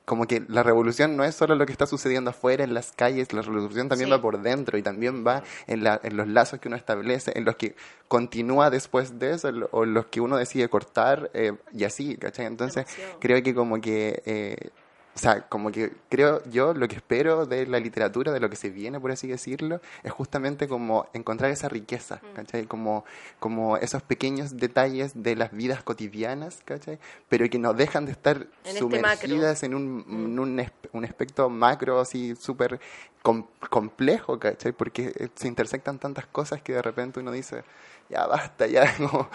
como 0.10 0.26
que 0.26 0.44
la 0.48 0.64
revolución 0.64 1.16
no 1.16 1.24
es 1.24 1.36
solo 1.36 1.54
lo 1.54 1.66
que 1.68 1.72
está 1.72 1.86
sucediendo 1.86 2.32
afuera 2.32 2.64
en 2.64 2.74
las 2.74 2.92
calles, 2.92 3.32
la 3.32 3.44
revolución 3.44 3.88
también 3.90 4.08
Sí. 4.10 4.12
va 4.12 4.20
por 4.22 4.42
dentro 4.42 4.78
y 4.80 4.82
también 4.82 5.24
va 5.26 5.44
en, 5.68 5.84
la, 5.84 6.00
en 6.04 6.18
los 6.18 6.28
lazos 6.28 6.60
que 6.60 6.68
uno 6.68 6.76
establece, 6.76 7.32
en 7.38 7.46
los 7.46 7.56
que 7.58 7.76
continúa 8.08 8.72
después 8.72 9.20
de 9.20 9.34
eso, 9.36 9.52
lo- 9.52 9.70
o 9.72 9.86
los 9.86 10.08
que 10.08 10.20
uno 10.20 10.36
decide 10.38 10.68
cortar 10.68 11.30
y 11.34 11.80
y 11.80 11.84
así, 11.84 12.18
¿cachai? 12.18 12.48
Entonces 12.48 12.86
creo 13.20 13.42
que 13.44 13.54
como 13.54 13.80
que, 13.80 14.24
eh, 14.26 14.70
o 15.16 15.20
sea, 15.22 15.42
como 15.50 15.72
que 15.72 15.92
creo 16.08 16.42
yo 16.50 16.74
lo 16.74 16.88
que 16.88 16.96
espero 16.96 17.46
de 17.46 17.66
la 17.66 17.80
literatura, 17.80 18.32
de 18.32 18.40
lo 18.40 18.50
que 18.50 18.56
se 18.56 18.70
viene, 18.70 19.00
por 19.02 19.12
así 19.12 19.28
decirlo, 19.28 19.82
es 20.04 20.12
justamente 20.14 20.68
como 20.70 21.08
encontrar 21.14 21.52
esa 21.52 21.68
riqueza, 21.68 22.22
Mm. 22.24 22.36
¿cachai? 22.36 22.66
Como, 22.68 23.04
como 23.40 23.76
esos 23.78 24.02
pequeños 24.02 24.56
detalles 24.58 25.22
de 25.22 25.36
las 25.36 25.52
vidas 25.52 25.84
cotidianas, 25.84 26.62
¿cachai? 26.64 27.00
Pero 27.28 27.50
que 27.50 27.60
no 27.60 27.74
dejan 27.74 28.06
de 28.06 28.14
estar 28.14 28.38
En 28.38 28.48
este 28.66 28.80
sumergidas 28.80 29.64
en 29.64 29.76
un, 29.76 30.06
en 30.10 30.40
un, 30.40 30.60
es- 30.60 30.72
un 30.94 31.04
aspecto 31.04 31.50
macro 31.50 32.00
así 32.00 32.36
súper 32.38 32.80
com- 33.22 33.48
complejo, 33.70 34.40
¿cachai? 34.40 34.72
Porque 34.72 35.12
eh, 35.18 35.28
se 35.36 35.48
intersectan 35.50 36.00
tantas 36.00 36.28
cosas 36.28 36.62
que 36.62 36.74
de 36.74 36.82
repente 36.82 37.20
uno 37.20 37.32
dice, 37.32 37.64
ya 38.10 38.26
basta, 38.26 38.68
ya 38.68 38.84
como, 38.98 39.30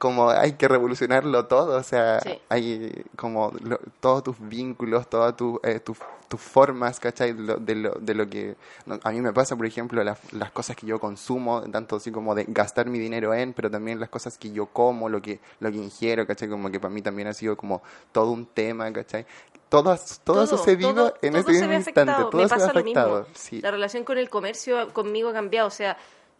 como 0.00 0.30
hay 0.30 0.54
que 0.54 0.66
revolucionarlo 0.66 1.46
todo, 1.46 1.76
o 1.78 1.82
sea, 1.82 2.20
Sí. 2.20 2.30
hay 2.48 3.04
como 3.16 3.52
lo- 3.62 3.78
todos 4.00 4.22
tus 4.24 4.36
vínculos, 4.40 5.08
todas 5.08 5.36
tus 5.36 5.60
eh, 5.62 5.78
tus- 5.78 5.98
tus 6.26 6.40
formas, 6.40 6.98
¿cachai? 6.98 7.32
De 7.34 7.42
lo, 7.42 7.56
de 7.58 7.74
lo, 7.74 7.90
de 8.00 8.14
lo 8.14 8.26
que 8.28 8.56
no, 8.86 8.98
a 9.02 9.10
mí 9.10 9.20
me 9.20 9.32
pasa, 9.32 9.56
por 9.56 9.66
ejemplo, 9.66 10.02
las, 10.02 10.18
las 10.32 10.50
cosas 10.52 10.74
que 10.76 10.86
yo 10.86 10.98
consumo, 10.98 11.60
tanto 11.70 11.96
así 11.96 12.10
como 12.10 12.34
de 12.34 12.44
gastar 12.48 12.86
mi 12.86 12.98
dinero 12.98 13.34
en, 13.34 13.52
pero 13.52 13.70
también 13.70 14.00
las 14.00 14.08
cosas 14.08 14.38
que 14.38 14.50
yo 14.52 14.66
como, 14.66 15.08
lo 15.10 15.20
que, 15.20 15.38
lo 15.58 15.70
que 15.70 15.76
ingiero, 15.76 16.26
¿cachai? 16.26 16.48
Como 16.48 16.70
que 16.70 16.80
para 16.80 16.94
mí 16.94 17.02
también 17.02 17.28
ha 17.28 17.34
sido 17.34 17.56
como 17.56 17.82
todo 18.10 18.30
un 18.30 18.46
tema, 18.46 18.90
¿cachai? 18.92 19.26
Todo, 19.68 19.96
todo, 20.24 20.46
sucedido 20.46 20.94
todo- 20.94 21.14
en 21.20 21.32
todo 21.34 21.40
ese 21.42 21.58
se 21.60 21.64
instante, 21.74 22.00
afectado. 22.00 22.30
todo 22.30 22.42
Me 22.42 22.48
se 22.48 22.54
pasa 22.54 22.72
lo 22.72 22.80
afectado. 22.80 23.18
mismo. 23.20 23.34
Sí. 23.34 23.60
La 23.60 23.70
relación 23.70 24.04
con 24.04 24.16
el 24.18 24.30
comercio 24.30 24.92
conmigo 24.92 25.28
ha 25.28 25.32
cambiado, 25.32 25.68
o 25.68 25.70
sea, 25.70 25.96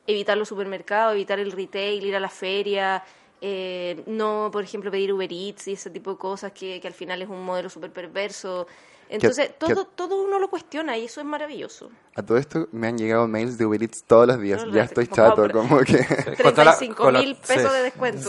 evitar 0.06 0.36
los 0.38 0.48
supermercados, 0.48 1.12
evitar 1.14 1.38
el 1.38 1.52
retail, 1.52 2.04
ir 2.04 2.16
a 2.16 2.20
la 2.20 2.28
feria, 2.30 3.04
eh, 3.40 4.02
no, 4.06 4.50
por 4.52 4.62
ejemplo, 4.62 4.90
pedir 4.90 5.12
Uber 5.12 5.32
Eats 5.32 5.68
y 5.68 5.72
ese 5.72 5.90
tipo 5.90 6.12
de 6.12 6.18
cosas 6.18 6.52
que, 6.52 6.80
que 6.80 6.88
al 6.88 6.94
final 6.94 7.22
es 7.22 7.28
un 7.28 7.42
modelo 7.44 7.70
súper 7.70 7.90
perverso. 7.92 8.66
Entonces, 9.08 9.48
que- 9.48 9.54
todo, 9.54 9.86
todo 9.86 10.22
uno 10.22 10.38
lo 10.38 10.48
cuestiona 10.48 10.96
y 10.96 11.06
eso 11.06 11.20
es 11.20 11.26
maravilloso. 11.26 11.90
A 12.14 12.22
todo 12.22 12.38
esto 12.38 12.68
me 12.70 12.86
han 12.86 12.96
llegado 12.96 13.26
mails 13.26 13.58
de 13.58 13.66
Uber 13.66 13.82
Eats 13.82 14.04
todos 14.04 14.28
los 14.28 14.40
días. 14.40 14.58
Todos 14.58 14.68
los 14.68 14.76
ya 14.76 14.84
estoy 14.84 15.06
como 15.08 15.16
chato, 15.30 15.50
como 15.50 15.78
que... 15.80 15.98
Con 16.40 16.54
la- 16.54 16.76
35 16.76 16.94
con 17.02 17.12
la- 17.14 17.20
mil 17.20 17.34
pesos 17.34 17.72
sí. 17.72 17.76
de 17.76 17.82
descuento. 17.82 18.28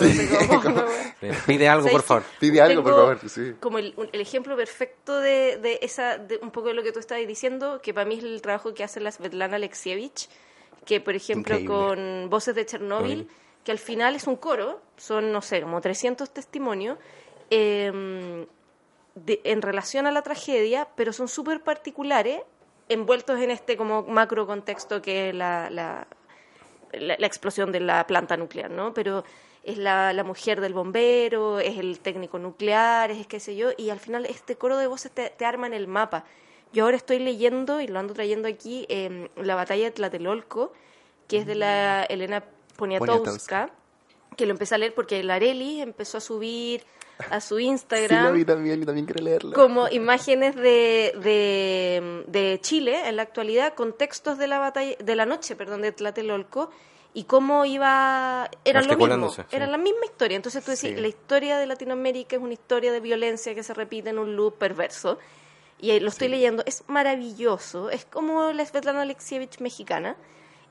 como- 0.64 0.84
Pide 1.46 1.70
algo, 1.70 1.84
por 1.84 1.92
¿Sabes 1.92 2.06
favor. 2.08 2.24
Pide 2.40 2.62
algo, 2.62 2.82
por 2.84 2.94
favor, 2.94 3.20
sí. 3.30 3.54
Como 3.60 3.78
el, 3.78 3.94
un- 3.96 4.10
el 4.12 4.22
ejemplo 4.22 4.56
perfecto 4.56 5.20
de, 5.20 5.58
de 5.58 5.78
esa, 5.84 6.18
de 6.18 6.38
un 6.42 6.50
poco 6.50 6.70
de 6.70 6.74
lo 6.74 6.82
que 6.82 6.92
tú 6.92 7.00
estabas 7.00 7.28
diciendo, 7.28 7.80
que 7.84 7.94
para 7.94 8.06
mí 8.08 8.16
es 8.18 8.24
el 8.24 8.42
trabajo 8.42 8.74
que 8.74 8.84
hace 8.84 9.00
la 9.02 9.12
Svetlana 9.12 9.58
Alexievich, 9.58 10.30
que 10.84 11.00
por 11.00 11.14
ejemplo 11.14 11.60
Increíble. 11.60 11.76
con 11.76 12.30
Voces 12.32 12.56
de 12.56 12.66
Chernóbil, 12.66 13.28
que 13.64 13.72
al 13.72 13.80
final 13.80 14.16
es 14.16 14.28
un 14.28 14.36
coro, 14.36 14.82
son, 14.98 15.32
no 15.32 15.42
sé, 15.42 15.62
como 15.62 15.82
300 15.82 16.32
testimonios, 16.32 16.98
eh, 17.50 18.46
de- 19.16 19.42
en 19.44 19.62
relación 19.62 20.08
a 20.08 20.12
la 20.12 20.22
tragedia, 20.22 20.88
pero 20.96 21.14
son 21.14 21.28
súper 21.28 21.62
particulares, 21.62 22.42
envueltos 22.90 23.40
en 23.40 23.52
este 23.52 23.78
como 23.78 24.04
macro 24.04 24.46
contexto 24.48 25.02
que 25.02 25.30
es 25.30 25.36
la, 25.36 25.70
la, 25.70 26.08
la, 26.94 27.16
la 27.18 27.28
explosión 27.28 27.72
de 27.72 27.80
la 27.82 28.06
planta 28.08 28.38
nuclear, 28.38 28.70
¿no? 28.72 28.94
Pero 28.94 29.24
es 29.64 29.78
la, 29.78 30.12
la 30.14 30.24
mujer 30.24 30.60
del 30.60 30.74
bombero, 30.74 31.60
es 31.60 31.78
el 31.78 32.00
técnico 32.00 32.40
nuclear, 32.40 33.12
es 33.12 33.28
qué 33.28 33.40
sé 33.40 33.56
yo, 33.56 33.70
y 33.78 33.90
al 33.92 34.00
final 34.00 34.26
este 34.26 34.56
coro 34.56 34.78
de 34.78 34.88
voces 34.88 35.12
te, 35.12 35.30
te 35.30 35.46
arma 35.46 35.68
en 35.68 35.74
el 35.74 35.88
mapa. 35.88 36.26
Yo 36.74 36.86
ahora 36.86 36.98
estoy 36.98 37.20
leyendo, 37.20 37.82
y 37.82 37.88
lo 37.88 38.00
ando 38.00 38.14
trayendo 38.14 38.48
aquí, 38.48 38.86
eh, 38.90 39.30
la 39.36 39.56
batalla 39.56 39.84
de 39.86 39.92
Tlatelolco, 39.92 40.72
que 41.28 41.38
es 41.38 41.46
de 41.46 41.56
la 41.56 42.04
Elena 42.06 42.44
Poniatowska, 42.82 43.70
que 44.38 44.46
lo 44.46 44.52
empecé 44.52 44.76
a 44.76 44.78
leer 44.78 44.94
porque 44.94 45.24
la 45.24 45.36
Areli 45.36 45.82
empezó 45.82 46.18
a 46.18 46.22
subir 46.22 46.84
a 47.30 47.40
su 47.42 47.58
Sí, 47.60 47.66
Instagram 47.66 48.26
lo 48.26 48.34
vi 48.34 48.46
también 48.46 48.82
y 48.82 48.86
también 48.86 49.06
quiero 49.06 49.24
leerlo. 49.24 49.54
como 49.54 49.88
imágenes 49.90 50.56
de, 50.56 51.14
de, 51.22 52.24
de 52.28 52.60
Chile 52.62 53.08
en 53.08 53.16
la 53.18 53.22
actualidad 53.24 53.74
con 53.76 53.94
textos 53.94 54.38
de 54.38 54.48
la 54.48 54.58
batalla 54.60 54.96
de 54.98 55.16
la 55.16 55.26
noche 55.26 55.56
perdón 55.56 55.82
de 55.84 55.92
Tlatelolco 55.92 56.72
y 57.14 57.26
cómo 57.26 57.66
iba 57.66 58.50
era 58.64 58.82
lo 58.82 58.96
mismo 58.98 59.30
sí. 59.30 59.42
era 59.52 59.68
la 59.68 59.78
misma 59.78 60.06
historia 60.06 60.38
entonces 60.38 60.64
tú 60.64 60.72
decís 60.72 60.92
Sí. 60.96 61.02
la 61.02 61.08
historia 61.10 61.58
de 61.60 61.66
Latinoamérica 61.68 62.38
es 62.38 62.42
una 62.42 62.54
historia 62.54 62.92
de 62.94 63.02
violencia 63.02 63.54
que 63.54 63.64
se 63.64 63.74
repite 63.74 64.10
en 64.12 64.18
un 64.18 64.36
loop 64.38 64.58
perverso 64.58 65.20
y 65.80 65.92
ahí 65.92 66.00
lo 66.00 66.08
estoy 66.08 66.30
leyendo 66.30 66.64
es 66.66 66.84
maravilloso 66.88 67.90
es 67.90 68.06
como 68.06 68.52
la 68.54 68.66
Svetlana 68.66 69.02
Alexievich 69.02 69.60
mexicana 69.60 70.16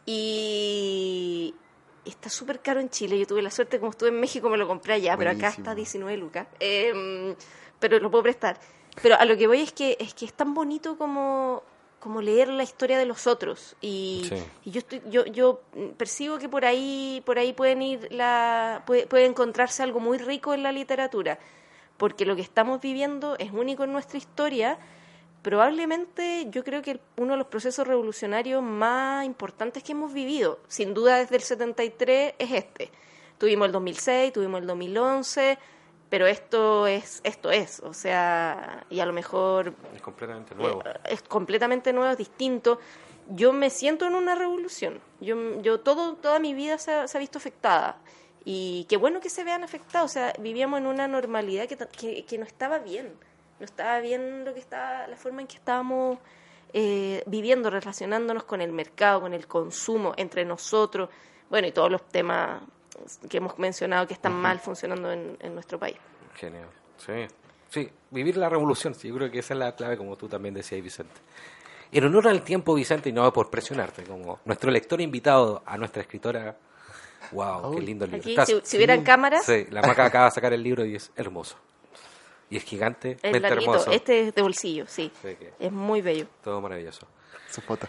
y 0.07 1.55
está 2.05 2.29
súper 2.31 2.61
caro 2.61 2.81
en 2.81 2.89
Chile. 2.91 3.19
Yo 3.19 3.27
tuve 3.27 3.43
la 3.43 3.51
suerte, 3.51 3.79
como 3.79 3.91
estuve 3.91 4.09
en 4.11 4.21
México, 4.21 4.49
me 4.49 4.57
lo 4.57 4.67
compré 4.67 4.95
allá, 4.95 5.17
pero 5.17 5.31
acá 5.31 5.49
está 5.49 5.75
19 5.75 6.17
lucas. 6.17 6.47
Eh, 6.61 7.35
pero 7.79 7.99
lo 7.99 8.11
puedo 8.11 8.23
prestar. 8.23 8.59
Pero 9.03 9.17
a 9.17 9.25
lo 9.25 9.37
que 9.37 9.47
voy 9.47 9.61
es 9.61 9.73
que 9.73 9.97
es 10.01 10.15
que 10.15 10.25
es 10.27 10.33
tan 10.33 10.55
bonito 10.55 10.97
como 10.99 11.63
como 12.01 12.23
leer 12.23 12.49
la 12.49 12.63
historia 12.63 12.99
de 12.99 13.05
los 13.05 13.27
otros 13.27 13.77
y, 13.83 14.25
Sí. 14.27 14.43
y 14.65 14.71
yo 14.71 14.79
estoy 14.79 15.03
yo 15.11 15.27
yo 15.27 15.61
percibo 15.99 16.39
que 16.39 16.49
por 16.49 16.65
ahí 16.65 17.23
por 17.27 17.39
ahí 17.39 17.53
pueden 17.53 17.83
ir 17.83 18.09
la 18.11 18.83
puede, 18.87 19.07
puede 19.07 19.27
encontrarse 19.27 19.83
algo 19.83 20.01
muy 20.01 20.17
rico 20.17 20.55
en 20.55 20.63
la 20.63 20.73
literatura 20.73 21.39
porque 21.99 22.25
lo 22.25 22.37
que 22.37 22.43
estamos 22.43 22.81
viviendo 22.81 23.37
es 23.39 23.53
único 23.53 23.85
en 23.85 23.93
nuestra 23.93 24.17
historia 24.17 24.79
probablemente 25.43 26.47
yo 26.51 26.65
creo 26.65 26.83
que 26.83 27.01
uno 27.17 27.33
de 27.33 27.39
los 27.39 27.47
procesos 27.47 27.87
revolucionarios 27.87 28.63
más 28.63 29.25
importantes 29.25 29.83
que 29.83 29.93
hemos 29.93 30.13
vivido 30.13 30.59
sin 30.69 30.95
duda 30.95 31.17
desde 31.17 31.37
el 31.37 31.43
73 31.43 32.35
es 32.39 32.51
este 32.53 32.91
tuvimos 33.39 33.67
el 33.67 33.73
2006 33.73 34.33
tuvimos 34.33 34.61
el 34.61 34.67
2011 34.67 35.59
pero 36.11 36.27
esto 36.27 36.87
es 36.87 37.21
esto 37.25 37.51
es 37.51 37.81
o 37.81 37.95
sea 37.95 38.85
y 38.91 39.01
a 39.01 39.07
lo 39.07 39.13
mejor 39.13 39.75
Es 39.95 40.03
completamente 40.03 40.55
nuevo. 40.55 40.83
eh, 40.85 40.99
es 41.05 41.23
completamente 41.23 41.93
nuevo, 41.93 42.11
es 42.11 42.19
distinto. 42.19 42.79
Yo 43.29 43.53
me 43.53 43.71
siento 43.71 44.07
en 44.07 44.17
una 44.17 44.35
revolución. 44.35 45.01
Yo, 45.21 45.63
yo 45.63 45.79
todo, 45.79 46.17
toda 46.17 46.41
mi 46.41 46.53
vida 46.53 46.79
se 46.79 46.93
ha, 46.93 47.07
se 47.07 47.17
ha 47.17 47.21
visto 47.21 47.39
afectada. 47.39 47.99
Y 48.45 48.87
qué 48.89 48.97
bueno 48.97 49.21
que 49.21 49.31
se 49.31 49.45
vean 49.45 49.63
afectados. 49.63 50.11
O 50.11 50.13
sea, 50.13 50.33
vivíamos 50.41 50.81
en 50.81 50.87
una 50.87 51.07
normalidad 51.07 51.69
que, 51.69 52.25
que 52.25 52.39
no 52.39 52.45
estaba 52.45 52.81
bien. 52.81 53.13
No 53.61 53.67
estaba 53.67 54.01
bien 54.01 54.45
lo 54.45 54.53
que 54.55 54.61
estaba, 54.61 55.07
la 55.07 55.17
forma 55.17 55.43
en 55.43 55.47
que 55.47 55.57
estábamos 55.57 56.19
eh, 56.73 57.23
viviendo, 57.27 57.71
relacionándonos 57.71 58.45
con 58.45 58.61
el 58.61 58.73
mercado, 58.73 59.21
con 59.21 59.35
el 59.35 59.47
consumo, 59.47 60.15
entre 60.17 60.45
nosotros. 60.45 61.11
Bueno, 61.49 61.69
y 61.69 61.73
todos 61.73 61.91
los 61.91 62.09
temas 62.09 62.63
que 63.29 63.37
hemos 63.37 63.59
mencionado 63.59 64.07
que 64.07 64.15
están 64.15 64.33
mal 64.33 64.59
funcionando 64.59 65.13
en, 65.13 65.37
en 65.41 65.55
nuestro 65.55 65.79
país. 65.79 65.97
Genial. 66.35 66.69
Sí. 66.97 67.27
Sí, 67.69 67.89
vivir 68.11 68.37
la 68.37 68.49
revolución. 68.49 68.95
Sí, 68.95 69.09
yo 69.09 69.15
creo 69.15 69.31
que 69.31 69.39
esa 69.39 69.55
es 69.55 69.61
la 69.61 69.77
clave, 69.77 69.97
como 69.97 70.17
tú 70.17 70.29
también 70.29 70.55
decías, 70.55 70.83
Vicente. 70.83 71.15
En 71.93 72.05
honor 72.05 72.29
al 72.29 72.43
tiempo, 72.43 72.75
Vicente, 72.75 73.11
y 73.11 73.13
no 73.13 73.33
por 73.33 73.51
presionarte, 73.51 74.05
como 74.05 74.41
nuestro 74.45 74.71
lector 74.71 75.01
invitado 75.01 75.63
a 75.67 75.77
nuestra 75.77 76.03
escritora. 76.03 76.57
Wow, 77.33 77.75
qué 77.75 77.81
lindo 77.81 78.07
el 78.07 78.13
libro. 78.13 78.43
Aquí, 78.43 78.53
si, 78.53 78.61
si 78.65 78.77
hubieran 78.77 79.03
cámaras, 79.03 79.45
Sí, 79.45 79.67
la 79.71 79.83
Maca 79.83 80.07
acaba 80.07 80.25
de 80.27 80.31
sacar 80.31 80.53
el 80.53 80.63
libro 80.63 80.85
y 80.85 80.97
es 80.97 81.13
hermoso. 81.15 81.57
Y 82.51 82.57
es 82.57 82.65
gigante, 82.65 83.17
es 83.23 83.43
hermoso. 83.43 83.91
Este 83.93 84.29
es 84.29 84.35
de 84.35 84.43
bolsillo, 84.43 84.85
sí. 84.89 85.11
Sí, 85.23 85.37
que- 85.37 85.53
Es 85.59 85.71
muy 85.73 86.01
bello. 86.03 86.27
Todo 86.43 86.61
maravilloso. 86.61 87.07
Su 87.49 87.61
foto. 87.61 87.87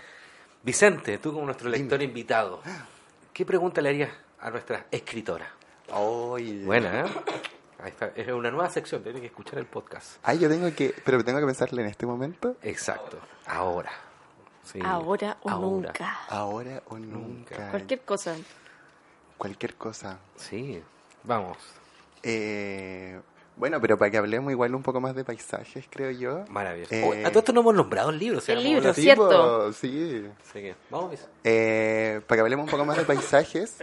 Vicente, 0.64 1.18
tú 1.18 1.34
como 1.34 1.46
nuestro 1.46 1.70
lector 1.70 2.02
invitado, 2.02 2.62
¿qué 3.34 3.46
pregunta 3.46 3.82
le 3.82 3.90
harías 3.90 4.12
a 4.40 4.52
nuestra 4.52 4.86
escritora? 4.92 5.52
Ay, 5.92 6.64
Buena, 6.64 7.02
¿eh? 7.02 7.10
Ahí 7.80 7.90
está. 7.90 8.12
Es 8.16 8.28
una 8.28 8.52
nueva 8.52 8.70
sección, 8.70 9.02
tiene 9.02 9.20
que 9.20 9.26
escuchar 9.26 9.58
el 9.58 9.66
podcast. 9.66 10.18
Ay, 10.22 10.38
yo 10.38 10.48
tengo 10.48 10.72
que, 10.76 10.94
pero 11.04 11.24
tengo 11.26 11.40
que 11.40 11.46
pensarle 11.48 11.82
en 11.82 11.88
este 11.88 12.06
momento, 12.06 12.56
Exacto. 12.62 13.18
Ahora. 13.48 13.92
Sí, 14.64 14.80
Ahora 14.84 15.38
o 15.42 15.50
ahora. 15.50 15.68
nunca. 15.88 16.20
ahora 16.30 16.84
o 16.88 17.00
nunca. 17.00 17.72
Cualquier 17.72 18.02
cosa. 18.02 18.36
Cualquier 19.40 19.74
cosa. 19.74 20.20
Sí, 20.36 20.82
vamos. 21.24 21.58
Eh, 22.22 23.20
bueno, 23.62 23.80
pero 23.80 23.96
para 23.98 24.10
que 24.10 24.18
hablemos 24.18 24.52
igual 24.52 24.74
un 24.74 24.82
poco 24.82 25.00
más 25.00 25.14
de 25.16 25.24
paisajes, 25.24 25.86
creo 25.90 26.10
yo. 26.10 26.44
Maravilloso. 26.50 26.94
Eh, 26.96 27.04
Oh, 27.24 27.28
a 27.28 27.30
todo 27.30 27.40
esto 27.40 27.54
no 27.54 27.62
hemos 27.62 27.76
nombrado 27.76 28.10
el 28.10 28.18
libro. 28.18 28.42
El 28.48 28.64
libro, 28.64 28.92
¿cierto? 28.96 29.72
sí. 29.72 30.26
Así 30.44 30.60
que, 30.62 30.76
vamos. 30.90 31.12
Eh, 31.44 32.22
para 32.26 32.38
que 32.38 32.42
hablemos 32.42 32.66
un 32.66 32.72
poco 32.72 32.86
más 32.86 32.98
de 32.98 33.04
paisajes, 33.06 33.76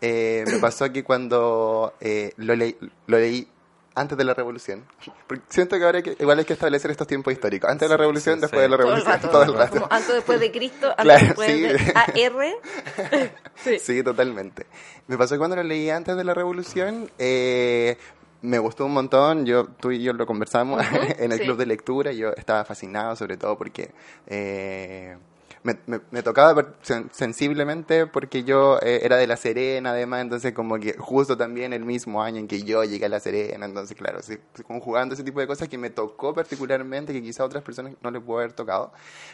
eh, 0.00 0.42
me 0.46 0.58
pasó 0.58 0.90
que 0.90 1.04
cuando 1.04 1.92
eh, 2.00 2.32
lo, 2.38 2.56
leí, 2.56 2.78
lo 3.06 3.18
leí 3.18 3.46
antes 3.94 4.16
de 4.16 4.24
la 4.24 4.32
revolución, 4.34 4.84
porque 5.26 5.44
siento 5.50 5.76
que 5.78 5.84
ahora 5.84 5.98
hay 5.98 6.02
que, 6.02 6.16
igual 6.18 6.38
hay 6.38 6.44
que 6.46 6.52
establecer 6.54 6.90
estos 6.90 7.06
tiempos 7.06 7.32
históricos, 7.32 7.70
antes 7.70 7.88
de 7.88 7.92
la 7.94 7.96
revolución, 7.98 8.34
sí, 8.36 8.40
después 8.42 8.60
sí. 8.60 8.62
de 8.62 8.68
la 8.70 8.76
Todo 8.78 8.88
el 8.94 8.96
revolución, 9.04 9.12
rato. 9.22 9.28
todo 9.30 9.42
el 9.42 9.54
rato. 9.54 9.72
Como 9.74 9.86
antes 9.90 10.14
después 10.14 10.40
de 10.40 10.50
Cristo, 10.52 10.88
antes 10.96 11.04
Claro, 11.04 11.26
después 11.26 11.50
sí. 11.50 11.60
de 11.62 11.92
AR. 11.94 13.30
sí. 13.54 13.78
Sí, 13.78 14.02
totalmente. 14.02 14.66
Me 15.08 15.16
pasó 15.18 15.36
cuando 15.38 15.56
lo 15.56 15.62
leí 15.62 15.88
antes 15.90 16.16
de 16.16 16.24
la 16.24 16.34
revolución, 16.34 17.10
eh, 17.18 17.96
me 18.42 18.58
gustó 18.58 18.86
un 18.86 18.92
montón, 18.92 19.46
yo, 19.46 19.66
tú 19.66 19.90
y 19.90 20.02
yo 20.02 20.12
lo 20.12 20.26
conversamos 20.26 20.82
en 21.18 21.32
el 21.32 21.40
sí. 21.40 21.42
club 21.42 21.56
de 21.58 21.66
lectura, 21.66 22.12
yo 22.12 22.30
estaba 22.36 22.64
fascinado 22.64 23.16
sobre 23.16 23.36
todo 23.36 23.56
porque 23.58 23.92
eh, 24.26 25.16
me, 25.62 25.76
me- 25.86 26.00
me 26.10 26.22
tocaba 26.22 26.74
sensiblemente 27.12 28.06
porque 28.06 28.44
yo 28.44 28.78
eh, 28.82 29.00
era 29.02 29.16
de 29.16 29.26
La 29.26 29.36
Serena 29.36 29.90
además, 29.90 30.22
entonces 30.22 30.52
como 30.52 30.78
que 30.78 30.94
justo 30.98 31.36
también 31.36 31.72
el 31.72 31.84
mismo 31.84 32.22
año 32.22 32.38
en 32.38 32.48
que 32.48 32.62
yo 32.62 32.84
llegué 32.84 33.06
a 33.06 33.08
La 33.08 33.20
Serena, 33.20 33.66
entonces 33.66 33.96
claro, 33.96 34.22
sí, 34.22 34.38
conjugando 34.66 35.14
ese 35.14 35.24
tipo 35.24 35.40
de 35.40 35.46
cosas 35.46 35.68
que 35.68 35.78
me 35.78 35.90
tocó 35.90 36.34
particularmente, 36.34 37.12
que 37.12 37.22
quizá 37.22 37.42
a 37.42 37.46
otras 37.46 37.64
personas 37.64 37.94
no 38.02 38.10
les 38.10 38.22
pudo 38.22 38.38
haber 38.38 38.52
tocado, 38.52 38.92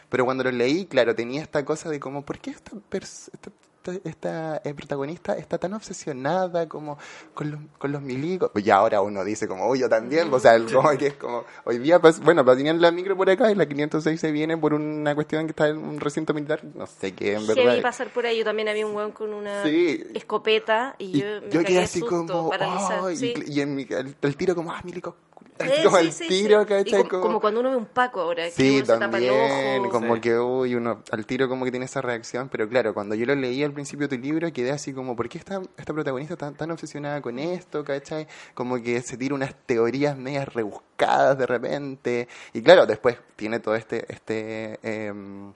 pero 0.09 0.24
cuando 0.24 0.44
lo 0.44 0.50
leí, 0.53 0.86
claro, 0.86 1.14
tenía 1.14 1.42
esta 1.42 1.64
cosa 1.64 1.88
de 1.90 2.00
como, 2.00 2.24
¿por 2.24 2.38
qué 2.38 2.50
esta, 2.50 2.72
esta, 2.92 3.50
esta- 3.91 4.09
esta, 4.09 4.62
eh, 4.64 4.74
protagonista 4.74 5.37
está 5.37 5.59
tan 5.59 5.74
obsesionada 5.74 6.68
como 6.68 6.99
con 7.35 7.51
los, 7.51 7.61
con 7.78 7.91
los 7.93 8.01
milicos? 8.01 8.51
Pues 8.53 8.64
ya 8.64 8.76
ahora 8.76 9.01
uno 9.03 9.24
dice 9.24 9.49
como, 9.49 9.68
uy, 9.68 9.80
yo 9.80 9.89
también, 9.89 10.33
o 10.33 10.39
sea, 10.39 10.55
el- 10.55 10.72
como 10.72 10.91
que 10.97 11.09
es 11.09 11.14
como, 11.14 11.45
hoy 11.64 11.78
día, 11.78 11.99
pues, 12.01 12.20
bueno, 12.20 12.45
tenían 12.45 12.80
la 12.80 12.91
micro 12.93 13.16
por 13.16 13.28
acá 13.28 13.51
y 13.51 13.55
la 13.55 13.66
506 13.66 14.20
se 14.20 14.30
viene 14.30 14.57
por 14.57 14.74
una 14.74 15.14
cuestión 15.14 15.47
que 15.47 15.51
está 15.51 15.68
en 15.68 15.78
un 15.78 15.99
recinto 16.01 16.33
militar, 16.35 16.61
no 16.74 16.87
sé 16.87 17.12
qué, 17.12 17.35
en 17.35 17.47
verdad. 17.47 17.83
pasar 17.83 18.09
por 18.11 18.26
ahí. 18.26 18.39
Yo 18.39 18.45
también 18.45 18.68
había 18.68 18.87
un 18.87 18.95
weón 18.95 19.12
con 19.12 19.33
una 19.33 19.64
Sí. 19.64 20.05
escopeta 20.14 20.95
y, 20.99 21.05
Y 21.16 21.20
yo 21.20 21.26
me 21.43 21.49
yo 21.51 21.64
quedé 21.64 21.80
así 21.80 22.01
susto, 22.01 22.26
como, 22.26 22.51
paralizada. 22.51 23.09
"Ay", 23.09 23.16
sí. 23.16 23.35
y, 23.47 23.59
y 23.59 23.61
en 23.61 23.74
mi, 23.74 23.87
el, 23.91 24.14
el 24.20 24.37
tiro 24.37 24.55
como, 24.55 24.72
ah, 24.72 24.80
milico, 24.85 25.16
Sí, 25.61 25.68
así 25.70 25.83
como 25.85 25.97
sí, 25.99 26.07
el 26.07 26.12
sí, 26.12 26.28
tiro, 26.28 26.61
sí. 26.62 26.66
¿cachai? 26.66 27.01
Y 27.03 27.05
como, 27.09 27.22
como 27.22 27.41
cuando 27.41 27.61
uno 27.61 27.70
ve 27.70 27.76
un 27.76 27.87
Paco 27.87 28.20
ahora, 28.20 28.45
que 28.45 28.51
Sí, 28.53 28.76
uno 28.76 28.87
se 28.87 28.93
tapa 28.93 29.05
el 29.18 29.26
también, 29.28 29.83
ojo. 29.83 29.91
como 29.91 30.14
Sí. 30.16 30.20
que, 30.20 30.39
uy, 30.39 30.74
uno 30.74 31.03
al 31.11 31.26
tiro 31.26 31.49
como 31.49 31.64
que 31.64 31.70
tiene 31.70 31.87
esa 31.87 32.01
reacción, 32.01 32.49
pero 32.49 32.68
claro, 32.68 32.95
cuando 32.95 33.14
yo 33.14 33.26
lo 33.26 33.35
leí 33.35 33.62
al 33.73 33.75
principio 33.75 34.07
de 34.07 34.16
tu 34.16 34.23
libro, 34.23 34.53
quedé 34.53 34.70
así 34.70 34.93
como, 34.93 35.16
¿por 35.16 35.29
qué 35.29 35.39
esta, 35.39 35.62
esta 35.79 35.95
protagonista 35.95 36.37
tan, 36.37 36.55
tan 36.55 36.70
obsesionada 36.70 37.23
con 37.23 37.39
esto, 37.39 37.83
cachai? 37.83 38.29
Como 38.55 38.81
que 38.83 39.01
se 39.01 39.16
tira 39.16 39.35
unas 39.35 39.55
teorías 39.66 40.16
medias 40.16 40.47
rebuscadas 40.53 41.39
de 41.39 41.47
repente, 41.47 42.29
y 42.53 42.62
claro, 42.62 42.87
después 42.87 43.16
tiene 43.35 43.61
todo 43.61 43.75
este, 43.75 44.05
este, 44.12 44.79
em, 44.83 45.53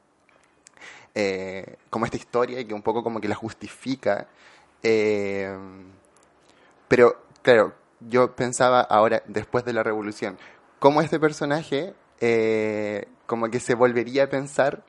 eh, 1.14 1.77
como 1.91 2.07
esta 2.07 2.17
historia 2.17 2.59
y 2.61 2.64
que 2.64 2.75
un 2.75 2.83
poco 2.83 3.03
como 3.03 3.21
que 3.21 3.29
la 3.29 3.35
justifica, 3.35 4.27
em, 4.83 5.85
pero 6.89 7.23
claro, 7.43 7.75
yo 8.01 8.35
pensaba 8.35 8.81
ahora, 8.81 9.23
después 9.27 9.64
de 9.64 9.73
la 9.75 9.83
revolución, 9.83 10.39
cómo 10.79 11.03
este 11.03 11.21
personaje 11.21 11.95
eh, 12.21 13.07
como 13.27 13.51
que 13.51 13.61
se 13.61 13.75
volvería 13.75 14.25
a 14.25 14.27
pensar 14.29 14.83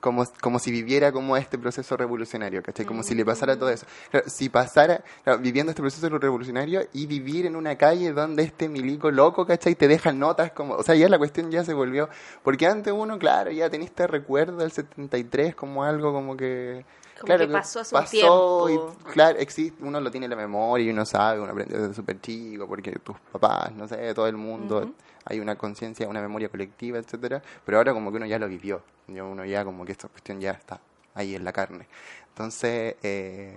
como, 0.00 0.24
como 0.40 0.58
si 0.58 0.70
viviera 0.70 1.12
como 1.12 1.36
este 1.36 1.58
proceso 1.58 1.96
revolucionario, 1.96 2.62
¿cachai? 2.62 2.86
Como 2.86 3.02
si 3.02 3.14
le 3.14 3.24
pasara 3.24 3.58
todo 3.58 3.70
eso. 3.70 3.86
Claro, 4.10 4.28
si 4.28 4.48
pasara, 4.48 5.02
claro, 5.24 5.40
viviendo 5.40 5.70
este 5.70 5.82
proceso 5.82 6.08
revolucionario 6.08 6.82
y 6.92 7.06
vivir 7.06 7.46
en 7.46 7.56
una 7.56 7.76
calle 7.76 8.12
donde 8.12 8.44
este 8.44 8.68
milico 8.68 9.10
loco, 9.10 9.46
¿cachai? 9.46 9.74
Te 9.74 9.88
deja 9.88 10.12
notas 10.12 10.52
como, 10.52 10.74
o 10.74 10.82
sea, 10.82 10.94
ya 10.94 11.08
la 11.08 11.18
cuestión 11.18 11.50
ya 11.50 11.64
se 11.64 11.74
volvió, 11.74 12.08
porque 12.42 12.66
antes 12.66 12.92
uno, 12.92 13.18
claro, 13.18 13.50
ya 13.50 13.68
tenía 13.68 13.86
este 13.86 14.06
recuerdo 14.06 14.58
del 14.58 14.72
73 14.72 15.54
como 15.54 15.84
algo 15.84 16.12
como 16.12 16.36
que... 16.36 16.84
Como 17.18 17.26
claro, 17.26 17.46
que 17.48 17.52
pasó 17.52 17.80
hace 17.80 17.96
un 17.96 18.00
pasó 18.00 18.66
tiempo. 18.66 18.96
y 19.08 19.12
claro, 19.12 19.38
existe, 19.40 19.82
uno 19.82 20.00
lo 20.00 20.08
tiene 20.08 20.26
en 20.26 20.30
la 20.30 20.36
memoria 20.36 20.86
y 20.86 20.90
uno 20.90 21.04
sabe, 21.04 21.40
uno 21.40 21.50
aprende 21.50 21.76
desde 21.76 21.92
súper 21.92 22.20
chico, 22.20 22.68
porque 22.68 22.92
tus 23.02 23.18
papás, 23.32 23.72
no 23.74 23.88
sé, 23.88 24.14
todo 24.14 24.28
el 24.28 24.36
mundo. 24.36 24.92
Hay 25.28 25.40
una 25.40 25.56
conciencia, 25.56 26.08
una 26.08 26.20
memoria 26.20 26.48
colectiva, 26.48 26.98
etcétera, 26.98 27.42
pero 27.64 27.78
ahora 27.78 27.92
como 27.92 28.10
que 28.10 28.16
uno 28.16 28.26
ya 28.26 28.38
lo 28.38 28.48
vivió, 28.48 28.82
ya 29.06 29.24
uno 29.24 29.44
ya 29.44 29.64
como 29.64 29.84
que 29.84 29.92
esta 29.92 30.08
cuestión 30.08 30.40
ya 30.40 30.52
está 30.52 30.80
ahí 31.14 31.34
en 31.34 31.44
la 31.44 31.52
carne. 31.52 31.86
Entonces, 32.30 32.94
eh, 33.02 33.54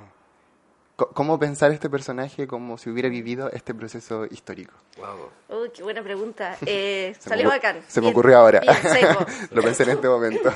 ¿cómo 0.96 1.40
pensar 1.40 1.72
este 1.72 1.90
personaje 1.90 2.48
como 2.48 2.78
si 2.78 2.90
hubiera 2.90 3.10
vivido 3.10 3.50
este 3.52 3.74
proceso 3.74 4.26
histórico? 4.26 4.74
Wow. 4.98 5.62
Uy, 5.64 5.70
qué 5.72 5.84
buena 5.84 6.04
pregunta. 6.04 6.58
Eh, 6.66 7.16
salió 7.20 7.50
bacán. 7.50 7.82
Se 7.88 8.02
me 8.02 8.06
Bien, 8.08 8.14
ocurrió 8.16 8.38
ahora. 8.38 8.62
lo 9.52 9.62
pensé 9.62 9.84
en 9.84 9.90
este 9.92 10.08
momento. 10.10 10.54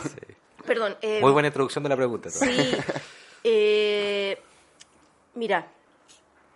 Perdón. 0.65 0.95
eh, 1.01 1.19
Muy 1.21 1.31
buena 1.31 1.47
introducción 1.47 1.83
de 1.83 1.89
la 1.89 1.95
pregunta. 1.95 2.29
todo. 2.29 2.39
Sí. 2.39 2.77
Eh, 3.43 4.39
mira, 5.35 5.67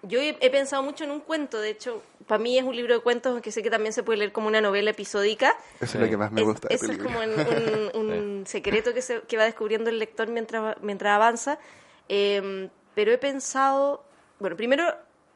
yo 0.03 0.19
he, 0.19 0.37
he 0.39 0.49
pensado 0.49 0.81
mucho 0.83 1.03
en 1.03 1.11
un 1.11 1.19
cuento. 1.19 1.59
De 1.59 1.69
hecho, 1.69 2.01
para 2.27 2.39
mí 2.41 2.57
es 2.57 2.63
un 2.63 2.75
libro 2.75 2.93
de 2.93 3.01
cuentos 3.01 3.41
que 3.41 3.51
sé 3.51 3.61
que 3.63 3.69
también 3.69 3.93
se 3.93 4.03
puede 4.03 4.19
leer 4.19 4.31
como 4.31 4.47
una 4.47 4.61
novela 4.61 4.91
episódica. 4.91 5.55
Eso 5.81 5.97
es 5.97 6.03
lo 6.03 6.09
que 6.09 6.17
más 6.17 6.31
me 6.31 6.41
Es- 6.41 6.47
gusta 6.47 6.67
de 6.69 6.75
eso 6.75 6.91
es 6.91 6.97
como 6.97 7.19
un, 7.19 7.91
un- 7.95 8.11
un 8.39 8.47
secreto 8.47 8.93
que, 8.93 9.01
se, 9.01 9.21
que 9.21 9.37
va 9.37 9.43
descubriendo 9.45 9.89
el 9.89 9.99
lector 9.99 10.27
mientras, 10.29 10.77
mientras 10.81 11.15
avanza. 11.15 11.59
Eh, 12.07 12.69
pero 12.95 13.11
he 13.11 13.17
pensado, 13.17 14.03
bueno, 14.39 14.55
primero 14.55 14.83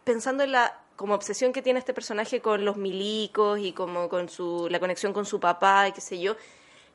pensando 0.04 0.44
en 0.44 0.52
la 0.52 0.80
como 0.96 1.16
obsesión 1.16 1.54
que 1.54 1.62
tiene 1.62 1.80
este 1.80 1.94
personaje 1.94 2.40
con 2.42 2.66
los 2.66 2.78
milicos 2.78 3.60
y 3.60 3.74
como 3.74 4.10
con 4.10 4.30
su 4.30 4.68
la 4.70 4.80
conexión 4.80 5.12
con 5.14 5.26
su 5.26 5.40
papá 5.40 5.88
y 5.88 5.92
qué 5.92 6.02
sé 6.02 6.20
yo. 6.20 6.36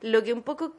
Lo 0.02 0.22
que 0.22 0.32
un 0.32 0.42
poco 0.42 0.72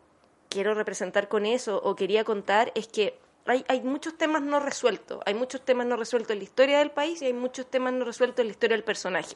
quiero 0.49 0.73
representar 0.73 1.27
con 1.27 1.45
eso 1.45 1.79
o 1.83 1.95
quería 1.95 2.23
contar 2.23 2.71
es 2.75 2.87
que 2.87 3.17
hay, 3.45 3.65
hay 3.67 3.81
muchos 3.81 4.17
temas 4.17 4.41
no 4.41 4.59
resueltos. 4.59 5.19
Hay 5.25 5.33
muchos 5.33 5.61
temas 5.65 5.87
no 5.87 5.95
resueltos 5.95 6.31
en 6.31 6.39
la 6.39 6.43
historia 6.43 6.79
del 6.79 6.91
país 6.91 7.21
y 7.21 7.25
hay 7.25 7.33
muchos 7.33 7.65
temas 7.67 7.93
no 7.93 8.05
resueltos 8.05 8.39
en 8.39 8.47
la 8.47 8.51
historia 8.51 8.75
del 8.77 8.83
personaje. 8.83 9.35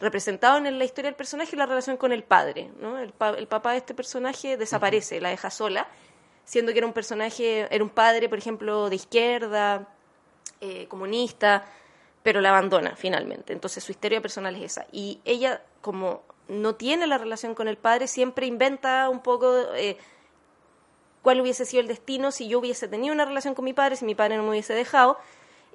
representado 0.00 0.58
en 0.58 0.78
la 0.78 0.84
historia 0.84 1.10
del 1.10 1.16
personaje 1.16 1.54
la 1.56 1.66
relación 1.66 1.96
con 1.96 2.12
el 2.12 2.24
padre. 2.24 2.70
¿no? 2.80 2.98
El, 2.98 3.12
pa- 3.12 3.30
el 3.38 3.46
papá 3.46 3.72
de 3.72 3.78
este 3.78 3.94
personaje 3.94 4.56
desaparece, 4.56 5.20
la 5.20 5.28
deja 5.30 5.50
sola, 5.50 5.86
siendo 6.44 6.72
que 6.72 6.78
era 6.78 6.86
un 6.86 6.92
personaje, 6.92 7.68
era 7.70 7.84
un 7.84 7.90
padre, 7.90 8.28
por 8.28 8.38
ejemplo, 8.38 8.90
de 8.90 8.96
izquierda, 8.96 9.88
eh, 10.60 10.86
comunista, 10.88 11.64
pero 12.22 12.40
la 12.40 12.48
abandona 12.50 12.96
finalmente. 12.96 13.52
Entonces 13.52 13.82
su 13.84 13.92
historia 13.92 14.20
personal 14.20 14.56
es 14.56 14.62
esa. 14.72 14.86
Y 14.92 15.20
ella, 15.24 15.62
como 15.80 16.22
no 16.48 16.74
tiene 16.74 17.06
la 17.06 17.18
relación 17.18 17.54
con 17.54 17.68
el 17.68 17.76
padre, 17.76 18.08
siempre 18.08 18.46
inventa 18.46 19.08
un 19.08 19.20
poco 19.22 19.54
eh, 19.76 19.96
cuál 21.22 21.40
hubiese 21.40 21.64
sido 21.64 21.80
el 21.80 21.88
destino 21.88 22.30
si 22.32 22.48
yo 22.48 22.58
hubiese 22.58 22.88
tenido 22.88 23.14
una 23.14 23.24
relación 23.24 23.54
con 23.54 23.64
mi 23.64 23.72
padre, 23.72 23.96
si 23.96 24.04
mi 24.04 24.14
padre 24.14 24.36
no 24.36 24.42
me 24.42 24.50
hubiese 24.50 24.74
dejado. 24.74 25.18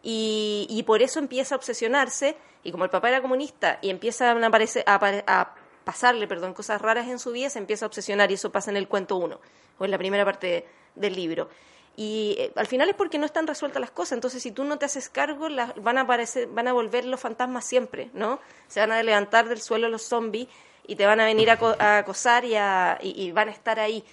Y, 0.04 0.84
por 0.86 1.02
eso 1.02 1.20
empieza 1.20 1.56
a 1.56 1.58
obsesionarse. 1.58 2.36
Y 2.64 2.72
como 2.72 2.84
el 2.84 2.90
papá 2.90 3.10
era 3.10 3.22
comunista 3.22 3.80
y 3.82 3.90
empiezan 3.90 4.44
a, 4.44 4.48
aparecer, 4.48 4.84
a, 4.88 5.56
pasarle 5.84 6.28
perdón, 6.28 6.54
cosas 6.54 6.82
raras 6.82 7.08
en 7.08 7.20
su 7.20 7.32
vida, 7.32 7.50
se 7.50 7.60
empieza 7.60 7.86
a 7.86 7.88
obsesionar. 7.88 8.30
Y 8.32 8.36
eso 8.36 8.52
pasa 8.52 8.72
en 8.72 8.78
el 8.78 8.88
cuento 8.88 9.16
1, 9.18 9.40
o 9.80 9.86
en 9.86 9.92
la 9.92 9.98
primera 9.98 10.26
parte 10.26 10.66
del 10.96 11.16
libro. 11.16 11.50
Y 11.96 12.36
eh, 12.38 12.52
al 12.56 12.68
final 12.68 12.90
es 12.90 12.96
porque 12.96 13.18
no 13.18 13.26
están 13.26 13.48
resueltas 13.48 13.80
las 13.82 13.92
cosas. 13.92 14.14
Entonces, 14.14 14.44
si 14.44 14.52
tú 14.52 14.64
no 14.64 14.78
te 14.78 14.86
haces 14.86 15.10
cargo, 15.10 15.50
las- 15.50 15.74
van 15.82 15.98
a 15.98 16.02
aparecer, 16.02 16.48
van 16.48 16.68
a 16.68 16.74
volver 16.74 17.06
los 17.06 17.20
fantasmas 17.20 17.66
siempre, 17.66 18.10
¿no? 18.14 18.40
Se 18.68 18.80
van 18.80 18.92
a 18.92 19.02
levantar 19.02 19.48
del 19.50 19.62
suelo 19.62 19.90
los 19.90 20.04
zombies 20.04 20.48
y 20.86 20.96
te 20.96 21.06
van 21.06 21.20
a 21.20 21.26
venir 21.26 21.50
a, 21.50 21.58
co- 21.58 21.76
a 21.80 21.98
acosar 22.00 22.46
y, 22.46 22.56
a- 22.56 23.00
y 23.02 23.32
van 23.32 23.50
a 23.50 23.52
estar 23.52 23.80
ahí. 23.80 24.04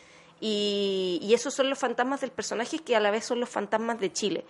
Y, 0.47 1.21
y 1.23 1.33
esos 1.33 1.55
son 1.55 1.71
los 1.71 1.79
fantasmas 1.79 2.21
del 2.21 2.31
personaje 2.31 2.79
que 2.81 2.95
a 2.95 3.01
la 3.01 3.11
vez 3.11 3.25
son 3.25 3.41
los 3.41 3.49
fantasmas 3.49 3.99
de 3.99 4.13
Chile. 4.13 4.45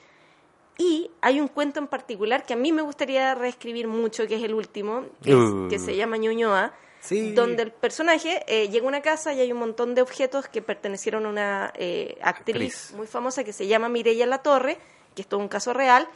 Y 0.76 1.08
hay 1.20 1.38
un 1.40 1.46
cuento 1.46 1.78
en 1.78 1.86
particular 1.86 2.44
que 2.44 2.54
a 2.54 2.56
mí 2.56 2.72
me 2.72 2.82
gustaría 2.82 3.32
reescribir 3.36 3.86
mucho, 3.86 4.26
que 4.26 4.34
es 4.34 4.42
el 4.42 4.54
último, 4.54 5.04
que, 5.22 5.30
es- 5.30 5.36
Uh. 5.36 5.68
que 5.68 5.78
se 5.78 5.94
llama 5.94 6.16
Ñuñoa, 6.16 6.74
Sí. 7.00 7.32
donde 7.32 7.62
el 7.62 7.70
personaje 7.70 8.42
eh, 8.48 8.68
llega 8.70 8.84
a 8.86 8.88
una 8.88 9.02
casa 9.02 9.32
y 9.34 9.40
hay 9.40 9.52
un 9.52 9.58
montón 9.58 9.94
de 9.94 10.02
objetos 10.02 10.48
que 10.48 10.62
pertenecieron 10.62 11.26
a 11.26 11.28
una 11.28 11.72
eh, 11.76 12.18
actriz, 12.22 12.54
Actriz. 12.56 12.92
muy 12.96 13.06
famosa 13.06 13.44
que 13.44 13.52
se 13.52 13.68
llama 13.68 13.88
Mireia 13.88 14.26
Latorre, 14.26 14.78
que 15.14 15.22
es 15.22 15.28
todo 15.28 15.38
un 15.38 15.48
caso 15.48 15.72
real, 15.74 16.08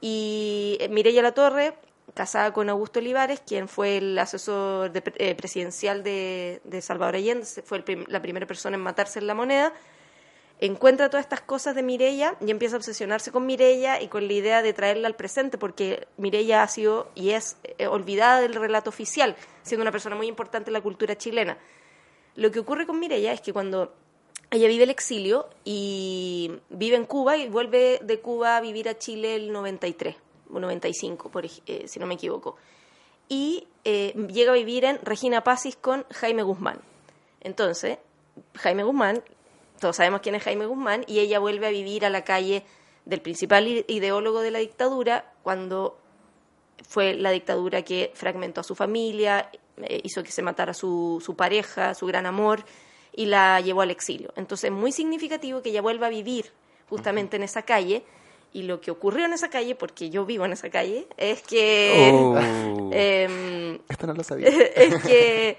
y 0.00 0.78
eh, 0.80 0.88
Mireia 0.88 1.20
Latorre, 1.20 1.74
casada 2.14 2.52
con 2.52 2.68
Augusto 2.68 2.98
Olivares, 3.00 3.40
quien 3.46 3.68
fue 3.68 3.98
el 3.98 4.18
asesor 4.18 4.90
de- 4.92 5.02
eh, 5.16 5.34
presidencial 5.34 6.02
de, 6.02 6.60
Salvador 6.82 7.16
Allende, 7.16 7.46
fue 7.64 7.84
la 8.08 8.20
primera 8.22 8.46
persona 8.46 8.76
en 8.76 8.82
matarse 8.82 9.18
en 9.18 9.26
la 9.26 9.34
moneda, 9.34 9.72
encuentra 10.60 11.08
todas 11.08 11.24
estas 11.24 11.40
cosas 11.40 11.74
de 11.76 11.82
Mireia 11.82 12.34
y 12.44 12.50
empieza 12.50 12.76
a 12.76 12.78
obsesionarse 12.78 13.30
con 13.30 13.46
Mireia 13.46 14.02
y 14.02 14.08
con 14.08 14.26
la 14.26 14.32
idea 14.32 14.62
de 14.62 14.72
traerla 14.72 15.06
al 15.06 15.14
presente, 15.14 15.56
porque 15.58 16.08
Mireia 16.16 16.62
ha 16.62 16.68
sido 16.68 17.10
y 17.14 17.30
es 17.30 17.56
eh, 17.62 17.86
olvidada 17.86 18.40
del 18.40 18.54
relato 18.54 18.90
oficial, 18.90 19.36
siendo 19.62 19.82
una 19.82 19.92
persona 19.92 20.16
muy 20.16 20.26
importante 20.26 20.70
en 20.70 20.74
la 20.74 20.80
cultura 20.80 21.16
chilena. 21.16 21.58
Lo 22.34 22.50
que 22.50 22.58
ocurre 22.60 22.86
con 22.86 22.98
Mireia 22.98 23.32
es 23.32 23.40
que 23.40 23.52
cuando 23.52 23.94
ella 24.50 24.66
vive 24.66 24.84
el 24.84 24.90
exilio 24.90 25.48
y 25.64 26.50
vive 26.70 26.96
en 26.96 27.04
Cuba 27.04 27.36
y 27.36 27.48
vuelve 27.48 28.00
de 28.02 28.20
Cuba 28.20 28.56
a 28.56 28.60
vivir 28.60 28.88
a 28.88 28.96
Chile 28.98 29.36
el 29.36 29.52
93 29.52 30.16
o 30.16 30.27
95, 30.50 31.30
por, 31.30 31.44
eh, 31.44 31.84
si 31.86 31.98
no 31.98 32.06
me 32.06 32.14
equivoco. 32.14 32.56
Y 33.28 33.66
eh, 33.84 34.14
llega 34.28 34.52
a 34.52 34.54
vivir 34.54 34.84
en 34.84 34.98
Regina 35.02 35.44
Pacis 35.44 35.76
con 35.76 36.04
Jaime 36.10 36.42
Guzmán. 36.42 36.80
Entonces, 37.40 37.98
Jaime 38.56 38.82
Guzmán, 38.82 39.22
todos 39.80 39.96
sabemos 39.96 40.20
quién 40.20 40.34
es 40.34 40.42
Jaime 40.42 40.66
Guzmán, 40.66 41.04
y 41.06 41.20
ella 41.20 41.38
vuelve 41.38 41.66
a 41.66 41.70
vivir 41.70 42.04
a 42.04 42.10
la 42.10 42.24
calle 42.24 42.64
del 43.04 43.20
principal 43.20 43.66
ideólogo 43.66 44.40
de 44.40 44.50
la 44.50 44.58
dictadura 44.58 45.32
cuando 45.42 45.98
fue 46.86 47.14
la 47.14 47.30
dictadura 47.30 47.82
que 47.82 48.10
fragmentó 48.14 48.60
a 48.60 48.64
su 48.64 48.74
familia, 48.74 49.50
eh, 49.82 50.00
hizo 50.04 50.22
que 50.22 50.32
se 50.32 50.42
matara 50.42 50.74
su, 50.74 51.22
su 51.24 51.34
pareja, 51.34 51.94
su 51.94 52.06
gran 52.06 52.26
amor, 52.26 52.64
y 53.12 53.26
la 53.26 53.60
llevó 53.60 53.82
al 53.82 53.90
exilio. 53.90 54.32
Entonces 54.36 54.70
es 54.70 54.76
muy 54.76 54.92
significativo 54.92 55.62
que 55.62 55.70
ella 55.70 55.82
vuelva 55.82 56.06
a 56.06 56.10
vivir 56.10 56.52
justamente 56.88 57.36
en 57.36 57.42
esa 57.42 57.62
calle, 57.62 58.04
y 58.52 58.62
lo 58.62 58.80
que 58.80 58.90
ocurrió 58.90 59.24
en 59.26 59.32
esa 59.32 59.50
calle, 59.50 59.74
porque 59.74 60.10
yo 60.10 60.24
vivo 60.26 60.44
en 60.44 60.52
esa 60.52 60.70
calle, 60.70 61.06
es 61.16 61.42
que... 61.42 62.10
Oh. 62.14 62.90
em, 62.92 63.78
Esto 63.88 64.06
no 64.06 64.14
lo 64.14 64.22
sabía. 64.24 64.48
es 64.48 65.02
que 65.04 65.58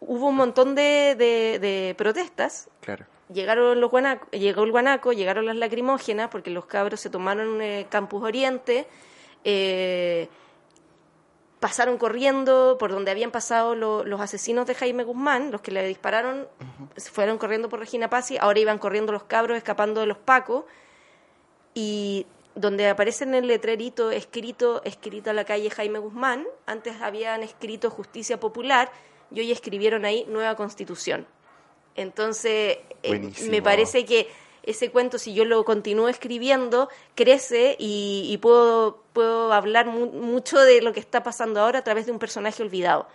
hubo 0.00 0.28
un 0.28 0.36
montón 0.36 0.74
de, 0.74 1.14
de- 1.16 1.58
de 1.58 1.94
protestas. 1.96 2.68
claro. 2.80 3.06
Llegaron 3.32 3.80
los 3.80 3.92
guanaco, 3.92 4.26
llegó 4.32 4.64
el 4.64 4.72
guanaco, 4.72 5.12
llegaron 5.12 5.46
las 5.46 5.54
lacrimógenas, 5.54 6.30
porque 6.30 6.50
los 6.50 6.64
cabros 6.66 6.98
se 6.98 7.10
tomaron 7.10 7.62
eh, 7.62 7.86
Campus 7.88 8.24
Oriente, 8.24 8.88
eh, 9.44 10.28
pasaron 11.60 11.96
corriendo 11.96 12.76
por 12.78 12.90
donde 12.90 13.10
habían 13.12 13.30
pasado 13.30 13.76
lo- 13.76 14.02
los 14.04 14.20
asesinos 14.20 14.66
de 14.66 14.74
Jaime 14.74 15.04
Guzmán, 15.04 15.52
los 15.52 15.60
que 15.60 15.70
le 15.70 15.86
dispararon, 15.86 16.48
se 16.96 17.10
fueron 17.10 17.38
corriendo 17.38 17.68
por 17.68 17.78
Regina 17.78 18.10
Pazzi, 18.10 18.36
ahora 18.36 18.58
iban 18.58 18.78
corriendo 18.78 19.12
los 19.12 19.22
cabros 19.24 19.56
escapando 19.58 20.00
de 20.00 20.06
los 20.06 20.18
pacos, 20.18 20.64
y 21.80 22.26
donde 22.54 22.88
aparece 22.88 23.24
en 23.24 23.34
el 23.34 23.46
letrerito 23.46 24.10
escrito, 24.10 24.82
escrita 24.84 25.32
la 25.32 25.44
calle 25.44 25.70
Jaime 25.70 25.98
Guzmán, 25.98 26.46
antes 26.66 27.00
habían 27.00 27.42
escrito 27.42 27.90
Justicia 27.90 28.38
Popular 28.38 28.90
y 29.30 29.40
hoy 29.40 29.50
escribieron 29.52 30.04
ahí 30.04 30.24
Nueva 30.28 30.56
Constitución. 30.56 31.26
Entonces, 31.96 32.78
eh, 33.02 33.10
me 33.50 33.62
parece 33.62 34.04
que 34.04 34.28
ese 34.62 34.90
cuento, 34.90 35.16
si 35.18 35.32
yo 35.32 35.44
lo 35.44 35.64
continúo 35.64 36.08
escribiendo, 36.08 36.88
crece 37.14 37.76
y, 37.78 38.26
y 38.28 38.36
puedo, 38.38 39.02
puedo 39.14 39.52
hablar 39.52 39.86
mu- 39.86 40.12
mucho 40.12 40.58
de 40.60 40.82
lo 40.82 40.92
que 40.92 41.00
está 41.00 41.22
pasando 41.22 41.60
ahora 41.60 41.78
a 41.78 41.84
través 41.84 42.04
de 42.06 42.12
un 42.12 42.18
personaje 42.18 42.62
olvidado. 42.62 43.06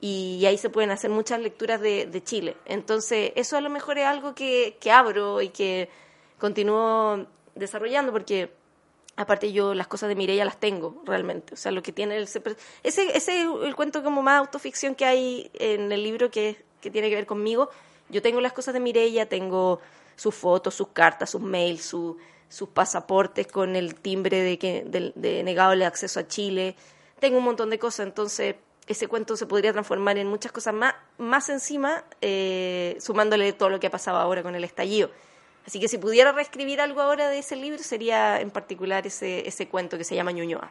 Y, 0.00 0.44
ahí 0.46 0.58
se 0.58 0.68
pueden 0.70 0.90
hacer 0.90 1.10
muchas 1.10 1.40
lecturas 1.40 1.80
de, 1.80 2.06
de 2.06 2.22
Chile. 2.22 2.56
Entonces, 2.66 3.32
eso 3.34 3.56
a 3.56 3.60
lo 3.60 3.70
mejor 3.70 3.96
es 3.98 4.06
algo 4.06 4.34
que, 4.34 4.76
que 4.80 4.90
abro 4.90 5.40
y 5.40 5.48
que 5.48 5.88
continúo 6.38 7.26
desarrollando 7.54 8.12
porque 8.12 8.50
aparte 9.16 9.52
yo 9.52 9.74
las 9.74 9.86
cosas 9.86 10.08
de 10.08 10.14
Mireia 10.16 10.44
las 10.44 10.58
tengo 10.58 11.02
realmente. 11.04 11.54
O 11.54 11.56
sea 11.56 11.72
lo 11.72 11.82
que 11.82 11.92
tiene 11.92 12.16
el 12.16 12.24
ese 12.24 12.42
ese 12.82 13.14
es 13.14 13.28
el 13.28 13.74
cuento 13.76 14.02
como 14.02 14.22
más 14.22 14.38
autoficción 14.40 14.94
que 14.94 15.04
hay 15.04 15.50
en 15.54 15.90
el 15.92 16.02
libro 16.02 16.30
que, 16.30 16.62
que 16.80 16.90
tiene 16.90 17.08
que 17.10 17.14
ver 17.16 17.26
conmigo. 17.26 17.70
Yo 18.08 18.22
tengo 18.22 18.40
las 18.40 18.52
cosas 18.52 18.74
de 18.74 18.80
Mireia 18.80 19.28
tengo 19.28 19.80
sus 20.16 20.34
fotos 20.34 20.74
sus 20.74 20.88
cartas 20.88 21.30
sus 21.30 21.40
mails 21.40 21.84
su- 21.84 22.16
sus 22.48 22.68
pasaportes 22.68 23.46
con 23.48 23.74
el 23.74 23.94
timbre 23.96 24.40
de 24.42 24.58
que 24.58 24.84
de, 24.86 25.12
de 25.16 25.42
negado 25.42 25.72
el 25.72 25.82
acceso 25.82 26.20
a 26.20 26.28
Chile. 26.28 26.76
Tengo 27.18 27.38
un 27.38 27.44
montón 27.44 27.70
de 27.70 27.78
cosas 27.78 28.06
entonces 28.06 28.56
ese 28.86 29.08
cuento 29.08 29.36
se 29.36 29.46
podría 29.46 29.72
transformar 29.72 30.18
en 30.18 30.26
muchas 30.28 30.52
cosas 30.52 30.74
más 30.74 30.94
más 31.18 31.48
encima 31.48 32.04
eh, 32.20 32.96
sumándole 33.00 33.52
todo 33.54 33.70
lo 33.70 33.80
que 33.80 33.86
ha 33.86 33.90
pasado 33.90 34.18
ahora 34.18 34.42
con 34.42 34.54
el 34.54 34.62
estallido 34.64 35.10
Así 35.66 35.80
que 35.80 35.88
si 35.88 35.98
pudiera 35.98 36.32
reescribir 36.32 36.80
algo 36.80 37.00
ahora 37.00 37.28
de 37.30 37.38
ese 37.38 37.56
libro, 37.56 37.82
sería 37.82 38.40
en 38.40 38.50
particular 38.50 39.06
ese, 39.06 39.48
ese 39.48 39.66
cuento 39.68 39.96
que 39.98 40.04
se 40.04 40.14
llama 40.14 40.30
Ñuñoa. 40.32 40.70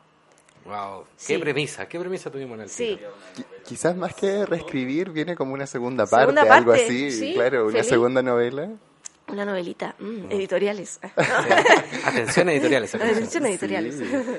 Wow, 0.65 1.03
Sí. 1.17 1.33
qué 1.33 1.39
premisa, 1.39 1.87
qué 1.89 1.99
premisa 1.99 2.31
tuvimos 2.31 2.55
en 2.55 2.61
el 2.61 2.69
Sí, 2.69 2.97
Quizás 3.65 3.97
más 3.97 4.13
que 4.13 4.45
reescribir 4.45 5.09
viene 5.09 5.35
como 5.35 5.53
una 5.53 5.67
segunda 5.67 6.05
parte, 6.05 6.33
Segunda 6.35 6.55
algo 6.55 6.71
parte, 6.71 6.85
así, 6.85 7.11
sí, 7.11 7.33
claro, 7.33 7.63
una 7.65 7.71
feliz. 7.73 7.87
segunda 7.87 8.21
novela. 8.21 8.69
una 9.27 9.43
novelita, 9.45 9.95
mm, 9.99 10.31
editoriales. 10.31 10.99
Atención 12.05 12.49
editoriales. 12.49 12.93
atención. 12.95 13.17
Atención, 13.17 13.45
editoriales. 13.47 13.95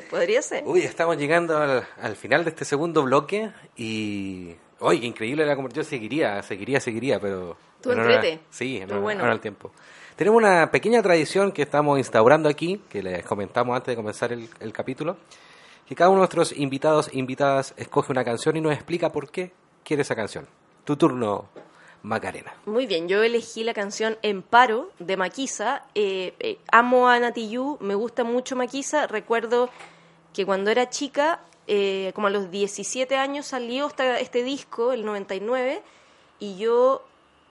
Podría 0.11 0.40
ser. 0.42 0.62
Uy, 0.66 0.80
estamos 0.82 1.16
llegando 1.18 1.57
al, 1.59 1.86
al 2.00 2.16
final 2.16 2.44
de 2.44 2.50
este 2.50 2.64
segundo 2.64 3.02
bloque 3.02 3.50
y... 3.76 4.55
Oye, 4.80 5.00
qué 5.00 5.07
increíble 5.07 5.46
la 5.46 5.55
conversación. 5.57 5.84
Seguiría, 5.86 6.42
seguiría, 6.42 6.80
seguiría, 6.80 7.20
pero... 7.20 7.57
Tú 7.80 7.92
entrete. 7.92 8.40
Sí, 8.50 8.76
en 8.78 8.88
Tú 8.88 8.94
honor- 8.94 9.02
bueno. 9.02 9.20
honor 9.22 9.32
al 9.32 9.40
tiempo. 9.40 9.70
Tenemos 10.16 10.38
una 10.38 10.70
pequeña 10.70 11.02
tradición 11.02 11.50
que 11.50 11.62
estamos 11.62 11.98
instaurando 11.98 12.48
aquí, 12.48 12.80
que 12.88 13.02
les 13.02 13.24
comentamos 13.24 13.74
antes 13.74 13.88
de 13.92 13.96
comenzar 13.96 14.32
el, 14.32 14.72
capítulo, 14.72 15.16
que 15.88 15.94
cada 15.96 16.10
uno 16.10 16.18
de 16.18 16.20
nuestros 16.20 16.52
invitados 16.56 17.08
e 17.12 17.18
invitadas 17.18 17.74
escoge 17.76 18.12
una 18.12 18.24
canción 18.24 18.56
y 18.56 18.60
nos 18.60 18.72
explica 18.72 19.10
por 19.10 19.30
qué 19.30 19.50
quiere 19.82 20.02
esa 20.02 20.14
canción. 20.14 20.46
Tu 20.84 20.96
turno, 20.96 21.46
Macarena. 22.04 22.54
Muy 22.66 22.86
bien, 22.86 23.08
yo 23.08 23.22
elegí 23.24 23.64
la 23.64 23.74
canción 23.74 24.16
En 24.22 24.42
Paro 24.42 24.90
de 25.00 25.16
Maquisa. 25.16 25.84
Eh, 25.96 26.34
eh, 26.38 26.58
amo 26.70 27.08
a 27.08 27.18
Nati 27.18 27.48
Yu, 27.48 27.78
me 27.80 27.96
gusta 27.96 28.22
mucho 28.22 28.54
Maquisa. 28.54 29.08
Recuerdo 29.08 29.68
que 30.32 30.46
cuando 30.46 30.70
era 30.70 30.90
chica, 30.90 31.40
eh, 31.66 32.12
como 32.14 32.28
a 32.28 32.30
los 32.30 32.52
17 32.52 33.16
años, 33.16 33.46
salió 33.46 33.88
esta- 33.88 34.20
este 34.20 34.44
disco, 34.44 34.92
el 34.92 35.04
99, 35.04 35.82
y 36.38 36.56
yo 36.56 37.04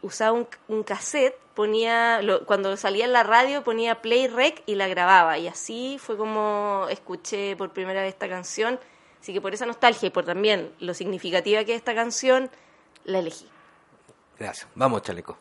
usaba 0.04 0.32
un, 0.34 0.48
un 0.68 0.84
cassette, 0.84 1.36
ponía, 1.56 2.22
lo- 2.22 2.46
cuando 2.46 2.78
salía 2.78 3.06
en 3.06 3.14
la 3.14 3.24
radio 3.24 3.64
ponía 3.64 4.02
play 4.02 4.28
rec 4.28 4.62
y 4.68 4.76
la 4.76 4.88
grababa. 4.88 5.38
Y 5.40 5.48
así 5.48 5.98
fue 6.00 6.16
como 6.18 6.86
escuché 6.90 7.56
por 7.56 7.72
primera 7.72 8.02
vez 8.02 8.14
esta 8.14 8.30
canción. 8.30 8.80
Así 9.20 9.34
que 9.34 9.42
por 9.42 9.54
esa 9.54 9.66
nostalgia 9.66 10.08
y 10.08 10.10
por 10.10 10.26
también 10.26 10.72
lo 10.80 10.94
significativa 10.94 11.64
que 11.64 11.72
es 11.74 11.78
esta 11.78 11.96
canción, 11.96 12.52
la 13.06 13.20
elegí. 13.20 13.48
Gracias. 14.38 14.68
Vamos, 14.76 15.02
chaleco. 15.02 15.38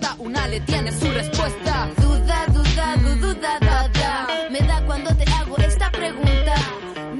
Cada 0.00 0.14
una 0.18 0.46
le 0.48 0.60
tiene 0.60 0.92
su 0.92 1.10
respuesta. 1.10 1.88
Duda, 1.96 2.44
duda, 2.52 2.96
du- 2.96 3.16
duda, 3.26 3.58
da, 3.60 3.88
da. 3.88 4.26
Me 4.50 4.60
da 4.60 4.84
cuando 4.84 5.14
te 5.14 5.24
hago 5.32 5.56
esta 5.58 5.90
pregunta. 5.90 6.54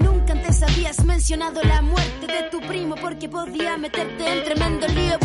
Nunca 0.00 0.32
antes 0.34 0.62
habías 0.62 1.02
mencionado 1.04 1.62
la 1.62 1.80
muerte 1.80 2.26
de 2.26 2.42
tu 2.50 2.60
primo 2.60 2.94
porque 2.96 3.28
podía 3.28 3.76
meterte 3.78 4.30
en 4.30 4.44
tremendo 4.44 4.86
lío. 4.88 5.18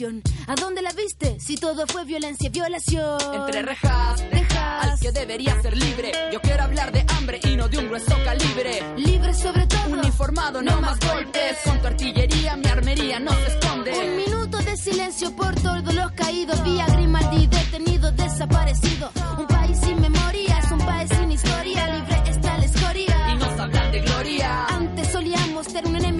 ¿A 0.00 0.54
dónde 0.54 0.80
la 0.80 0.92
viste? 0.92 1.40
Si 1.40 1.56
todo 1.56 1.84
fue 1.88 2.04
violencia, 2.04 2.48
violación. 2.50 3.18
Entre 3.34 3.62
rejas, 3.62 4.22
Rejas. 4.30 4.84
al 4.86 5.00
que 5.00 5.10
debería 5.10 5.60
ser 5.60 5.76
libre. 5.76 6.12
Yo 6.32 6.40
quiero 6.40 6.62
hablar 6.62 6.92
de 6.92 7.04
hambre 7.16 7.40
y 7.42 7.56
no 7.56 7.68
de 7.68 7.78
un 7.78 7.88
grueso 7.88 8.14
calibre. 8.24 8.80
Libre 8.96 9.34
sobre 9.34 9.66
todo. 9.66 9.88
Uniformado, 9.88 10.62
no 10.62 10.80
más 10.80 11.00
golpes. 11.00 11.56
Con 11.64 11.80
tu 11.80 11.88
artillería, 11.88 12.56
mi 12.56 12.68
armería 12.68 13.18
no 13.18 13.32
se 13.32 13.38
Un 13.38 13.46
esconde. 13.46 14.22
minuto 14.24 14.58
de 14.58 14.76
silencio 14.76 15.34
por 15.34 15.52
todos 15.56 15.92
los 15.92 16.12
caídos. 16.12 16.62
Vía 16.62 16.86
Grimaldi 16.86 17.48
detenido, 17.48 18.12
desaparecido. 18.12 19.10
Un 19.36 19.46
país 19.48 19.78
sin 19.82 20.00
memoria, 20.00 20.58
es 20.60 20.70
un 20.70 20.78
país 20.78 21.10
sin 21.10 21.32
historia. 21.32 21.86
Libre 21.98 22.22
está 22.30 22.56
la 22.56 22.64
escoria. 22.64 23.32
Y 23.34 23.38
nos 23.38 23.58
hablan 23.58 23.90
de 23.90 24.00
gloria. 24.02 24.66
Antes 24.66 25.08
solíamos 25.08 25.66
ser 25.66 25.84
un 25.86 25.96
enemigo 25.96 26.17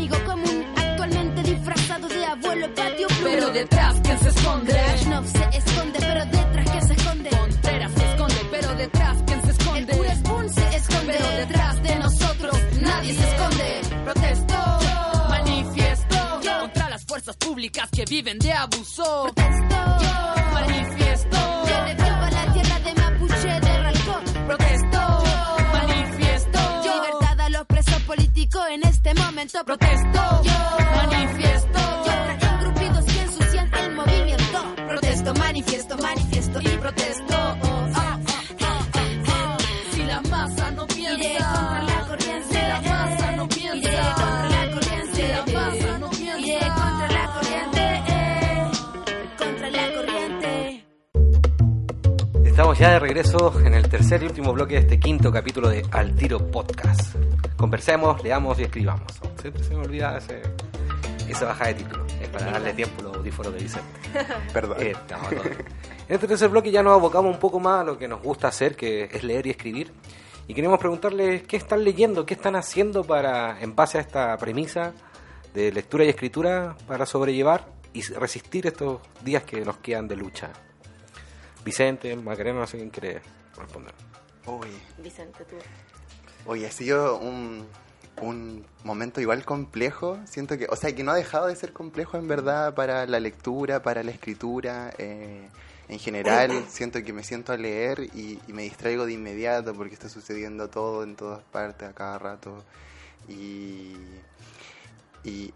detrás, 3.58 3.94
¿quién 4.02 4.18
se 4.20 4.28
esconde? 4.28 4.72
Brezhnev 4.72 5.26
se 5.26 5.58
esconde, 5.58 5.98
pero 6.00 6.24
detrás 6.26 6.70
que 6.70 6.82
se 6.82 6.92
esconde. 6.94 7.30
Contreras 7.30 7.92
se 7.92 8.04
esconde, 8.10 8.40
pero 8.50 8.74
detrás, 8.74 9.16
¿quién 9.26 9.40
se 9.42 9.50
El 9.50 9.56
esconde? 9.58 9.96
cura 9.96 10.14
Spoon 10.14 10.48
se 10.54 10.76
esconde, 10.76 11.12
Pero 11.18 11.28
detrás 11.36 11.82
de 11.82 11.96
nosotros 11.96 12.56
nadie 12.80 13.14
se 13.14 13.28
esconde. 13.28 13.80
Protesto, 14.04 14.54
manifiesto 15.28 16.16
contra 16.60 16.88
las 16.90 17.04
fuerzas 17.04 17.36
públicas 17.36 17.88
que 17.90 18.04
viven 18.04 18.38
de 18.38 18.52
abuso. 18.52 19.24
Protesto. 19.34 19.76
Manifiesto, 20.52 21.38
Que 21.66 21.94
devuelva 21.94 22.30
la 22.30 22.52
tierra 22.52 22.78
de 22.80 22.94
Mapuche 22.94 23.60
de 23.60 23.82
Ralco. 23.82 24.20
protesto, 24.46 25.00
manifiesto, 25.72 26.58
Libertad 26.82 27.40
a 27.40 27.48
los 27.50 27.66
presos 27.66 28.02
políticos 28.02 28.62
en 28.70 28.82
este 28.86 29.14
momento. 29.14 29.64
protesto, 29.64 30.20
manifiesto, 30.20 30.87
Estamos 52.78 52.92
ya 52.92 53.00
de 53.00 53.00
regreso 53.00 53.60
en 53.66 53.74
el 53.74 53.88
tercer 53.88 54.22
y 54.22 54.26
último 54.26 54.52
bloque 54.52 54.74
de 54.74 54.80
este 54.82 55.00
quinto 55.00 55.32
capítulo 55.32 55.68
de 55.68 55.84
Al 55.90 56.14
Tiro 56.14 56.48
Podcast. 56.48 57.16
Conversemos, 57.56 58.22
leamos 58.22 58.56
y 58.60 58.62
escribamos. 58.62 59.20
Siempre 59.40 59.64
se 59.64 59.74
me 59.74 59.80
olvida 59.80 60.16
ese, 60.16 60.42
esa 61.28 61.46
baja 61.46 61.66
de 61.66 61.74
título. 61.74 62.06
Es 62.22 62.28
para 62.28 62.52
darle 62.52 62.72
tiempo 62.74 63.00
a 63.00 63.02
los 63.02 63.16
audífonos 63.16 63.52
de 63.54 63.58
Vicente. 63.58 63.88
Perdón. 64.52 64.76
Eh, 64.78 64.94
no, 65.10 65.28
bien. 65.28 65.58
En 66.08 66.14
este 66.14 66.28
tercer 66.28 66.50
bloque 66.50 66.70
ya 66.70 66.84
nos 66.84 66.92
abocamos 66.92 67.34
un 67.34 67.40
poco 67.40 67.58
más 67.58 67.80
a 67.80 67.84
lo 67.84 67.98
que 67.98 68.06
nos 68.06 68.22
gusta 68.22 68.46
hacer, 68.46 68.76
que 68.76 69.10
es 69.12 69.24
leer 69.24 69.48
y 69.48 69.50
escribir. 69.50 69.90
Y 70.46 70.54
queremos 70.54 70.78
preguntarles 70.78 71.42
qué 71.48 71.56
están 71.56 71.82
leyendo, 71.82 72.24
qué 72.24 72.34
están 72.34 72.54
haciendo 72.54 73.02
para, 73.02 73.60
en 73.60 73.74
base 73.74 73.98
a 73.98 74.02
esta 74.02 74.36
premisa 74.36 74.92
de 75.52 75.72
lectura 75.72 76.04
y 76.04 76.10
escritura, 76.10 76.76
para 76.86 77.06
sobrellevar 77.06 77.72
y 77.92 78.02
resistir 78.02 78.68
estos 78.68 79.00
días 79.24 79.42
que 79.42 79.62
nos 79.62 79.78
quedan 79.78 80.06
de 80.06 80.14
lucha. 80.14 80.52
Vicente, 81.68 82.16
Macarena, 82.16 82.60
no 82.60 82.66
sé 82.66 82.78
quién 82.78 82.90
quiere 82.90 83.20
responder. 83.56 83.94
Uy, 84.46 84.68
Vicente, 85.02 85.44
tú. 85.44 85.56
Oye, 86.46 86.66
ha 86.66 86.70
sido 86.70 87.18
un, 87.18 87.66
un 88.22 88.64
momento 88.84 89.20
igual 89.20 89.44
complejo. 89.44 90.18
Siento 90.24 90.56
que, 90.56 90.66
o 90.70 90.76
sea, 90.76 90.94
que 90.94 91.04
no 91.04 91.12
ha 91.12 91.16
dejado 91.16 91.48
de 91.48 91.56
ser 91.56 91.72
complejo 91.72 92.16
en 92.16 92.26
verdad 92.26 92.74
para 92.74 93.06
la 93.06 93.20
lectura, 93.20 93.82
para 93.82 94.02
la 94.02 94.10
escritura. 94.10 94.92
eh, 94.98 95.48
en 95.88 95.98
general, 95.98 96.66
siento 96.68 97.02
que 97.02 97.12
me 97.14 97.22
siento 97.22 97.52
a 97.52 97.56
leer 97.56 98.00
y, 98.14 98.38
y 98.46 98.52
me 98.52 98.62
distraigo 98.62 99.06
de 99.06 99.14
inmediato 99.14 99.72
porque 99.72 99.94
está 99.94 100.08
sucediendo 100.10 100.68
todo 100.68 101.02
en 101.02 101.16
todas 101.16 101.42
partes 101.44 101.88
a 101.88 101.94
cada 101.94 102.18
rato. 102.18 102.62
Y, 103.26 103.94
y, 105.24 105.52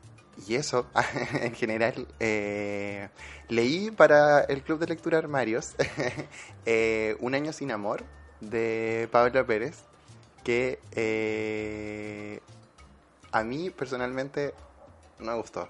y 0.46 0.54
eso, 0.56 0.86
en 1.40 1.54
general, 1.54 2.06
eh, 2.20 3.08
leí 3.48 3.90
para 3.90 4.40
el 4.44 4.62
Club 4.62 4.78
de 4.80 4.86
Lectura 4.86 5.18
Armarios 5.18 5.74
eh, 6.66 7.16
Un 7.20 7.34
año 7.34 7.52
sin 7.52 7.70
amor 7.70 8.04
de 8.40 9.08
Pablo 9.12 9.46
Pérez, 9.46 9.76
que 10.44 10.78
eh, 10.92 12.40
a 13.30 13.44
mí 13.44 13.70
personalmente 13.70 14.52
no 15.18 15.32
me 15.32 15.38
gustó. 15.38 15.68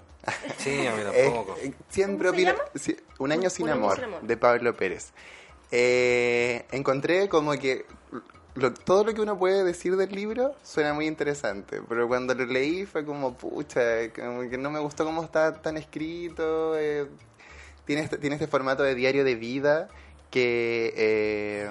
Sí, 0.57 0.85
a 0.87 0.95
mí 0.95 1.01
Eh, 1.13 1.23
tampoco. 1.25 1.55
eh, 1.61 1.73
siempre 1.89 2.29
¿Cómo 2.29 2.39
se 2.39 2.45
opino- 2.45 2.57
llama? 2.57 2.69
sí, 2.75 2.97
Un 3.19 3.31
año 3.31 3.49
sin 3.49 3.65
Un 3.65 3.69
año 3.71 3.79
amor, 3.81 3.95
sin 3.95 4.03
amor. 4.05 4.21
de 4.21 4.37
Pablo 4.37 4.75
Pérez. 4.75 5.11
Eh, 5.71 6.65
encontré 6.71 7.27
como 7.29 7.51
que 7.53 7.85
lo- 8.55 8.73
todo 8.73 9.03
lo 9.03 9.13
que 9.13 9.21
uno 9.21 9.37
puede 9.37 9.63
decir 9.63 9.95
del 9.97 10.11
libro 10.11 10.55
suena 10.63 10.93
muy 10.93 11.07
interesante, 11.07 11.81
pero 11.89 12.07
cuando 12.07 12.35
lo 12.35 12.45
leí 12.45 12.85
fue 12.85 13.05
como, 13.05 13.33
pucha, 13.35 13.81
como 14.15 14.49
que 14.49 14.57
no 14.57 14.69
me 14.71 14.79
gustó 14.79 15.05
cómo 15.05 15.23
está 15.23 15.61
tan 15.61 15.77
escrito. 15.77 16.77
eh, 16.77 17.07
tiene, 17.85 18.03
este, 18.03 18.17
tiene 18.17 18.35
este 18.35 18.47
formato 18.47 18.83
de 18.83 18.95
diario 18.95 19.23
de 19.23 19.35
vida 19.35 19.89
que... 20.31 20.93
eh, 20.95 21.69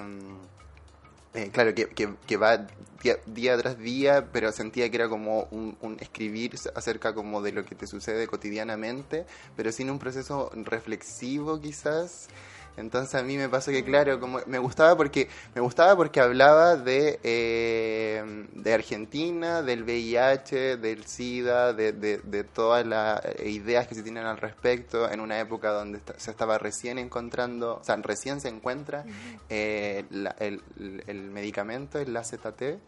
eh, 1.35 1.49
claro, 1.51 1.75
que, 1.75 1.89
que, 1.89 2.37
va 2.37 2.59
día, 3.03 3.17
día 3.27 3.57
tras 3.57 3.79
día, 3.79 4.29
pero 4.33 4.53
sentía 4.53 4.91
que 4.91 4.97
era 4.97 5.09
como 5.09 5.45
un, 5.51 5.77
un 5.81 5.97
escribir 6.01 6.55
acerca 6.75 7.15
como 7.15 7.41
de 7.41 7.53
lo 7.53 7.65
que 7.65 7.75
te 7.75 7.87
sucede 7.87 8.27
cotidianamente, 8.27 9.25
pero 9.57 9.73
sin 9.73 9.91
un 9.91 9.99
proceso 9.99 10.51
reflexivo 10.55 11.59
quizás. 11.61 12.29
Entonces 12.77 13.15
a 13.15 13.23
mí 13.23 13.37
me 13.37 13.49
pasó 13.51 13.71
que 13.71 13.85
claro, 13.85 14.19
como 14.19 14.41
me 14.47 14.59
gustaba 14.59 14.97
porque 14.97 15.29
me 15.55 15.61
gustaba 15.61 15.95
porque 15.95 16.21
hablaba 16.21 16.77
de 16.77 17.21
eh, 17.23 18.47
de 18.55 18.73
Argentina, 18.75 19.63
del 19.63 19.83
VIH, 19.85 20.77
del 20.79 21.05
SIDA, 21.05 21.73
de, 21.75 21.93
de, 21.93 22.19
de 22.19 22.45
todas 22.45 22.87
las 22.87 23.21
ideas 23.45 23.87
que 23.87 23.95
se 23.95 24.03
tienen 24.03 24.25
al 24.25 24.39
respecto 24.39 25.11
en 25.11 25.21
una 25.21 25.39
época 25.39 25.71
donde 25.71 26.01
se 26.17 26.31
estaba 26.31 26.59
recién 26.59 26.99
encontrando, 26.99 27.77
o 27.81 27.85
sea, 27.85 27.97
recién 27.97 28.41
se 28.41 28.49
encuentra 28.49 29.05
eh, 29.51 30.05
la- 30.11 30.35
el- 30.39 30.63
el 31.07 31.31
medicamento, 31.31 31.99
el 31.99 32.17
AZT, 32.17 32.79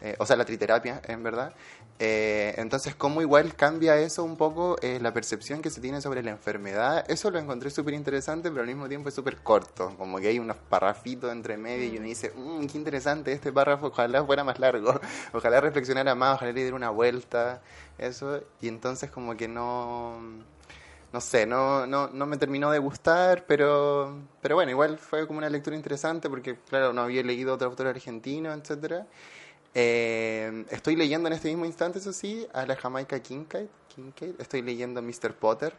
eh, 0.00 0.16
o 0.18 0.26
sea, 0.26 0.36
la 0.36 0.44
triterapia, 0.44 1.00
en 1.06 1.22
verdad. 1.22 1.52
Eh, 2.00 2.54
entonces, 2.58 2.94
¿cómo 2.96 3.22
igual 3.22 3.54
cambia 3.54 3.96
eso 3.96 4.24
un 4.24 4.36
poco 4.36 4.76
eh, 4.82 4.98
la 5.00 5.12
percepción 5.14 5.62
que 5.62 5.70
se 5.70 5.80
tiene 5.80 6.00
sobre 6.00 6.22
la 6.24 6.32
enfermedad? 6.32 7.04
Eso 7.08 7.30
lo 7.30 7.38
encontré 7.38 7.70
súper 7.70 7.94
interesante, 7.94 8.50
pero 8.50 8.62
al 8.62 8.66
mismo 8.66 8.88
tiempo 8.88 9.08
es 9.08 9.14
súper 9.14 9.38
corto. 9.38 9.94
Como 9.96 10.18
que 10.18 10.28
hay 10.28 10.38
unos 10.40 10.56
parrafitos 10.56 11.30
entre 11.30 11.56
medio 11.56 11.86
y 11.86 11.96
uno 11.98 12.06
dice, 12.06 12.32
"Mm, 12.36 12.66
qué 12.66 12.78
interesante 12.78 13.32
este 13.32 13.52
párrafo, 13.52 13.86
ojalá 13.88 14.24
fuera 14.24 14.42
más 14.44 14.58
largo, 14.58 15.00
ojalá 15.32 15.60
reflexionara 15.60 16.14
más, 16.16 16.36
ojalá 16.36 16.52
le 16.52 16.60
diera 16.62 16.76
una 16.76 16.90
vuelta, 16.90 17.62
eso. 17.98 18.40
Y 18.60 18.68
entonces 18.68 19.10
como 19.10 19.36
que 19.36 19.46
no 19.48 20.18
no 21.12 21.20
sé, 21.20 21.46
no, 21.46 21.86
no, 21.86 22.08
no 22.08 22.26
me 22.26 22.36
terminó 22.38 22.70
de 22.72 22.80
gustar, 22.80 23.44
pero, 23.46 24.20
pero 24.42 24.56
bueno, 24.56 24.72
igual 24.72 24.98
fue 24.98 25.26
como 25.28 25.38
una 25.38 25.48
lectura 25.48 25.76
interesante 25.76 26.28
porque, 26.28 26.56
claro, 26.68 26.92
no 26.92 27.02
había 27.02 27.22
leído 27.22 27.54
otro 27.54 27.68
autor 27.68 27.86
argentino, 27.86 28.52
etcétera. 28.52 29.06
Eh, 29.74 30.64
estoy 30.70 30.96
leyendo 30.96 31.26
en 31.28 31.32
este 31.34 31.48
mismo 31.48 31.64
instante, 31.64 31.98
eso 31.98 32.12
sí, 32.12 32.46
a 32.52 32.64
la 32.66 32.76
Jamaica 32.76 33.20
Kincaid. 33.20 33.66
Kincaid. 33.94 34.40
Estoy 34.40 34.62
leyendo 34.62 35.02
Mr. 35.02 35.34
Potter. 35.34 35.74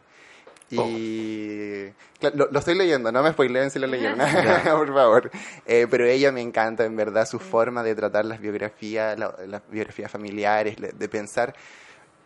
Y 0.68 1.84
claro, 2.18 2.36
lo, 2.36 2.48
lo 2.50 2.58
estoy 2.58 2.74
leyendo, 2.74 3.12
no 3.12 3.22
me 3.22 3.30
spoileen 3.30 3.70
si 3.70 3.78
lo 3.78 3.86
leyeron, 3.86 4.18
por 4.64 4.92
favor. 4.92 5.30
Eh, 5.64 5.86
pero 5.88 6.04
ella 6.06 6.32
me 6.32 6.40
encanta, 6.40 6.84
en 6.84 6.96
verdad, 6.96 7.26
su 7.26 7.38
forma 7.38 7.82
de 7.84 7.94
tratar 7.94 8.24
las 8.24 8.40
biografías, 8.40 9.16
la- 9.18 9.36
las 9.46 9.62
biografías 9.70 10.10
familiares, 10.10 10.76
de 10.76 11.08
pensar 11.08 11.54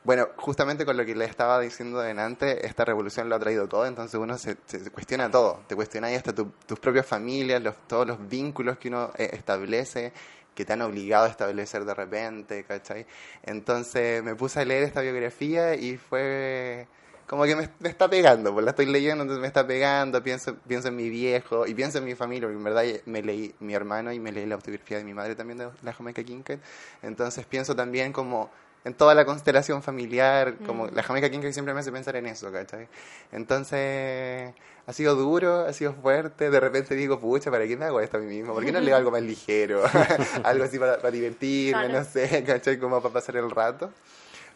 bueno, 0.03 0.29
justamente 0.37 0.87
con 0.87 0.97
lo 0.97 1.05
que 1.05 1.15
le 1.15 1.27
estaba 1.27 1.61
diciendo 1.61 2.01
delante, 2.01 2.67
esta 2.67 2.87
revolución 2.87 3.29
lo 3.29 3.37
ha 3.37 3.39
traído 3.39 3.69
todo, 3.69 3.85
entonces 3.85 4.19
uno 4.19 4.39
se, 4.39 4.57
se- 4.65 4.91
cuestiona 4.91 5.31
todo, 5.31 5.61
te 5.67 5.77
cuestionas 5.77 6.13
hasta 6.15 6.35
tu- 6.35 6.53
tus 6.67 6.81
propias 6.81 7.05
familias, 7.05 7.63
los, 7.63 7.75
todos 7.87 8.07
los 8.07 8.27
vínculos 8.27 8.79
que 8.79 8.89
uno 8.89 9.11
eh, 9.19 9.29
establece, 9.35 10.15
que 10.55 10.65
te 10.65 10.73
han 10.73 10.83
obligado 10.83 11.27
a 11.27 11.29
establecer 11.29 11.85
de 11.85 11.95
repente, 11.95 12.65
¿cachai? 12.65 13.07
Entonces 13.43 14.23
me 14.23 14.35
puse 14.35 14.61
a 14.61 14.65
leer 14.65 14.83
esta 14.83 15.01
biografía 15.01 15.75
y 15.75 15.97
fue 15.97 16.87
como 17.27 17.45
que 17.45 17.55
me, 17.55 17.69
me 17.79 17.89
está 17.89 18.11
pegando, 18.11 18.53
pues 18.53 18.65
la 18.65 18.71
estoy 18.73 18.87
leyendo, 18.87 19.23
entonces 19.23 19.41
me 19.41 19.47
está 19.47 19.65
pegando, 19.65 20.21
pienso, 20.21 20.57
pienso 20.67 20.89
en 20.89 20.97
mi 20.97 21.09
viejo 21.09 21.65
y 21.65 21.75
pienso 21.75 21.99
en 21.99 22.05
mi 22.05 22.17
familia, 22.17 22.49
porque 22.49 22.59
en 22.59 22.65
verdad 22.65 22.85
me 23.07 23.23
leí 23.23 23.55
mi 23.61 23.73
hermano 23.73 24.13
y 24.13 24.19
me 24.19 24.33
leí 24.33 24.47
la 24.47 24.57
autobiografía 24.57 24.99
de 24.99 25.05
mi 25.05 25.15
madre 25.15 25.37
también 25.37 25.59
de 25.59 25.69
la 25.83 25.93
Jamaica 25.93 26.25
Kincaid, 26.25 26.59
entonces 27.03 27.47
pienso 27.47 27.77
también 27.77 28.13
como 28.13 28.51
en 28.85 28.95
toda 28.95 29.15
la 29.15 29.25
constelación 29.25 29.83
familiar, 29.83 30.55
como 30.67 30.87
la 30.89 31.03
Jamaica 31.03 31.31
Kincaid 31.31 31.53
siempre 31.53 31.75
me 31.75 31.81
hace 31.81 31.93
pensar 31.93 32.17
en 32.17 32.27
eso, 32.27 32.51
¿cachai? 32.51 32.89
Entonces, 33.33 34.53
ha 34.87 34.93
sido 34.93 35.15
duro, 35.15 35.67
ha 35.67 35.73
sido 35.73 35.93
fuerte, 35.95 36.51
de 36.51 36.61
repente 36.61 36.95
digo, 36.95 37.19
pucha, 37.21 37.51
¿para 37.51 37.67
qué 37.67 37.77
me 37.77 37.85
hago 37.85 38.01
esto 38.01 38.17
a 38.17 38.21
mí 38.21 38.27
mismo? 38.27 38.55
¿Por 38.55 38.65
qué 38.65 38.73
no 38.73 38.81
leo 38.81 38.97
algo 38.97 39.11
más 39.11 39.23
ligero? 39.23 39.83
algo 40.45 40.65
así 40.65 40.79
para, 40.79 40.97
para 40.97 41.11
divertirme, 41.11 41.85
Claro. 41.87 41.99
no 41.99 42.05
sé, 42.05 42.43
¿cachai? 42.47 42.79
Como 42.79 43.01
para 43.03 43.13
pasar 43.13 43.37
el 43.37 43.51
rato. 43.51 43.91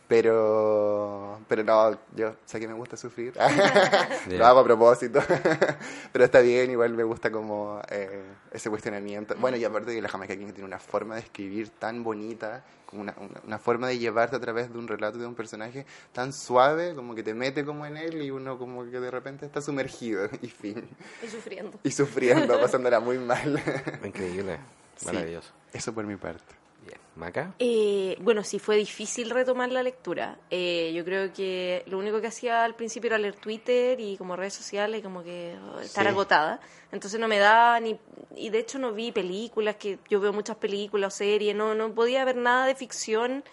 Pero, 0.06 1.40
pero 1.48 1.64
no, 1.64 1.98
yo 2.14 2.36
sé 2.44 2.60
que 2.60 2.68
me 2.68 2.74
gusta 2.74 2.96
sufrir. 2.96 3.32
Bien. 4.26 4.38
Lo 4.38 4.46
hago 4.46 4.60
a 4.60 4.64
propósito. 4.64 5.20
pero 6.12 6.24
está 6.24 6.40
bien, 6.40 6.70
igual 6.70 6.92
me 6.92 7.04
gusta 7.04 7.30
como 7.30 7.80
eh, 7.88 8.22
ese 8.52 8.68
cuestionamiento. 8.68 9.34
Bueno, 9.36 9.56
y 9.56 9.64
aparte 9.64 9.94
que 9.94 10.02
la 10.02 10.08
Jamaica 10.08 10.36
King 10.36 10.52
tiene 10.52 10.64
una 10.64 10.78
forma 10.78 11.14
de 11.14 11.22
escribir 11.22 11.70
tan 11.70 12.04
bonita, 12.04 12.64
como 12.84 13.02
una, 13.02 13.14
una, 13.18 13.40
una 13.46 13.58
forma 13.58 13.88
de 13.88 13.98
llevarte 13.98 14.36
a 14.36 14.40
través 14.40 14.70
de 14.70 14.78
un 14.78 14.88
relato 14.88 15.18
de 15.18 15.26
un 15.26 15.34
personaje 15.34 15.86
tan 16.12 16.32
suave, 16.32 16.94
como 16.94 17.14
que 17.14 17.22
te 17.22 17.32
mete 17.32 17.64
como 17.64 17.86
en 17.86 17.96
él 17.96 18.22
y 18.22 18.30
uno 18.30 18.58
como 18.58 18.84
que 18.84 19.00
de 19.00 19.10
repente 19.10 19.46
está 19.46 19.62
sumergido 19.62 20.28
y 20.42 20.48
fin. 20.48 20.86
Estoy 21.14 21.30
sufriendo. 21.30 21.80
Y 21.82 21.90
sufriendo, 21.90 22.60
pasándola 22.60 23.00
muy 23.00 23.18
mal. 23.18 23.60
Increíble. 24.04 24.58
Sí. 24.96 25.06
Maravilloso. 25.06 25.50
Eso 25.72 25.94
por 25.94 26.04
mi 26.04 26.16
parte. 26.16 26.63
¿Maca? 27.16 27.54
Eh, 27.60 28.16
bueno, 28.20 28.42
sí 28.42 28.58
fue 28.58 28.76
difícil 28.76 29.30
retomar 29.30 29.70
la 29.70 29.84
lectura. 29.84 30.36
Eh, 30.50 30.92
yo 30.96 31.04
creo 31.04 31.32
que 31.32 31.84
lo 31.86 31.98
único 31.98 32.20
que 32.20 32.26
hacía 32.26 32.64
al 32.64 32.74
principio 32.74 33.06
era 33.08 33.18
leer 33.18 33.36
Twitter 33.36 34.00
y 34.00 34.16
como 34.16 34.34
redes 34.34 34.54
sociales, 34.54 35.00
como 35.00 35.22
que 35.22 35.56
oh, 35.74 35.78
estar 35.80 36.02
Sí. 36.04 36.08
agotada. 36.08 36.60
Entonces 36.90 37.20
no 37.20 37.28
me 37.28 37.38
daba 37.38 37.78
ni... 37.78 37.96
Y 38.34 38.50
de 38.50 38.58
hecho 38.58 38.80
no 38.80 38.92
vi 38.92 39.12
películas, 39.12 39.76
que 39.76 40.00
yo 40.10 40.18
veo 40.18 40.32
muchas 40.32 40.56
películas 40.56 41.14
o 41.14 41.16
series, 41.16 41.54
no, 41.54 41.74
no 41.76 41.94
podía 41.94 42.24
ver 42.24 42.34
nada 42.36 42.66
de 42.66 42.74
ficción. 42.74 43.44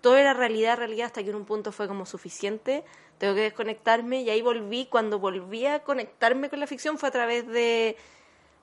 Todo 0.00 0.16
era 0.16 0.32
realidad, 0.32 0.78
realidad, 0.78 1.06
hasta 1.06 1.24
que 1.24 1.30
en 1.30 1.36
un 1.36 1.44
punto 1.44 1.72
fue 1.72 1.88
como 1.88 2.06
suficiente. 2.06 2.84
Tengo 3.18 3.34
que 3.34 3.42
desconectarme 3.42 4.22
y 4.22 4.30
ahí 4.30 4.40
volví. 4.40 4.86
Cuando 4.86 5.18
volví 5.18 5.66
a 5.66 5.80
conectarme 5.80 6.48
con 6.48 6.60
la 6.60 6.68
ficción 6.68 6.96
fue 6.96 7.08
a 7.08 7.12
través 7.12 7.44
de 7.48 7.96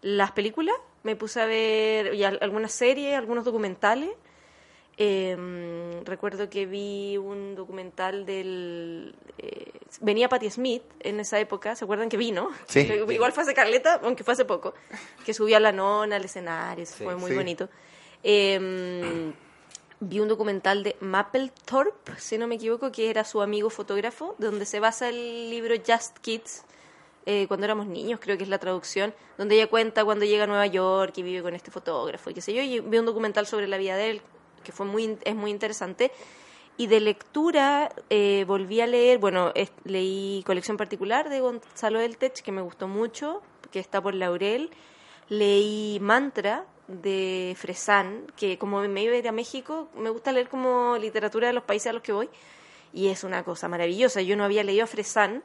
las 0.02 0.32
películas. 0.32 0.76
Me 1.04 1.18
puse 1.18 1.42
a 1.42 1.46
ver 1.46 2.14
y 2.16 2.24
algunas 2.24 2.72
series, 2.72 3.16
algunos 3.18 3.44
documentales. 3.44 4.10
Eh, 5.00 6.02
recuerdo 6.06 6.50
que 6.50 6.66
vi 6.66 7.18
un 7.18 7.54
documental 7.56 8.26
del... 8.26 9.16
eh, 9.38 9.72
venía 10.02 10.28
Patti 10.28 10.50
Smith 10.50 10.82
en 11.02 11.20
esa 11.20 11.40
época, 11.40 11.76
¿se 11.76 11.86
acuerdan 11.86 12.10
que 12.10 12.18
vino? 12.18 12.50
Sí. 12.68 12.80
Igual 13.10 13.32
fue 13.32 13.44
hace 13.44 13.54
Carleta, 13.54 14.00
aunque 14.04 14.24
fue 14.24 14.34
hace 14.34 14.46
poco, 14.46 14.74
que 15.24 15.34
subía 15.36 15.58
a 15.58 15.60
la 15.60 15.72
nona 15.72 16.16
al 16.16 16.26
escenario, 16.26 16.86
Sí. 16.86 17.04
fue 17.04 17.16
muy 17.16 17.30
Sí. 17.32 17.38
bonito. 17.38 17.70
Eh, 18.24 19.32
vi 20.00 20.20
un 20.20 20.28
documental 20.28 20.84
de 20.84 20.96
Mapplethorpe, 21.00 22.14
si 22.18 22.38
no 22.40 22.48
me 22.48 22.56
equivoco, 22.56 22.92
que 22.92 23.10
era 23.12 23.24
su 23.24 23.42
amigo 23.42 23.70
fotógrafo, 23.70 24.36
de 24.40 24.48
donde 24.48 24.66
se 24.66 24.80
basa 24.80 25.10
el 25.10 25.50
libro 25.52 25.76
Just 25.86 26.18
Kids, 26.20 26.64
eh, 27.26 27.46
cuando 27.48 27.66
éramos 27.66 27.86
niños, 27.88 28.20
creo 28.20 28.38
que 28.38 28.44
es 28.44 28.50
la 28.50 28.58
traducción, 28.58 29.14
donde 29.38 29.56
ella 29.56 29.68
cuenta 29.68 30.04
cuando 30.06 30.26
llega 30.26 30.46
a 30.46 30.48
Nueva 30.48 30.66
York 30.66 31.14
y 31.18 31.24
vive 31.24 31.42
con 31.44 31.54
este 31.54 31.72
fotógrafo 31.72 32.30
y 32.30 32.34
qué 32.34 32.42
sé 32.42 32.54
yo, 32.54 32.62
y 32.62 32.80
vi 32.80 32.98
un 32.98 33.06
documental 33.06 33.46
sobre 33.46 33.68
la 33.68 33.78
vida 33.78 33.96
de 33.98 34.12
él, 34.12 34.22
que 34.68 34.74
fue 34.74 34.86
muy, 34.86 35.18
es 35.24 35.34
muy 35.36 35.50
interesante. 35.50 36.12
Y 36.76 36.86
de 36.88 37.00
lectura 37.00 37.90
eh, 38.10 38.44
volví 38.46 38.82
a 38.82 38.86
leer, 38.86 39.18
bueno, 39.18 39.52
es- 39.56 39.72
leí 39.86 40.44
Colección 40.46 40.76
Particular 40.78 41.30
de 41.30 41.40
Gonzalo 41.40 42.00
Eltech, 42.02 42.42
que 42.42 42.52
me 42.52 42.62
gustó 42.62 42.88
mucho, 42.88 43.42
que 43.72 43.80
está 43.80 44.00
por 44.02 44.14
Laurel. 44.14 44.70
Leí 45.30 45.98
Mantra 46.02 46.66
de 46.88 47.56
Fresán, 47.58 48.28
que 48.38 48.58
como 48.58 48.80
me 48.82 49.04
iba 49.04 49.14
a 49.14 49.18
ir 49.18 49.28
a 49.28 49.32
México, 49.32 49.90
me 49.96 50.10
gusta 50.10 50.32
leer 50.32 50.48
como 50.50 50.98
literatura 50.98 51.48
de 51.48 51.54
los 51.54 51.64
países 51.64 51.88
a 51.90 51.94
los 51.94 52.02
que 52.02 52.12
voy, 52.14 52.30
y 52.94 53.08
es 53.08 53.24
una 53.24 53.44
cosa 53.44 53.68
maravillosa. 53.68 54.22
Yo 54.22 54.38
no 54.38 54.44
había 54.46 54.64
leído 54.64 54.84
a 54.86 54.88
Fresán, 54.88 55.44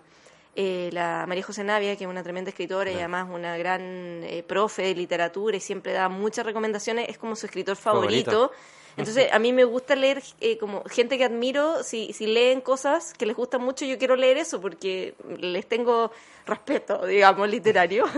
eh, 0.55 0.91
la 0.93 1.25
María 1.27 1.43
José 1.43 1.65
Navia, 1.65 1.97
que 1.97 2.05
es 2.05 2.11
una 2.11 2.23
tremenda 2.23 2.51
escritora 2.51 2.93
y 2.93 2.97
además 2.97 3.27
una 3.31 3.57
gran 3.57 3.81
eh, 4.23 4.45
profe 4.47 4.83
de 4.83 4.95
literatura 4.95 5.57
y 5.57 5.61
siempre 5.61 5.93
da 5.95 6.09
muchas 6.11 6.45
recomendaciones, 6.47 7.09
es 7.09 7.17
como 7.19 7.35
su 7.37 7.47
escritor 7.47 7.75
Favorito. 7.77 8.31
favorito. 8.31 8.53
Entonces, 8.97 9.33
a 9.33 9.39
mí 9.39 9.53
me 9.53 9.65
gusta 9.65 9.95
leer 9.97 10.23
eh, 10.41 10.59
como 10.59 10.83
gente 10.85 11.17
que 11.19 11.25
admiro, 11.25 11.83
si, 11.83 12.13
si 12.13 12.27
leen 12.27 12.61
cosas 12.61 13.15
que 13.15 13.27
les 13.27 13.37
gustan 13.37 13.63
mucho, 13.63 13.85
yo 13.85 13.97
quiero 13.99 14.17
leer 14.17 14.37
eso 14.37 14.61
porque 14.61 15.15
les 15.39 15.67
tengo 15.67 16.11
respeto, 16.47 17.07
digamos, 17.07 17.49
literario. 17.49 18.05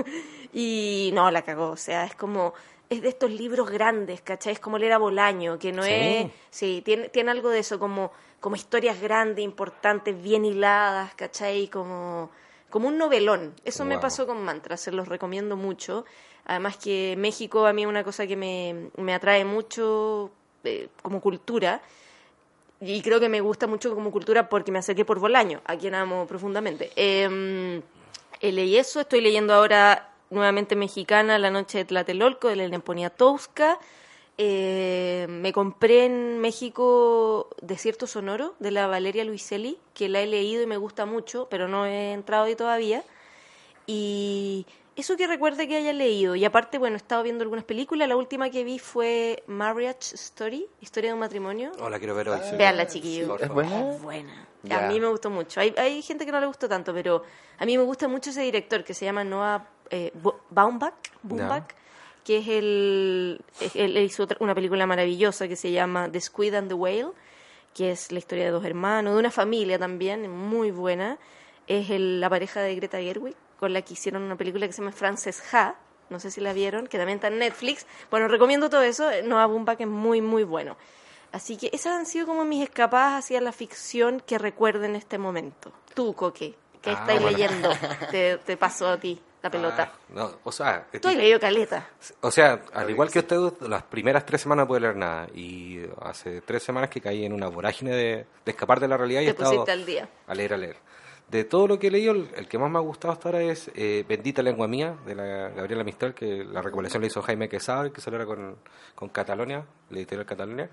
Y 0.56 1.10
no, 1.14 1.32
la 1.32 1.42
cagó, 1.42 1.70
o 1.70 1.76
sea, 1.76 2.04
es 2.04 2.14
como... 2.14 2.54
es 2.88 3.02
de 3.02 3.08
estos 3.08 3.28
libros 3.28 3.68
grandes, 3.70 4.20
¿cachai? 4.20 4.52
Es 4.52 4.60
como 4.60 4.78
leer 4.78 4.92
a 4.92 4.98
Bolaño, 4.98 5.58
que 5.58 5.72
no 5.72 5.82
Sí. 5.82 5.90
es... 5.92 6.30
Sí, 6.50 6.82
tiene, 6.84 7.08
tiene 7.08 7.32
algo 7.32 7.50
de 7.50 7.58
eso, 7.58 7.80
como, 7.80 8.12
como 8.38 8.54
historias 8.54 9.00
grandes, 9.00 9.44
importantes, 9.44 10.20
bien 10.22 10.44
hiladas, 10.44 11.12
¿cachai? 11.16 11.66
Como, 11.66 12.30
como 12.70 12.86
un 12.86 12.98
novelón. 12.98 13.54
Eso 13.64 13.84
me 13.84 13.98
pasó 13.98 14.28
con 14.28 14.44
Mantra, 14.44 14.76
se 14.76 14.92
los 14.92 15.08
recomiendo 15.08 15.56
mucho. 15.56 16.04
Además 16.44 16.76
que 16.76 17.16
México 17.18 17.66
a 17.66 17.72
mí 17.72 17.82
es 17.82 17.88
una 17.88 18.04
cosa 18.04 18.26
que 18.28 18.36
me, 18.36 18.90
me 18.96 19.12
atrae 19.12 19.44
mucho 19.44 20.30
eh, 20.64 20.88
como 21.02 21.20
cultura. 21.20 21.82
Y 22.80 23.00
creo 23.02 23.20
que 23.20 23.28
me 23.28 23.40
gusta 23.40 23.66
mucho 23.66 23.94
como 23.94 24.10
cultura 24.10 24.48
porque 24.48 24.72
me 24.72 24.78
acerqué 24.78 25.04
por 25.04 25.18
Bolaño, 25.18 25.60
a 25.64 25.76
quien 25.76 25.94
amo 25.94 26.26
profundamente. 26.26 26.90
Eh, 26.96 27.80
eh, 28.40 28.52
leí 28.52 28.76
eso, 28.76 29.00
estoy 29.00 29.20
leyendo 29.20 29.54
ahora 29.54 30.10
nuevamente 30.30 30.76
Mexicana, 30.76 31.38
La 31.38 31.50
Noche 31.50 31.78
de 31.78 31.84
Tlatelolco, 31.86 32.48
de 32.48 32.54
Elena 32.54 32.78
Poniatowska. 32.80 33.78
Eh, 34.36 35.26
me 35.30 35.52
compré 35.52 36.06
en 36.06 36.40
México 36.40 37.48
Desierto 37.62 38.06
Sonoro, 38.06 38.54
de 38.58 38.72
la 38.72 38.86
Valeria 38.86 39.24
Luiselli, 39.24 39.78
que 39.94 40.08
la 40.08 40.20
he 40.20 40.26
leído 40.26 40.62
y 40.62 40.66
me 40.66 40.76
gusta 40.76 41.06
mucho, 41.06 41.46
pero 41.48 41.68
no 41.68 41.86
he 41.86 42.12
entrado 42.12 42.44
ahí 42.44 42.56
todavía. 42.56 43.04
Y 43.86 44.66
eso 44.96 45.16
que 45.16 45.26
recuerde 45.26 45.66
que 45.68 45.76
haya 45.76 45.92
leído. 45.92 46.34
Y 46.36 46.44
aparte, 46.44 46.78
bueno, 46.78 46.94
he 46.96 46.98
estado 46.98 47.22
viendo 47.22 47.42
algunas 47.42 47.64
películas. 47.64 48.08
La 48.08 48.16
última 48.16 48.50
que 48.50 48.62
vi 48.64 48.78
fue 48.78 49.42
Marriage 49.46 50.14
Story, 50.14 50.66
Historia 50.80 51.10
de 51.10 51.14
un 51.14 51.20
matrimonio. 51.20 51.72
Oh, 51.80 51.88
la 51.90 51.98
quiero 51.98 52.14
ver 52.14 52.28
hoy. 52.28 52.40
sí. 52.48 52.56
Veanla, 52.56 52.86
chiquillos. 52.86 53.28
Por 53.28 53.42
¿Es 53.42 53.48
buena? 53.48 53.90
Es 53.90 54.02
buena. 54.02 54.46
A 54.70 54.88
mí 54.88 54.98
me 55.00 55.08
gustó 55.08 55.28
mucho. 55.30 55.60
Hay, 55.60 55.74
hay 55.76 56.00
gente 56.02 56.24
que 56.24 56.32
no 56.32 56.40
le 56.40 56.46
gustó 56.46 56.68
tanto, 56.68 56.94
pero 56.94 57.22
a 57.58 57.66
mí 57.66 57.76
me 57.76 57.84
gusta 57.84 58.08
mucho 58.08 58.30
ese 58.30 58.40
director 58.42 58.82
que 58.84 58.94
se 58.94 59.04
llama 59.04 59.22
Noah 59.24 59.66
eh, 59.90 60.10
Baumbach, 60.50 60.94
que 62.24 62.38
es 62.38 62.48
el, 62.48 63.40
él 63.74 63.98
hizo 63.98 64.22
otra- 64.22 64.38
una 64.40 64.54
película 64.54 64.86
maravillosa 64.86 65.46
que 65.48 65.56
se 65.56 65.70
llama 65.72 66.10
The 66.10 66.20
Squid 66.20 66.54
and 66.54 66.68
the 66.68 66.74
Whale, 66.74 67.08
que 67.74 67.90
es 67.90 68.10
la 68.12 68.18
historia 68.18 68.44
de 68.46 68.50
dos 68.52 68.64
hermanos, 68.64 69.12
de 69.14 69.20
una 69.20 69.30
familia 69.30 69.78
también, 69.78 70.30
muy 70.30 70.70
buena. 70.70 71.18
Es 71.66 71.90
el- 71.90 72.20
la 72.20 72.30
pareja 72.30 72.62
de 72.62 72.74
Greta 72.76 72.98
Gerwig, 72.98 73.36
con 73.58 73.72
la 73.72 73.82
que 73.82 73.94
hicieron 73.94 74.22
una 74.22 74.36
película 74.36 74.66
que 74.66 74.72
se 74.72 74.82
llama 74.82 74.92
Frances 74.92 75.42
Ha, 75.54 75.74
no 76.10 76.20
sé 76.20 76.30
si 76.30 76.40
la 76.40 76.52
vieron, 76.52 76.86
que 76.86 76.98
también 76.98 77.16
está 77.16 77.28
en 77.28 77.38
Netflix. 77.38 77.86
Bueno, 78.10 78.28
recomiendo 78.28 78.68
todo 78.70 78.82
eso. 78.82 79.10
Noah 79.24 79.46
Baumbach 79.46 79.80
es 79.80 79.86
muy, 79.86 80.20
muy 80.20 80.44
bueno. 80.44 80.76
Así 81.32 81.56
que 81.56 81.70
esas 81.72 81.94
han 81.96 82.06
sido 82.06 82.26
como 82.26 82.44
mis 82.44 82.62
escapadas 82.62 83.24
hacia 83.24 83.40
la 83.40 83.52
ficción 83.52 84.20
que 84.20 84.38
recuerdo 84.38 84.84
en 84.84 84.94
este 84.96 85.18
momento. 85.18 85.72
Tú, 85.94 86.14
Coque, 86.14 86.54
¿qué 86.80 86.90
Ah, 86.90 86.92
estáis 86.92 87.20
bueno. 87.20 87.36
leyendo? 87.36 87.70
Te, 88.10 88.38
te 88.38 88.56
paso 88.56 88.88
a 88.88 88.96
ti 88.98 89.20
la 89.42 89.50
pelota. 89.50 89.92
Ah, 89.92 89.98
no, 90.10 90.30
o 90.44 90.52
sea, 90.52 90.86
Tú 91.02 91.08
has 91.08 91.16
leído 91.16 91.40
caleta. 91.40 91.88
O 92.20 92.30
sea, 92.30 92.62
al 92.72 92.88
igual 92.88 93.10
que 93.10 93.18
usted, 93.18 93.36
las 93.68 93.82
primeras 93.82 94.24
tres 94.24 94.42
semanas 94.42 94.64
no 94.64 94.68
pude 94.68 94.80
leer 94.80 94.96
nada. 94.96 95.26
Y 95.34 95.80
hace 96.02 96.40
tres 96.42 96.62
semanas 96.62 96.88
que 96.88 97.00
caí 97.00 97.24
en 97.24 97.32
una 97.32 97.48
vorágine 97.48 97.90
de, 97.96 98.26
de 98.44 98.50
escapar 98.50 98.78
de 98.78 98.88
la 98.88 98.96
realidad 98.96 99.22
y 99.22 99.24
he 99.24 99.26
Te 99.26 99.42
estado 99.42 99.50
pusiste 99.50 99.72
al 99.72 99.84
día. 99.86 100.08
a 100.28 100.34
leer, 100.34 100.54
a 100.54 100.56
leer. 100.56 100.76
De 101.28 101.44
todo 101.44 101.66
lo 101.66 101.78
que 101.78 101.88
he 101.88 101.90
leído, 101.90 102.12
el, 102.12 102.46
que 102.48 102.58
más 102.58 102.70
me 102.70 102.78
ha 102.78 102.82
gustado 102.82 103.12
hasta 103.12 103.28
ahora 103.28 103.42
es 103.42 103.70
eh, 103.74 104.04
Bendita 104.06 104.42
Lengua 104.42 104.68
Mía, 104.68 104.96
de 105.06 105.14
la 105.14 105.48
Gabriela 105.48 105.82
Mistral, 105.82 106.14
que 106.14 106.44
la 106.44 106.62
recopilación 106.62 107.00
la 107.00 107.06
hizo 107.08 107.22
Jaime 107.22 107.48
Quesada, 107.48 107.90
que 107.90 108.00
salió 108.00 108.20
ahora 108.20 108.34
con, 108.34 108.56
con 108.94 109.08
Catalonia, 109.08 109.64
la 109.90 109.98
editorial 109.98 110.26
Catalonia, 110.26 110.70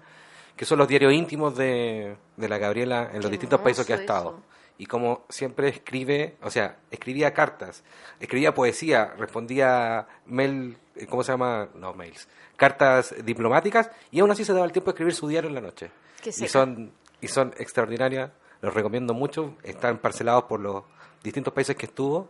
que 0.55 0.65
son 0.65 0.77
los 0.77 0.87
diarios 0.87 1.13
íntimos 1.13 1.55
de, 1.55 2.15
de 2.37 2.49
la 2.49 2.57
Gabriela 2.57 3.09
en 3.11 3.17
los 3.17 3.25
Qué 3.25 3.31
distintos 3.31 3.61
países 3.61 3.85
que 3.85 3.93
ha 3.93 3.95
estado 3.95 4.29
eso. 4.29 4.43
y 4.77 4.85
como 4.85 5.25
siempre 5.29 5.69
escribe, 5.69 6.35
o 6.43 6.51
sea, 6.51 6.77
escribía 6.91 7.33
cartas, 7.33 7.83
escribía 8.19 8.53
poesía, 8.53 9.13
respondía 9.17 10.05
mail, 10.25 10.77
eh, 10.95 11.07
¿cómo 11.07 11.23
se 11.23 11.31
llama? 11.31 11.69
No, 11.73 11.93
mails, 11.93 12.27
cartas 12.57 13.15
diplomáticas 13.23 13.89
y 14.11 14.19
aún 14.19 14.29
así 14.29 14.45
se 14.45 14.53
daba 14.53 14.65
el 14.65 14.71
tiempo 14.73 14.91
de 14.91 14.95
escribir 14.95 15.15
su 15.15 15.27
diario 15.27 15.47
en 15.47 15.55
la 15.55 15.61
noche. 15.61 15.89
Qué 16.21 16.29
Y 16.29 16.47
son, 16.47 16.91
y 17.21 17.27
son 17.29 17.53
extraordinarias, 17.57 18.31
los 18.61 18.73
recomiendo 18.73 19.13
mucho, 19.13 19.55
están 19.63 19.97
parcelados 19.97 20.43
por 20.45 20.59
los 20.59 20.83
distintos 21.23 21.53
países 21.53 21.75
que 21.75 21.85
estuvo. 21.87 22.29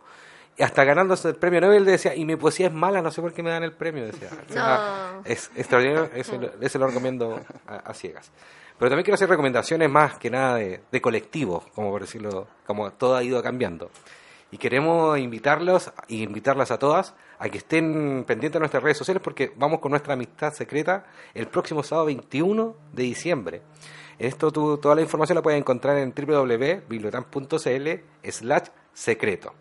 Y 0.57 0.63
hasta 0.63 0.83
ganándose 0.83 1.29
el 1.29 1.35
premio 1.35 1.61
Nobel 1.61 1.85
decía, 1.85 2.13
y 2.15 2.25
mi 2.25 2.35
poesía 2.35 2.67
es 2.67 2.73
mala, 2.73 3.01
no 3.01 3.09
sé 3.11 3.21
por 3.21 3.33
qué 3.33 3.41
me 3.41 3.49
dan 3.51 3.63
el 3.63 3.73
premio, 3.73 4.05
decía. 4.05 4.29
O 4.49 4.53
sea, 4.53 5.11
No. 5.15 5.21
Es 5.25 5.49
extraordinario, 5.55 6.09
ese, 6.13 6.37
lo- 6.37 6.51
ese 6.61 6.77
lo 6.79 6.87
recomiendo 6.87 7.39
a, 7.67 7.75
a 7.77 7.93
ciegas. 7.93 8.31
Pero 8.77 8.89
también 8.89 9.03
quiero 9.05 9.15
hacer 9.15 9.29
recomendaciones 9.29 9.89
más 9.89 10.17
que 10.17 10.29
nada 10.29 10.55
de, 10.55 10.81
de 10.91 11.01
colectivos, 11.01 11.63
como 11.75 11.89
por 11.91 12.01
decirlo, 12.01 12.47
como 12.65 12.91
todo 12.91 13.15
ha 13.15 13.23
ido 13.23 13.41
cambiando. 13.41 13.89
Y 14.51 14.57
queremos 14.57 15.17
invitarlos 15.19 15.91
y 16.09 16.23
invitarlas 16.23 16.71
a 16.71 16.77
todas 16.79 17.13
a 17.39 17.47
que 17.47 17.59
estén 17.59 18.25
pendientes 18.27 18.53
de 18.53 18.59
nuestras 18.59 18.83
redes 18.83 18.97
sociales 18.97 19.21
porque 19.23 19.53
vamos 19.55 19.79
con 19.79 19.91
nuestra 19.91 20.13
amistad 20.15 20.51
secreta 20.51 21.05
el 21.33 21.47
próximo 21.47 21.81
sábado 21.83 22.07
21 22.07 22.75
de 22.91 23.03
diciembre. 23.03 23.61
Esto 24.21 24.51
toda 24.51 24.93
la 24.93 25.01
información 25.01 25.35
la 25.35 25.41
puedes 25.41 25.59
encontrar 25.59 25.97
en 25.97 26.13
www.bibliotan.cl 26.13 27.89
slash 28.29 28.67
secreto. 28.93 29.51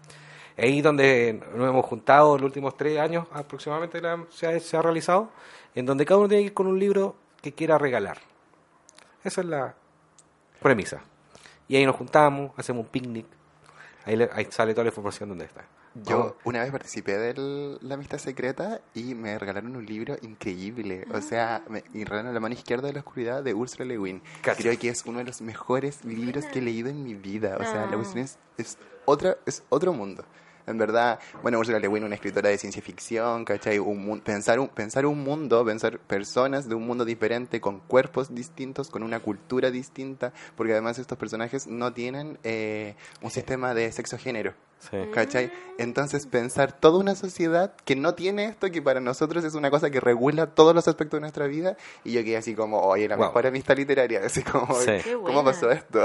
Ahí 0.59 0.83
donde 0.83 1.41
nos 1.55 1.71
hemos 1.71 1.87
juntado 1.87 2.37
los 2.37 2.45
últimos 2.45 2.77
tres 2.77 2.99
años 2.99 3.27
aproximadamente 3.33 4.03
se, 4.29 4.77
ha, 4.77 4.83
realizado, 4.83 5.31
en 5.75 5.87
donde 5.87 6.05
cada 6.05 6.19
uno 6.19 6.29
tiene 6.29 6.43
que 6.43 6.49
ir 6.49 6.53
con 6.53 6.67
un 6.67 6.79
libro 6.79 7.17
que 7.41 7.55
quiera 7.55 7.79
regalar. 7.79 8.19
Esa 9.25 9.41
es 9.41 9.47
la 9.47 9.75
premisa. 10.61 11.01
Y 11.67 11.77
ahí 11.77 11.87
nos 11.87 11.97
juntamos, 11.97 12.53
hacemos 12.59 12.85
un 12.85 12.91
picnic. 12.91 13.25
Ahí, 14.05 14.29
ahí 14.31 14.47
sale 14.51 14.75
toda 14.75 14.85
la 14.85 14.91
información 14.91 15.31
donde 15.31 15.47
está. 15.47 15.65
Yo 15.95 16.37
una 16.45 16.63
vez 16.63 16.71
participé 16.71 17.19
de 17.19 17.79
la 17.83 17.95
amistad 17.95 18.19
secreta 18.19 18.81
y 18.95 19.15
me 19.15 19.39
regalaron 19.39 19.75
un 19.77 19.85
libro 19.85 20.17
increíble. 20.23 21.05
O 21.13 21.21
sea, 21.21 21.63
me 21.69 21.83
regalaron 21.93 22.33
La 22.33 22.41
mano 22.41 22.55
izquierda 22.55 22.87
de 22.87 22.93
la 22.95 23.01
oscuridad 23.01 23.43
de 23.43 23.55
Ursula 23.55 23.85
Le 23.85 23.99
Guin. 23.99 24.23
Creo 24.57 24.79
que 24.79 24.89
es 24.89 25.05
uno 25.05 25.19
de 25.19 25.25
los 25.25 25.41
mejores 25.41 26.05
libros 26.05 26.45
que 26.47 26.61
he 26.61 26.63
leído 26.63 26.89
en 26.91 27.03
mi 27.03 27.15
vida. 27.15 27.57
O 27.59 27.65
sea, 27.65 27.87
la 27.87 27.93
Ah. 27.93 27.97
cuestión 27.97 28.25
es, 28.25 28.39
es, 28.57 28.79
otra, 29.05 29.37
es 29.47 29.65
otro 29.69 29.93
mundo. 29.93 30.25
En 30.67 30.79
verdad, 30.79 31.19
bueno, 31.43 31.59
Ursula 31.59 31.81
Le 31.81 31.89
Guin, 31.89 32.05
una 32.05 32.15
escritora 32.15 32.49
de 32.51 32.59
ciencia 32.59 32.81
ficción, 32.81 33.45
¿cachai? 33.45 33.81
Un, 33.81 34.21
pensar, 34.21 34.61
un, 34.61 34.69
pensar 34.69 35.05
un 35.07 35.25
mundo, 35.25 35.65
pensar 35.65 35.99
personas 35.99 36.69
de 36.69 36.77
un 36.77 36.87
mundo 36.87 37.05
diferente, 37.05 37.61
con 37.61 37.81
cuerpos 37.81 38.33
distintos, 38.33 38.91
con 38.91 39.03
una 39.03 39.19
cultura 39.19 39.73
distinta, 39.73 40.33
porque 40.57 40.73
además 40.73 41.01
estos 41.01 41.19
personajes 41.19 41.67
no 41.67 41.93
tienen 41.93 42.39
eh, 42.45 42.95
un 43.23 43.33
sistema 43.33 43.75
de 43.75 43.91
sexo-género. 43.91 44.55
Sí. 44.81 44.97
¿Cachai? 45.13 45.53
Entonces 45.79 46.27
pensar 46.27 46.73
toda 46.73 46.99
una 46.99 47.15
sociedad 47.15 47.75
que 47.85 47.97
no 47.97 48.15
tiene 48.15 48.47
esto, 48.47 48.71
que 48.71 48.81
para 48.81 48.99
nosotros 49.01 49.45
es 49.45 49.55
una 49.55 49.71
cosa 49.71 49.91
que 49.91 50.01
regula 50.01 50.47
todos 50.55 50.75
los 50.75 50.89
aspectos 50.89 51.19
de 51.19 51.21
nuestra 51.21 51.47
vida, 51.47 51.77
y 52.03 52.13
yo 52.13 52.25
quedé 52.25 52.39
así 52.39 52.55
como, 52.55 52.81
oye, 52.81 53.07
la 53.07 53.17
Wow. 53.17 53.27
mejor 53.27 53.47
amistad 53.49 53.77
literaria, 53.77 54.21
así 54.25 54.43
como, 54.43 54.75
Sí. 54.81 54.93
¿cómo 55.23 55.45
pasó 55.45 55.71
esto? 55.71 56.01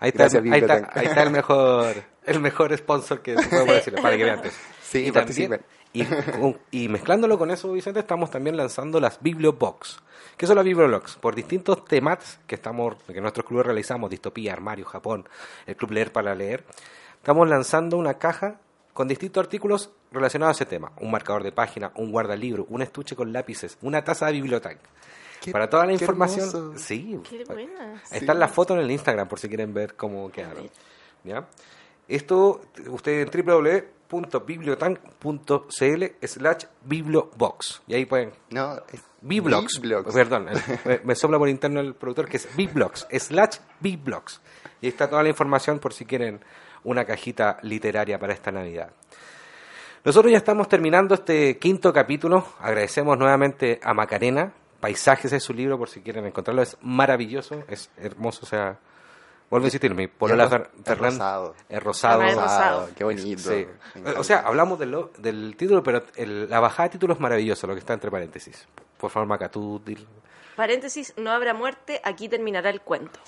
Ahí 0.00 0.08
está, 0.08 0.24
Gracias, 0.28 0.42
ahí, 0.44 0.60
está, 0.60 0.90
ahí 0.92 1.06
está 1.06 1.22
el 1.22 1.30
mejor 1.30 1.94
el 2.26 2.40
mejor 2.40 2.76
sponsor 2.76 3.22
que 3.22 3.34
podemos 3.34 3.74
decirle, 3.76 4.02
para 4.02 4.16
que 4.16 4.24
vean. 4.24 4.40
eso. 4.44 4.56
Sí, 4.82 5.06
y, 5.06 5.12
participen. 5.12 5.60
y, 5.92 6.04
con- 6.04 6.58
y 6.72 6.88
mezclándolo 6.88 7.38
con 7.38 7.50
eso, 7.52 7.72
Vicente, 7.72 8.00
estamos 8.00 8.30
también 8.30 8.56
lanzando 8.56 8.98
las 9.00 9.20
Bibliobox. 9.22 10.00
¿Qué 10.36 10.46
son 10.46 10.56
las 10.56 10.64
Biblioblogs? 10.64 11.16
Por 11.16 11.34
distintos 11.34 11.84
temas 11.84 12.38
que 12.46 12.56
estamos 12.56 12.96
que 13.06 13.20
nuestros 13.20 13.46
clubes 13.46 13.66
realizamos, 13.66 14.10
distopía, 14.10 14.52
armario, 14.52 14.84
Japón, 14.84 15.28
el 15.66 15.76
club 15.76 15.92
leer 15.92 16.12
para 16.12 16.34
leer, 16.34 16.64
estamos 17.26 17.48
lanzando 17.48 17.96
una 17.96 18.14
caja 18.14 18.60
con 18.94 19.08
distintos 19.08 19.42
artículos 19.42 19.90
relacionados 20.12 20.60
a 20.60 20.62
ese 20.62 20.70
tema. 20.70 20.92
Un 21.00 21.10
marcador 21.10 21.42
de 21.42 21.50
página, 21.50 21.90
un 21.96 22.12
guardalibro, 22.12 22.66
un 22.70 22.82
estuche 22.82 23.16
con 23.16 23.32
lápices, 23.32 23.76
una 23.82 24.04
taza 24.04 24.26
de 24.26 24.32
biblioteca. 24.34 24.78
Qué- 25.40 25.50
Para 25.50 25.68
toda 25.68 25.82
la 25.86 25.88
qué 25.88 25.94
información, 25.94 26.48
hermoso. 26.48 26.78
sí, 26.78 27.18
Qué 27.28 27.42
buena. 27.44 28.00
Ahí 28.12 28.18
están 28.20 28.38
las 28.38 28.52
fotos 28.52 28.76
en 28.76 28.84
el 28.84 28.90
Instagram 28.92 29.26
por 29.26 29.40
si 29.40 29.48
quieren 29.48 29.74
ver 29.74 29.96
cómo 29.96 30.30
quedaron. 30.30 30.70
¿Ya? 31.24 31.48
Esto, 32.06 32.60
usted 32.90 33.22
en 33.22 33.28
www.bibliotan.cl 33.44 36.04
slash 36.22 36.64
bibliobox. 36.84 37.82
Y 37.88 37.94
ahí 37.94 38.06
pueden... 38.06 38.30
No, 38.50 38.76
es 38.92 39.02
Biblogs. 39.20 39.80
Perdón, 40.14 40.46
me 41.04 41.16
sopla 41.16 41.38
por 41.38 41.48
interno 41.48 41.80
el 41.80 41.96
productor 41.96 42.28
que 42.28 42.36
es 42.36 42.48
Biblogs. 42.56 43.04
Slash 43.10 43.56
Biblogs. 43.80 44.40
Y 44.80 44.86
ahí 44.86 44.90
está 44.90 45.10
toda 45.10 45.24
la 45.24 45.28
información 45.28 45.80
por 45.80 45.92
si 45.92 46.04
quieren 46.04 46.38
una 46.86 47.04
cajita 47.04 47.58
literaria 47.62 48.18
para 48.18 48.32
esta 48.32 48.50
Navidad. 48.50 48.90
Nosotros 50.04 50.30
ya 50.30 50.38
estamos 50.38 50.68
terminando 50.68 51.14
este 51.14 51.58
quinto 51.58 51.92
capítulo. 51.92 52.46
Agradecemos 52.60 53.18
nuevamente 53.18 53.80
a 53.82 53.92
Macarena. 53.92 54.52
Paisajes 54.80 55.32
es 55.32 55.42
su 55.42 55.52
libro, 55.52 55.78
por 55.78 55.88
si 55.88 56.00
quieren 56.00 56.24
encontrarlo. 56.26 56.62
Es 56.62 56.76
maravilloso, 56.82 57.64
es 57.68 57.90
hermoso. 57.96 58.40
O 58.44 58.46
sea, 58.48 58.78
vuelvo 59.50 59.64
a 59.64 59.68
insistir, 59.68 59.92
mi 59.96 60.06
polola 60.06 60.44
Es 60.44 60.50
ro- 60.50 60.58
Fer- 60.58 60.68
es 60.78 60.84
Fernan- 60.84 61.10
rosado. 61.12 61.54
Es 61.68 61.82
rosado. 61.82 62.22
Es 62.22 62.34
rosado. 62.36 62.88
Qué 62.96 63.02
bonito. 63.02 63.42
Sí. 63.50 63.66
O 64.16 64.22
sea, 64.22 64.40
hablamos 64.40 64.78
del, 64.78 64.92
lo- 64.92 65.10
del 65.18 65.56
título, 65.56 65.82
pero 65.82 66.04
el- 66.14 66.48
la 66.48 66.60
bajada 66.60 66.84
de 66.88 66.92
título 66.92 67.14
es 67.14 67.20
maravilloso, 67.20 67.66
lo 67.66 67.72
que 67.74 67.80
está 67.80 67.94
entre 67.94 68.10
paréntesis. 68.10 68.68
Por 68.98 69.10
favor, 69.10 69.26
Maca, 69.28 69.48
tú 69.50 69.82
dil- 69.84 70.06
Paréntesis, 70.54 71.14
no 71.16 71.32
habrá 71.32 71.52
muerte, 71.52 72.00
aquí 72.04 72.28
terminará 72.28 72.70
el 72.70 72.80
cuento. 72.80 73.18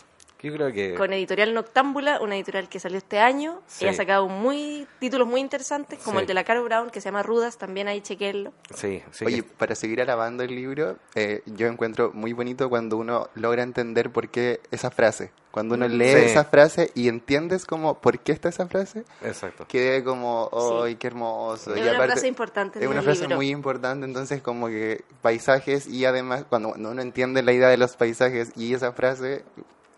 Yo 0.41 0.53
creo 0.53 0.73
que... 0.73 0.95
con 0.95 1.13
Editorial 1.13 1.53
Noctámbula, 1.53 2.21
una 2.21 2.37
editorial 2.37 2.69
que 2.69 2.79
salió 2.79 2.99
este 2.99 3.19
año. 3.19 3.61
Sí. 3.67 3.85
Y 3.85 3.89
ha 3.89 3.93
sacado 3.95 4.29
muy 4.29 4.87
títulos 5.01 5.27
muy 5.27 5.41
interesantes, 5.41 5.99
como 5.99 6.19
Sí. 6.19 6.23
el 6.23 6.27
de 6.29 6.35
la 6.35 6.45
Caro 6.45 6.63
Brown, 6.65 6.91
que 6.91 7.01
se 7.01 7.07
llama 7.07 7.23
Rudas, 7.25 7.59
también 7.59 7.89
ahí 7.89 8.01
chequenlo. 8.01 8.53
Sí, 8.75 9.03
sí. 9.11 9.25
Oye, 9.25 9.43
para 9.43 9.75
seguir 9.75 10.01
alabando 10.01 10.45
el 10.45 10.55
libro, 10.55 10.97
eh, 11.15 11.43
yo 11.47 11.67
encuentro 11.67 12.13
muy 12.15 12.33
bonito 12.33 12.69
cuando 12.69 12.97
uno 12.97 13.29
logra 13.35 13.63
entender 13.65 14.11
por 14.11 14.29
qué 14.29 14.61
esa 14.71 14.91
frase. 14.91 15.33
Cuando 15.51 15.75
uno 15.75 15.89
lee 15.89 16.11
Sí. 16.13 16.17
esa 16.27 16.45
frase 16.45 16.93
y 16.95 17.09
entiendes 17.09 17.65
como 17.65 17.99
por 18.01 18.21
qué 18.21 18.31
está 18.33 18.49
esa 18.51 18.69
frase, 18.69 19.03
Exacto. 19.25 19.67
quede 19.67 20.05
como, 20.05 20.49
¡ay, 20.85 20.93
Sí. 20.93 20.97
qué 20.99 21.07
hermoso! 21.09 21.73
Es 21.75 21.79
Y 21.79 21.83
una 21.83 21.93
aparte- 21.93 22.13
frase 22.13 22.29
importante 22.29 22.79
Es 22.85 22.87
una 22.89 23.03
frase 23.03 23.23
libro. 23.23 23.37
muy 23.37 23.49
importante, 23.49 24.05
entonces 24.07 24.41
como 24.43 24.69
que 24.69 25.03
paisajes 25.23 25.89
y 25.89 26.05
además 26.05 26.45
cuando 26.49 26.69
cuando 26.71 26.91
uno 26.91 27.03
entiende 27.03 27.43
la 27.43 27.53
idea 27.53 27.69
de 27.69 27.77
los 27.77 27.97
paisajes 27.97 28.53
y 28.57 28.75
esa 28.75 28.93
frase, 28.93 29.43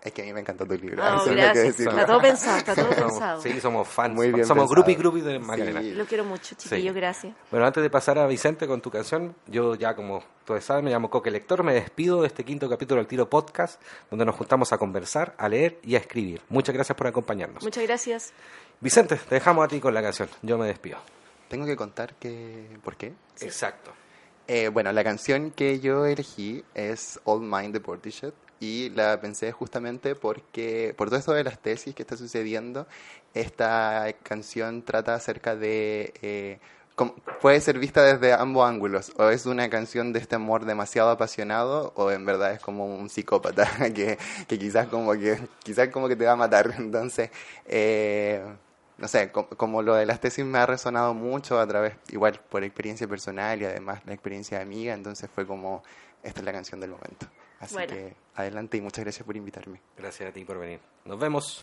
es 0.03 0.13
que 0.13 0.23
a 0.23 0.25
mí 0.25 0.33
me 0.33 0.41
encantó 0.41 0.67
tu 0.67 0.75
libro. 0.75 1.03
Oh, 1.05 1.17
eso 1.17 1.25
que 1.27 1.35
gracias. 1.35 1.81
Está 1.81 2.07
todo 2.07 2.21
pensado, 2.21 2.57
está 2.59 2.75
todo 2.75 2.85
Somos- 2.93 2.97
pensado. 3.13 3.43
sí, 3.43 3.61
somos 3.61 3.89
fans. 3.89 4.15
Muy 4.15 4.33
bien 4.33 4.47
somos 4.47 4.69
groupie 4.71 4.95
groupie 4.95 5.23
de 5.23 5.39
Macarena. 5.39 5.81
Sí. 5.83 5.93
Lo 5.93 6.07
quiero 6.07 6.25
mucho, 6.25 6.55
chiquillo, 6.57 6.93
Sí. 6.93 6.97
gracias. 6.99 7.35
Bueno, 7.51 7.67
antes 7.67 7.83
de 7.83 7.91
pasar 7.91 8.19
a 8.19 8.27
Vicente 8.27 8.67
con 8.67 8.81
tu 8.81 8.91
canción, 8.91 9.35
yo 9.47 9.75
ya 9.75 9.95
como 9.95 10.23
todos 10.45 10.65
saben, 10.65 10.85
me 10.85 10.91
llamo 10.91 11.11
Coque 11.11 11.31
Lector, 11.31 11.63
me 11.63 11.75
despido 11.75 12.23
de 12.23 12.29
este 12.29 12.45
quinto 12.45 12.69
capítulo 12.69 13.01
del 13.01 13.07
Tiro 13.07 13.29
Podcast, 13.29 13.81
donde 14.11 14.25
nos 14.25 14.35
juntamos 14.37 14.73
a 14.73 14.79
conversar, 14.79 15.35
a 15.39 15.49
leer 15.49 15.79
y 15.83 15.95
a 15.97 15.99
escribir. 15.99 16.41
Muchas 16.49 16.75
gracias 16.75 16.97
por 16.97 17.07
acompañarnos. 17.07 17.63
Muchas 17.63 17.85
gracias. 17.85 18.33
Vicente, 18.81 19.17
te 19.17 19.35
dejamos 19.35 19.65
a 19.65 19.69
ti 19.69 19.81
con 19.81 19.93
la 19.93 20.01
canción. 20.03 20.29
Yo 20.43 20.57
me 20.57 20.67
despido. 20.67 20.99
Tengo 21.49 21.67
que 21.67 21.77
contar 21.77 22.15
que... 22.15 22.79
¿Por 22.83 22.97
qué? 22.97 23.13
Exacto. 23.41 23.93
Eh, 24.47 24.69
bueno, 24.69 24.91
la 24.93 25.05
canción 25.05 25.51
que 25.51 25.79
yo 25.81 26.07
elegí 26.07 26.65
es 26.75 27.21
All 27.25 27.41
Mine 27.41 27.71
de 27.71 27.81
Portishead 27.81 28.33
y 28.61 28.91
la 28.91 29.21
pensé 29.21 29.53
justamente 29.53 30.15
porque, 30.15 30.95
por 30.97 31.09
todo 31.09 31.19
esto 31.19 31.33
de 31.33 31.45
las 31.45 31.59
tesis 31.61 31.95
que 31.95 32.03
está 32.03 32.17
sucediendo, 32.17 32.87
esta 33.35 34.07
canción 34.23 34.83
trata 34.83 35.15
acerca 35.15 35.57
de... 35.57 36.13
eh, 36.23 36.61
puede 37.41 37.61
ser 37.61 37.79
vista 37.79 38.03
desde 38.03 38.33
ambos 38.35 38.69
ángulos, 38.69 39.13
o 39.17 39.29
es 39.31 39.47
una 39.47 39.69
canción 39.71 40.13
de 40.13 40.19
este 40.21 40.37
amor 40.37 40.65
demasiado 40.67 41.11
apasionado, 41.11 41.93
o 41.97 42.11
en 42.11 42.27
verdad 42.27 42.53
es 42.53 42.61
como 42.61 42.87
un 42.87 43.09
psicópata 43.09 43.69
que, 43.95 44.19
que 44.49 44.59
quizás 44.59 44.89
como 44.89 45.13
que 45.13 45.39
quizás 45.63 45.89
como 45.89 46.09
que 46.09 46.17
te 46.17 46.27
va 46.27 46.33
a 46.33 46.37
matar. 46.37 46.75
Entonces, 46.79 47.31
eh, 47.67 48.43
no 48.99 49.09
sé, 49.09 49.31
co- 49.33 49.49
como 49.49 49.83
lo 49.83 49.95
de 49.95 50.07
las 50.07 50.21
tesis 50.21 50.45
me 50.45 50.59
ha 50.59 50.67
resonado 50.67 51.15
mucho 51.15 51.59
a 51.59 51.67
través, 51.67 51.95
igual 52.11 52.41
por 52.51 52.65
experiencia 52.65 53.09
personal 53.09 53.61
y 53.63 53.65
además 53.65 54.01
la 54.07 54.13
experiencia 54.13 54.59
de 54.59 54.65
amiga, 54.65 54.93
entonces 54.95 55.31
fue 55.35 55.47
como, 55.47 55.83
esta 56.23 56.41
es 56.41 56.45
la 56.47 56.53
canción 56.53 56.81
del 56.81 56.91
momento. 56.91 57.27
Así 57.61 57.75
Bueno. 57.75 57.93
que 57.93 58.17
adelante 58.35 58.77
y 58.79 58.81
muchas 58.81 59.05
gracias 59.05 59.25
por 59.25 59.37
invitarme. 59.37 59.81
Gracias 59.97 60.29
a 60.29 60.33
ti 60.33 60.45
por 60.45 60.59
venir. 60.59 60.81
Nos 61.05 61.19
vemos. 61.19 61.63